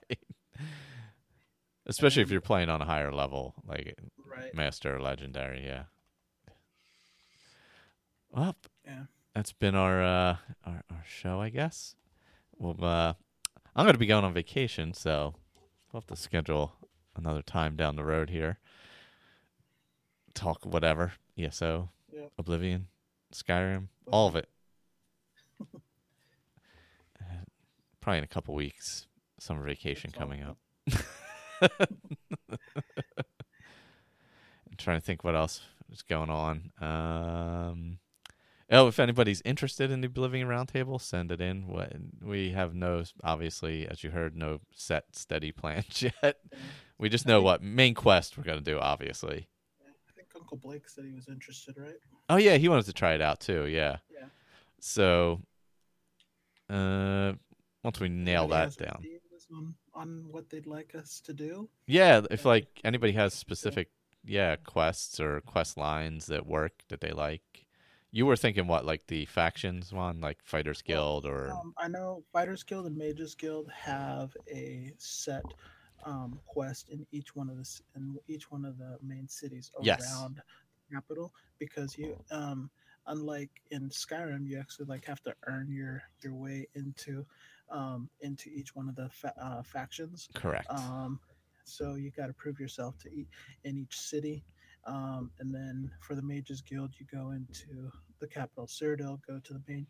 [1.86, 4.54] Especially if you're playing on a higher level, like Right.
[4.54, 5.64] master or legendary.
[5.66, 5.84] Yeah.
[8.30, 9.04] Well, Yeah.
[9.34, 11.94] that's been our uh, our our show, I guess.
[12.56, 13.14] Well, uh,
[13.74, 15.34] I'm going to be going on vacation, so
[15.92, 16.72] we'll have to schedule
[17.16, 18.58] another time down the road here.
[20.34, 22.32] Talk whatever ESO, Yep.
[22.38, 22.88] Oblivion,
[23.32, 24.48] Skyrim, all of it.
[28.00, 29.06] Probably in a couple weeks,
[29.38, 30.58] summer vacation That's coming up.
[31.60, 31.78] I'm
[34.76, 35.60] trying to think what else
[35.92, 36.72] is going on.
[36.80, 37.98] Um,
[38.70, 41.68] oh, if anybody's interested in the Oblivion Roundtable, send it in.
[41.68, 46.38] What we have no, obviously, as you heard, no set steady plans yet.
[47.02, 48.78] We just know what main quest we're going to do.
[48.78, 49.48] Obviously.
[49.84, 51.96] I think Uncle Blake said he was interested, right?
[52.30, 53.66] Oh yeah, he wanted to try it out too.
[53.66, 53.96] Yeah.
[54.08, 54.26] Yeah.
[54.78, 55.40] So,
[56.70, 57.32] uh,
[57.82, 59.02] once we nail that down,
[59.52, 61.68] On, on what they'd like us to do?
[61.88, 62.20] yeah.
[62.30, 63.90] If like anybody has specific,
[64.24, 67.66] yeah, quests or quest lines that work that they like,
[68.12, 72.22] you were thinking what, like the factions one, like Fighters Guild or Um, I know
[72.32, 75.42] Fighters Guild and Mages Guild have a set
[76.04, 80.26] um, quest in each one of the in each one of the main cities Yes.
[80.26, 80.40] around
[80.76, 82.70] the capital because you um,
[83.06, 87.26] unlike in Skyrim you actually like have to earn your your way into
[87.70, 90.70] um, into each one of the fa- uh, factions correct.
[90.70, 91.20] um,
[91.64, 93.28] so you got to prove yourself to eat
[93.64, 94.44] in each city.
[94.86, 99.52] Um, and then for the Mages Guild, you go into the capital, Cyrodiil, go to
[99.52, 99.86] the main,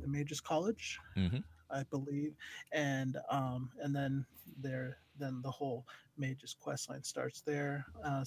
[0.00, 2.34] the Mages College, hmm I believe,
[2.72, 4.26] and um, and then
[4.60, 5.86] there, then the whole
[6.18, 7.84] Mages quest line starts there.
[8.04, 8.24] Uh,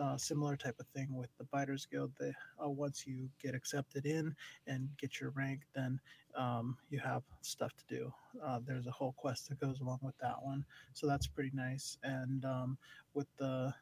[0.00, 2.12] uh, similar type of thing with the Fighters Guild.
[2.18, 2.32] They
[2.62, 4.34] uh, once you get accepted in
[4.66, 6.00] and get your rank, then
[6.36, 8.12] um, you have stuff to do.
[8.44, 11.96] Uh, there's a whole quest that goes along with that one, so that's pretty nice.
[12.02, 12.78] And um,
[13.14, 13.72] with the,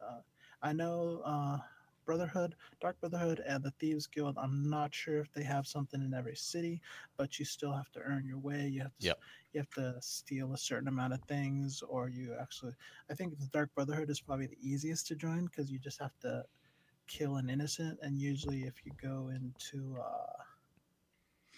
[0.00, 0.20] uh,
[0.62, 1.58] I know uh,
[2.04, 4.36] Brotherhood, Dark Brotherhood, and the Thieves Guild.
[4.38, 6.80] I'm not sure if they have something in every city,
[7.16, 8.68] but you still have to earn your way.
[8.68, 9.18] You have to, Yep.
[9.52, 12.72] you have to steal a certain amount of things, or you actually.
[13.10, 16.18] I think the Dark Brotherhood is probably the easiest to join because you just have
[16.20, 16.44] to
[17.06, 20.42] kill an innocent, and usually if you go into uh,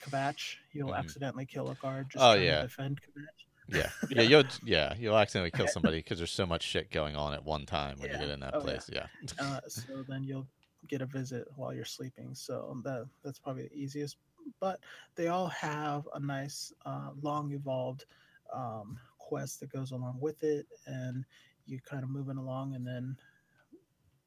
[0.02, 0.96] Kvatch, you'll Mhm.
[0.96, 2.10] accidentally kill a guard.
[2.10, 2.62] Just Oh, trying to yeah.
[2.66, 3.46] defend Kvatch.
[3.68, 7.32] Yeah, yeah, you'll yeah you'll accidentally kill somebody because there's so much shit going on
[7.34, 8.14] at one time when Yeah.
[8.14, 8.64] you get in that Oh, yeah.
[8.64, 8.90] place.
[8.92, 9.06] Yeah.
[9.38, 10.46] uh, so then you'll
[10.88, 12.34] get a visit while you're sleeping.
[12.34, 14.16] So that that's probably the easiest.
[14.60, 14.80] But
[15.14, 18.04] they all have a nice, uh, long evolved
[18.52, 21.24] um, quest that goes along with it, and
[21.66, 23.16] you're kind of moving along, and then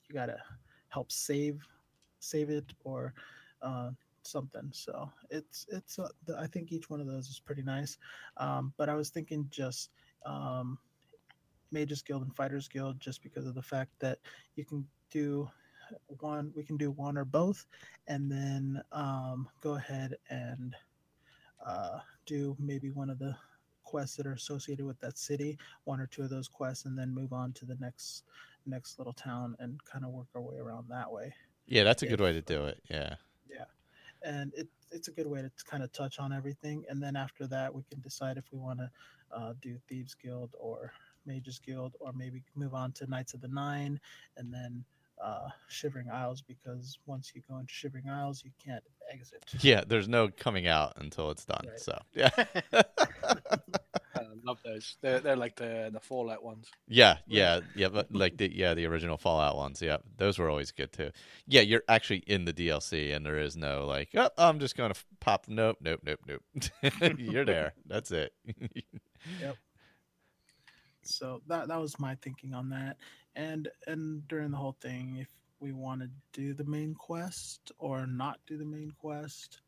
[0.08, 0.42] you gotta
[0.90, 1.62] help save
[2.20, 3.14] save it or
[3.62, 3.92] uh,
[4.28, 4.70] something.
[4.72, 7.98] So it's it's uh, the, I think each one of those is pretty nice.
[8.38, 9.90] Um, but I was thinking just
[10.26, 10.78] um,
[11.72, 14.20] Mages Guild and Fighters Guild just because of the fact that
[14.56, 15.50] you can do
[16.20, 17.66] one we can do one or both
[18.08, 20.76] and then um, go ahead and
[21.66, 23.34] uh, do maybe one of the
[23.86, 27.14] quests that are associated with that city one or two of those quests and then
[27.14, 28.24] move on to the next
[28.66, 31.34] next little town and kind of work our way around that way
[31.68, 32.82] Yeah, that's a good way to do it.
[32.90, 33.16] Yeah.
[33.50, 33.66] Yeah.
[34.24, 37.48] And it, it's a good way to kind of touch on everything and then after
[37.48, 38.90] that we can decide if we want to
[39.32, 40.92] uh, do thieves guild or
[41.26, 44.00] mages guild or maybe move on to knights of the nine
[44.38, 44.84] and then
[45.24, 50.08] uh, shivering isles because once you go into shivering isles you can't exit Yeah, there's
[50.08, 51.66] no coming out until it's done.
[51.68, 51.80] Right.
[51.80, 52.30] So yeah.
[54.48, 54.96] Love those.
[55.02, 56.70] They're they're like the the Fallout ones.
[56.88, 59.82] Yeah, yeah, yeah, but like the yeah the original Fallout ones.
[59.82, 61.12] Yeah, those were always good too.
[61.46, 64.94] Yeah, you're actually in the DLC, and there is no like, oh, I'm just gonna
[65.20, 65.48] pop.
[65.50, 67.18] Nope, nope, nope, nope.
[67.18, 67.74] you're there.
[67.86, 68.34] That's it.
[69.42, 69.58] Yep.
[71.02, 72.96] So that that was my thinking on that.
[73.36, 75.28] And and during the whole thing, if
[75.60, 79.60] we want to do the main quest or not do the main quest,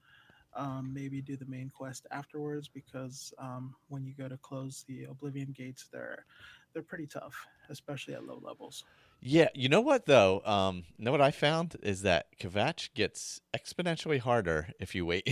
[0.55, 5.05] um, maybe do the main quest afterwards because um, when you go to close the
[5.05, 6.25] Oblivion gates, they're
[6.73, 7.35] they're pretty tough,
[7.69, 8.85] especially at low levels.
[9.21, 10.41] Yeah, you know what though?
[10.45, 15.29] Um, you know what I found is that Kvatch gets exponentially harder if you wait.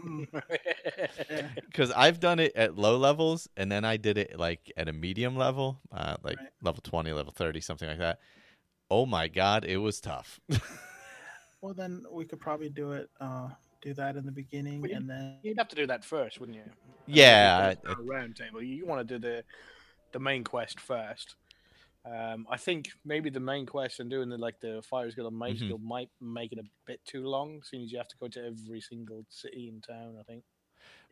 [0.00, 0.26] Mm.
[1.66, 4.92] Because I've done it at low levels, and then I did it like at a
[4.92, 6.50] medium level, uh, like Right.
[6.62, 8.18] level twenty, level thirty, something like that.
[8.90, 10.40] Oh my god, it was tough.
[11.60, 13.10] Well, then we could probably do it.
[13.20, 13.48] Uh,
[13.86, 16.56] do that in the beginning, Well, and then You'd have to do that first, wouldn't
[16.58, 16.64] you?
[17.06, 18.60] yeah, I- a round table.
[18.62, 19.44] You want to do the
[20.12, 21.36] the main quest first.
[22.04, 25.38] Um, I think maybe the main quest and doing the like the fire skill and
[25.38, 25.64] mage Mhm.
[25.66, 28.80] skill might make it a bit too long, since you have to go to every
[28.80, 30.16] single city and town.
[30.18, 30.44] I think.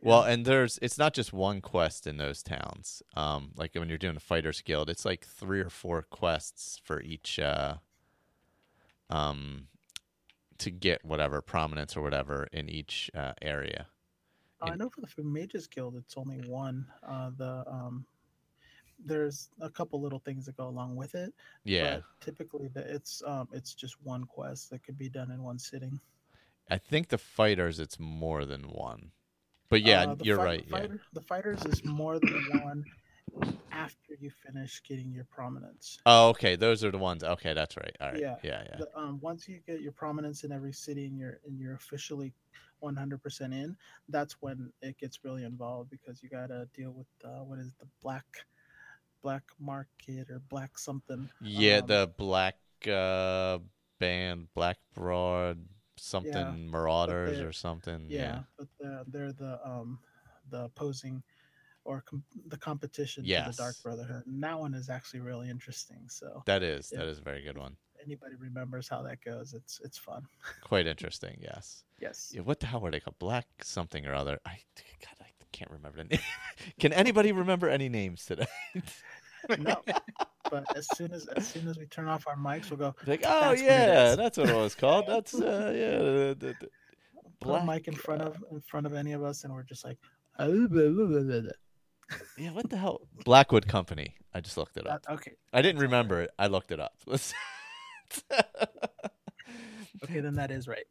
[0.01, 3.01] Well, and there's it's not just one quest in those towns.
[3.15, 7.01] Um, like when you're doing a fighters guild, it's like three or four quests for
[7.01, 7.77] each uh
[9.09, 9.67] um
[10.59, 13.87] to get whatever prominence or whatever in each uh, area.
[14.61, 16.85] I in- know for the Mages Guild, it's only one.
[17.05, 18.05] Uh, the um,
[19.03, 21.33] there's a couple little things that go along with it.
[21.63, 21.95] Yeah.
[21.95, 25.59] But typically, the, it's um, it's just one quest that could be done in one
[25.59, 25.99] sitting.
[26.69, 29.11] I think the fighters it's more than one.
[29.69, 30.65] But yeah, Uh, you're right.
[30.67, 30.87] Yeah.
[31.13, 32.85] The fighters is more than one
[33.71, 35.99] after you finish getting your prominence.
[36.05, 36.55] Oh, okay.
[36.55, 37.23] Those are the ones.
[37.23, 37.95] Okay, that's right.
[37.99, 38.19] All right.
[38.19, 38.79] Yeah, Yeah, yeah.
[38.79, 42.33] The, um, once you get your prominence in every city and you're and you're officially
[42.81, 43.75] 100% in,
[44.09, 47.73] that's when it gets really involved because you got to deal with uh, what is
[47.79, 48.25] the black
[49.21, 51.29] black market or black something.
[51.41, 52.55] Yeah, um, the black
[52.87, 53.59] uh
[53.99, 55.65] band, Black Broad
[55.97, 58.07] something Marauders or something.
[58.09, 58.39] Yeah, Yeah.
[58.57, 59.99] but they're, they're the um
[60.49, 61.23] the opposing
[61.85, 64.23] or com- the competition to the Dark Brotherhood.
[64.25, 66.07] And that one is actually really interesting.
[66.09, 67.77] So That is that is a very good one.
[68.03, 70.23] anybody remembers how that goes, it's it's fun.
[70.63, 71.83] Quite interesting, yes.
[72.01, 72.31] Yes.
[72.35, 73.17] Yeah, what the hell were they called?
[73.19, 74.39] Black something or other.
[74.45, 74.57] I
[75.01, 76.19] God, I can't remember the name.
[76.79, 78.47] Can anybody remember any names today?
[79.59, 79.79] No.
[80.49, 83.21] but as soon as as soon as we turn off our mics, we'll go like,
[83.23, 85.05] oh yeah, that's what it was called.
[85.07, 85.97] That's uh yeah.
[85.99, 86.69] The, the, the-
[87.41, 89.85] put a mic in front of in front of any of us, and we're just
[89.85, 89.99] like,
[90.39, 91.41] "Oh, blah, blah, blah."
[92.37, 93.07] Yeah, what the hell?
[93.23, 94.15] Blackwood Company.
[94.33, 95.03] I just looked it uh, up.
[95.03, 96.31] That- okay, I didn't remember it.
[96.37, 96.93] I looked it up.
[100.03, 100.85] okay, then that is right.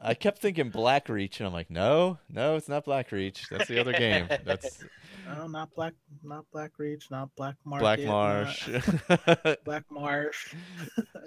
[0.00, 3.48] I kept thinking Black Reach, and I'm like, no, no, it's not Black Reach.
[3.50, 4.28] That's the other game.
[4.44, 4.80] That's
[5.26, 8.68] No, oh, not black, not Black Reach, not Black Market, Black not- Marsh.
[9.64, 10.54] Black Marsh.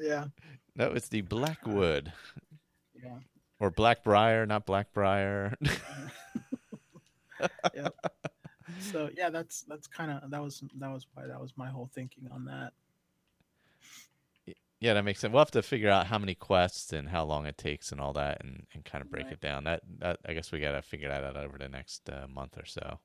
[0.01, 0.25] yeah,
[0.75, 2.13] no, it's the Blackwood
[3.03, 3.17] yeah.
[3.59, 5.55] or Blackbriar, not Blackbriar.
[7.75, 7.93] yep.
[8.79, 11.89] So yeah, that's that's kind of that was that was why that was my whole
[11.93, 12.73] thinking on that.
[14.79, 15.31] yeah, that makes sense.
[15.31, 18.13] We'll have to figure out how many quests and how long it takes and all
[18.13, 19.31] that, and, and kind of break Right.
[19.31, 19.65] it down.
[19.65, 22.65] That that I guess we gotta figure that out over the next uh, month or
[22.65, 22.99] so.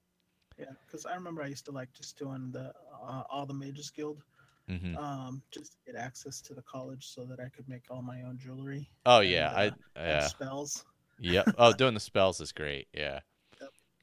[0.59, 2.73] Yeah, because I remember I used to like just doing the
[3.03, 4.23] uh, all the Mages Guild,
[4.69, 8.03] hmm um, just to get access to the college so that I could make all
[8.03, 8.89] my own jewelry.
[9.07, 9.71] Oh and, yeah, I uh,
[10.09, 10.23] and yeah.
[10.23, 10.85] spells.
[11.21, 11.51] Yep.
[11.59, 12.89] Oh, doing the spells is great.
[12.95, 13.21] Yeah.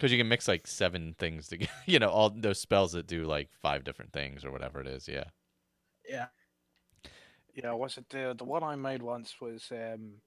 [0.01, 0.09] Yep.
[0.09, 1.71] Because you can mix like seven things together.
[1.85, 5.07] You know, all those spells that do like five different things or whatever it is.
[5.07, 5.25] Yeah.
[6.07, 6.27] Yeah,
[7.55, 10.21] Yeah, was it the the one I made once was um,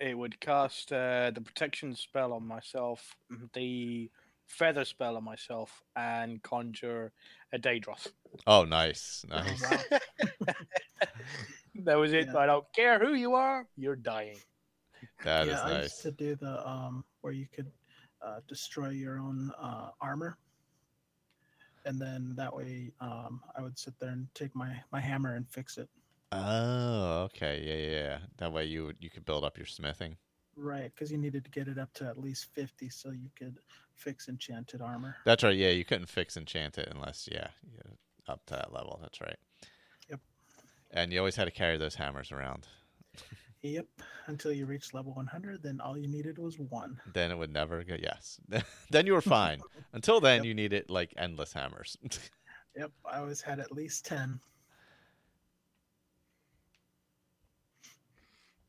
[0.00, 3.16] it would cast uh, the protection spell on myself,
[3.54, 4.10] the
[4.46, 7.12] feather spell on myself, and conjure
[7.52, 8.08] a Daedroth.
[8.46, 9.62] Oh, nice, nice.
[11.84, 12.28] That was it.
[12.32, 12.38] Yeah.
[12.38, 14.38] I don't care who you are, you're dying.
[15.24, 15.82] That is yeah, I nice.
[15.84, 17.70] used to do the um where you could
[18.24, 20.38] uh, destroy your own uh, armor,
[21.84, 25.48] and then that way um I would sit there and take my my hammer and
[25.48, 25.88] fix it.
[26.32, 27.62] Oh, okay.
[27.64, 28.18] Yeah, yeah, yeah.
[28.38, 30.16] That way you would- you could build up your smithing.
[30.56, 33.58] Right, because you needed to get it up to at least fifty so you could
[33.94, 35.16] fix enchanted armor.
[35.24, 35.56] That's right.
[35.56, 37.92] Yeah, you couldn't fix enchant it unless yeah, yeah
[38.28, 38.98] up to that level.
[39.02, 39.36] That's right.
[40.08, 40.20] Yep.
[40.92, 42.66] And you always had to carry those hammers around.
[43.64, 43.86] Yep,
[44.26, 47.00] until you reached level one hundred, then all you needed was one.
[47.14, 47.96] Then it would never go.
[47.98, 48.38] Yes.
[48.90, 49.60] then you were fine.
[49.94, 50.44] Until then, Yep.
[50.44, 51.96] you needed like endless hammers.
[52.76, 54.40] Yep, I always had at least ten.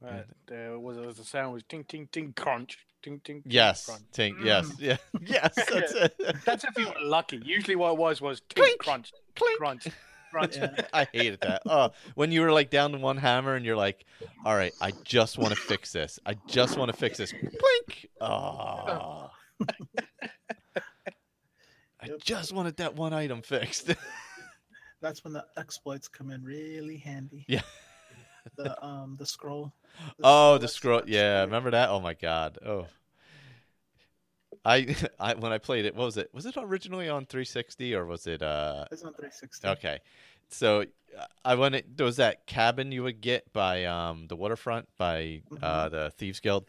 [0.06, 3.42] Uh, there was, was the sound was ting ting ting crunch ting ting.
[3.42, 4.04] ting, Yes, crunch.
[4.14, 4.46] Tink.
[4.46, 5.56] Yes, yeah, yes.
[5.56, 6.22] That's it.
[6.46, 7.42] That's if you were lucky.
[7.44, 9.58] Usually, what it was was ting Clink, crunch clink.
[9.58, 9.88] crunch
[10.36, 10.58] crunch.
[10.66, 10.88] Yeah.
[10.94, 11.62] I hated that.
[11.66, 14.06] Oh, when you were like down to one hammer and you're like,
[14.46, 16.20] "All right, I just want to fix this.
[16.26, 18.10] I just want to fix this." Clink.
[18.22, 19.30] Oh.
[22.02, 23.94] I just wanted that one item fixed.
[25.02, 27.46] That's when the exploits come in really handy.
[27.48, 27.62] Yeah.
[28.58, 29.74] The um the scroll.
[30.24, 31.00] oh, the scroll.
[31.00, 31.16] exploits.
[31.16, 31.90] Yeah, remember that?
[31.90, 32.60] Oh my god.
[32.66, 32.88] Oh.
[34.66, 36.30] I, I when I played it, what was it?
[36.34, 39.68] Was it originally on 360 or was it uh It's on 360.
[39.68, 40.00] Okay,
[40.50, 40.86] so
[41.46, 41.96] I went.
[41.98, 46.40] There was that cabin you would get by um the waterfront by uh the thieves
[46.40, 46.66] guild.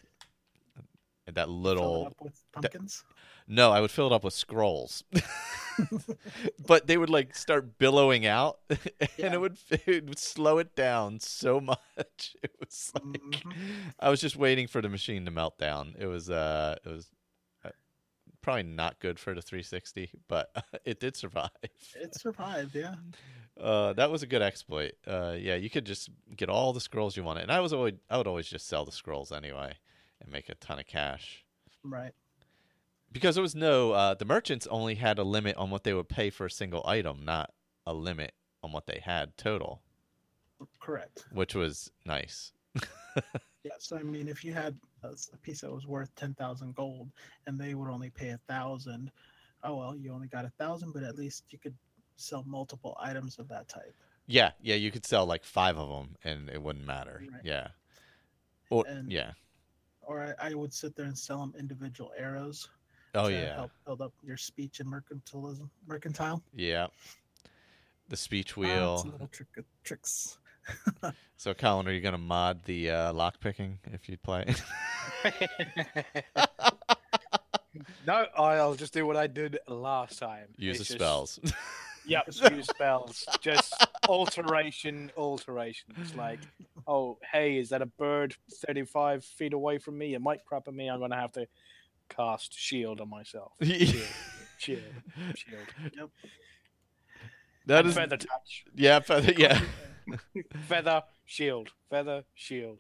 [1.27, 3.03] That Fill it little up with pumpkins.
[3.49, 5.03] no, I would fill it up with scrolls,
[6.67, 8.79] but they would like start billowing out, and
[9.19, 9.35] Yeah.
[9.35, 12.37] it would it would slow it down so much.
[12.43, 13.53] It was like Mhm.
[13.99, 15.97] I was just waiting for the machine to melt down.
[15.99, 17.09] It was uh it was
[18.47, 20.51] probably not good for the 360, but
[20.85, 21.51] it did survive.
[22.01, 22.95] It survived, yeah.
[23.59, 24.93] Uh, that was a good exploit.
[25.07, 27.95] Uh, yeah, you could just get all the scrolls you wanted, and I was always
[28.11, 29.73] I would always just sell the scrolls anyway
[30.21, 31.43] and make a ton of cash
[31.83, 32.13] Right.
[33.11, 36.07] because there was no uh, the merchants only had a limit on what they would
[36.11, 37.51] pay for a single item, not
[37.87, 39.81] a limit on what they had total,
[40.79, 41.25] Correct.
[41.33, 42.53] which was nice.
[43.65, 47.11] yes, I mean, if you had a, piece that was worth ten thousand gold,
[47.47, 49.11] and they would only pay a thousand,
[49.65, 51.75] oh well, you only got a thousand, but at least you could
[52.17, 53.95] sell multiple items of that type.
[54.27, 57.23] Yeah, yeah, you could sell like five of them and it wouldn't matter.
[57.31, 57.41] Right.
[57.45, 57.69] Yeah.
[58.71, 59.33] Or And- yeah.
[60.03, 62.69] Or I, I would sit there and sell them individual arrows.
[63.15, 63.55] Oh yeah.
[63.55, 66.43] Help build up your speech and mercantilism, mercantile.
[66.55, 66.89] Yeah.
[68.09, 68.95] The speech wheel.
[68.95, 69.49] it's little trick,
[69.83, 70.39] tricks.
[71.39, 74.47] So, Colin, are you going to mod the uh, lock picking if you play?
[78.07, 80.47] no, I'll just do what I did last time.
[80.57, 81.41] Use the It's just- spells.
[82.09, 83.27] Yep, use spells.
[83.41, 86.15] Just alteration, alterations.
[86.15, 86.39] Like,
[86.87, 90.15] oh, hey, is that a bird 35 feet away from me?
[90.15, 90.89] It might crap at me.
[90.89, 91.49] I'm going to have to
[92.09, 93.55] cast shield on myself.
[93.61, 94.05] Shield,
[94.57, 94.83] shield,
[95.35, 96.11] shield.
[97.67, 98.65] That And is, feather touch.
[98.75, 99.61] yeah, feather, yeah.
[100.69, 101.71] Feather, shield.
[101.91, 102.79] Feather, shield.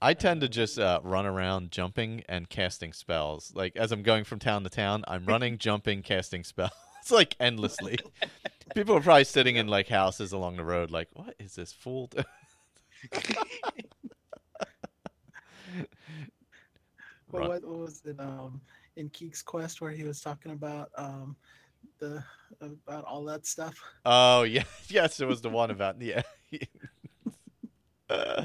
[0.00, 3.52] I tend to just uh, run around jumping and casting spells.
[3.54, 6.70] Like as I'm going from town to town, I'm running, jumping, casting spells.
[7.02, 7.98] It's like endlessly.
[8.74, 12.06] People are probably sitting in like houses along the road, like, "What is this fool?"
[12.06, 12.24] doing?"
[17.32, 18.60] Well, what, what was it um,
[18.96, 21.36] in Keek's Quest where he was talking about um,
[22.00, 22.24] the
[22.60, 23.74] about all that stuff?
[24.04, 26.22] Oh yeah, yes, it was the one about yeah.
[28.08, 28.44] Uh,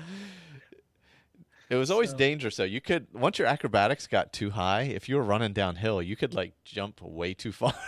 [1.69, 2.63] it was always So- dangerous though.
[2.65, 6.33] You could once your acrobatics got too high, if you were running downhill, you could
[6.35, 7.73] like jump way too far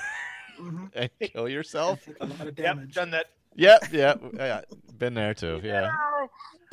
[0.60, 0.86] Mm-hmm.
[0.96, 2.04] and kill yourself.
[2.04, 3.28] Take a lot of Yep, done that.
[3.56, 4.62] Yep, yep, yeah,
[4.98, 5.62] been there too.
[5.64, 5.92] Yeah.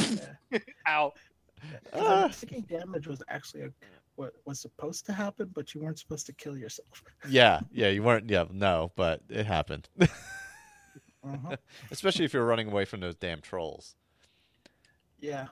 [0.89, 1.12] Ow.
[1.93, 2.25] 'Cause Ah.
[2.25, 3.69] I'm thinking damage was actually a,
[4.16, 7.03] what was supposed to happen, but you weren't supposed to kill yourself.
[7.28, 8.28] Yeah, yeah, you weren't.
[8.31, 9.89] Yeah, no, but it happened.
[10.01, 11.57] Uh-huh.
[11.91, 13.95] Especially if you're running away from those damn trolls,
[15.20, 15.47] Yeah,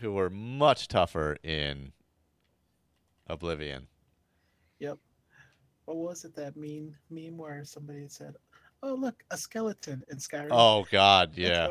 [0.00, 1.92] who were much tougher in
[3.26, 3.88] Oblivion.
[4.78, 4.98] yep.
[5.84, 8.34] What was it that meme meme where somebody said,
[8.82, 11.68] "Oh look, a skeleton in Skyrim." Oh God, yeah.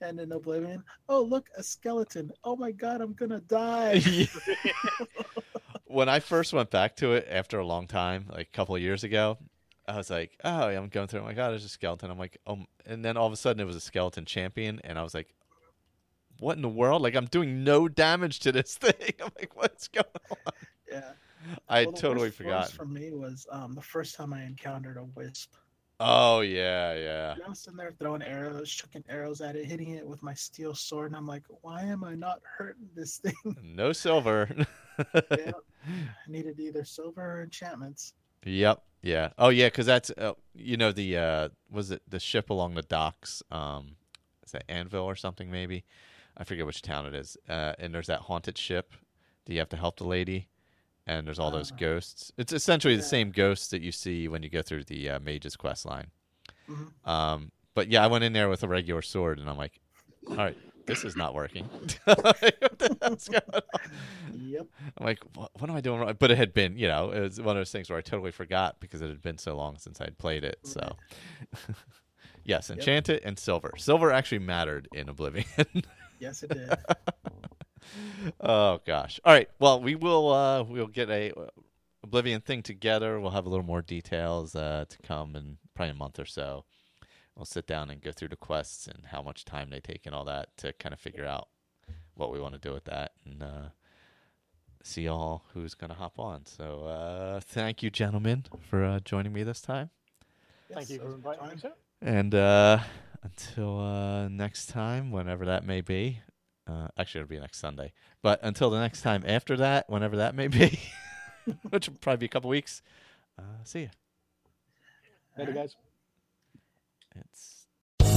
[0.00, 0.10] Go kill it.
[0.10, 2.32] and in Oblivion, oh look, a skeleton.
[2.44, 4.02] Oh my god, I'm gonna die.
[5.86, 8.82] when I first went back to it after a long time, like a couple of
[8.82, 9.38] years ago,
[9.86, 12.10] I was like, "Oh, yeah, I'm going through." Oh my God, there's a skeleton.
[12.10, 14.98] I'm like, "Oh," and then all of a sudden it was a skeleton champion, and
[14.98, 15.34] I was like,
[16.40, 17.02] "What in the world?
[17.02, 20.52] Like, I'm doing no damage to this thing." I'm like, "What's going on?"
[20.90, 21.12] yeah.
[21.68, 22.70] I Well, totally forgot.
[22.72, 25.54] for me was um, the first time I encountered a wisp.
[25.98, 27.32] Oh yeah, yeah.
[27.32, 30.34] And I was sitting there throwing arrows, chucking arrows at it, hitting it with my
[30.34, 33.34] steel sword, and I'm like, why am I not hurting this thing?
[33.62, 34.48] No silver.
[35.14, 35.52] yeah.
[35.86, 38.14] I needed either silver or enchantments.
[38.44, 38.82] Yep.
[39.02, 39.30] Yeah.
[39.38, 42.82] Oh yeah, because that's uh, you know the uh, was it the ship along the
[42.82, 43.42] docks?
[43.50, 43.96] Um,
[44.44, 45.84] is that Anvil or something maybe?
[46.36, 47.36] I forget which town it is.
[47.48, 48.92] Uh, and there's that haunted ship
[49.46, 50.48] Do you have to help the lady,
[51.06, 51.76] and there's all those Ah.
[51.78, 52.32] ghosts.
[52.36, 55.56] It's essentially the same ghosts that you see when you go through the uh, Mage's
[55.56, 56.08] quest line.
[56.68, 57.08] Mhm.
[57.08, 59.80] Um, but yeah, I went in there with a regular sword, and I'm like,
[60.28, 60.56] all right,
[60.86, 61.64] this is not working.
[62.04, 63.62] what the hell's going on?
[64.34, 64.66] Yep.
[64.98, 66.16] I'm like, what, what am I doing wrong?
[66.18, 68.30] But it had been, you know, it was one of those things where I totally
[68.32, 70.58] forgot because it had been so long since I'd played it.
[70.64, 70.96] So,
[72.44, 73.72] yes, enchant it and silver.
[73.76, 75.46] Silver actually mattered in Oblivion.
[76.18, 76.72] Yes, it did.
[78.40, 79.20] Oh gosh.
[79.24, 79.48] All right.
[79.58, 81.46] Well, we will uh we'll get a uh,
[82.04, 83.20] Oblivion thing together.
[83.20, 86.64] We'll have a little more details uh to come in probably a month or so.
[87.36, 90.14] We'll sit down and go through the quests and how much time they take and
[90.14, 91.48] all that to kind of figure out
[92.14, 93.68] what we want to do with that and uh
[94.82, 96.46] see all who's going to hop on.
[96.46, 99.90] So, uh thank you gentlemen for uh, joining me this time.
[100.74, 101.56] Thank Yes, you for was a good inviting me,
[102.02, 102.80] And uh,
[103.22, 106.20] until uh, next time, whenever that may be,
[106.66, 107.92] uh, actually it'll be next Sunday.
[108.22, 110.78] But until the next time after that, whenever that may be,
[111.70, 112.82] which will probably be a couple weeks.
[113.38, 113.88] Uh, see ya.
[115.38, 115.76] Later, guys.
[117.14, 117.66] It's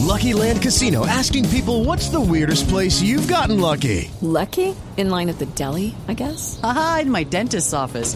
[0.09, 4.09] Lucky Land Casino asking people what's the weirdest place you've gotten lucky?
[4.21, 4.75] Lucky?
[4.97, 6.59] In line at the deli, I guess?
[6.63, 8.15] Aha, in my dentist's office.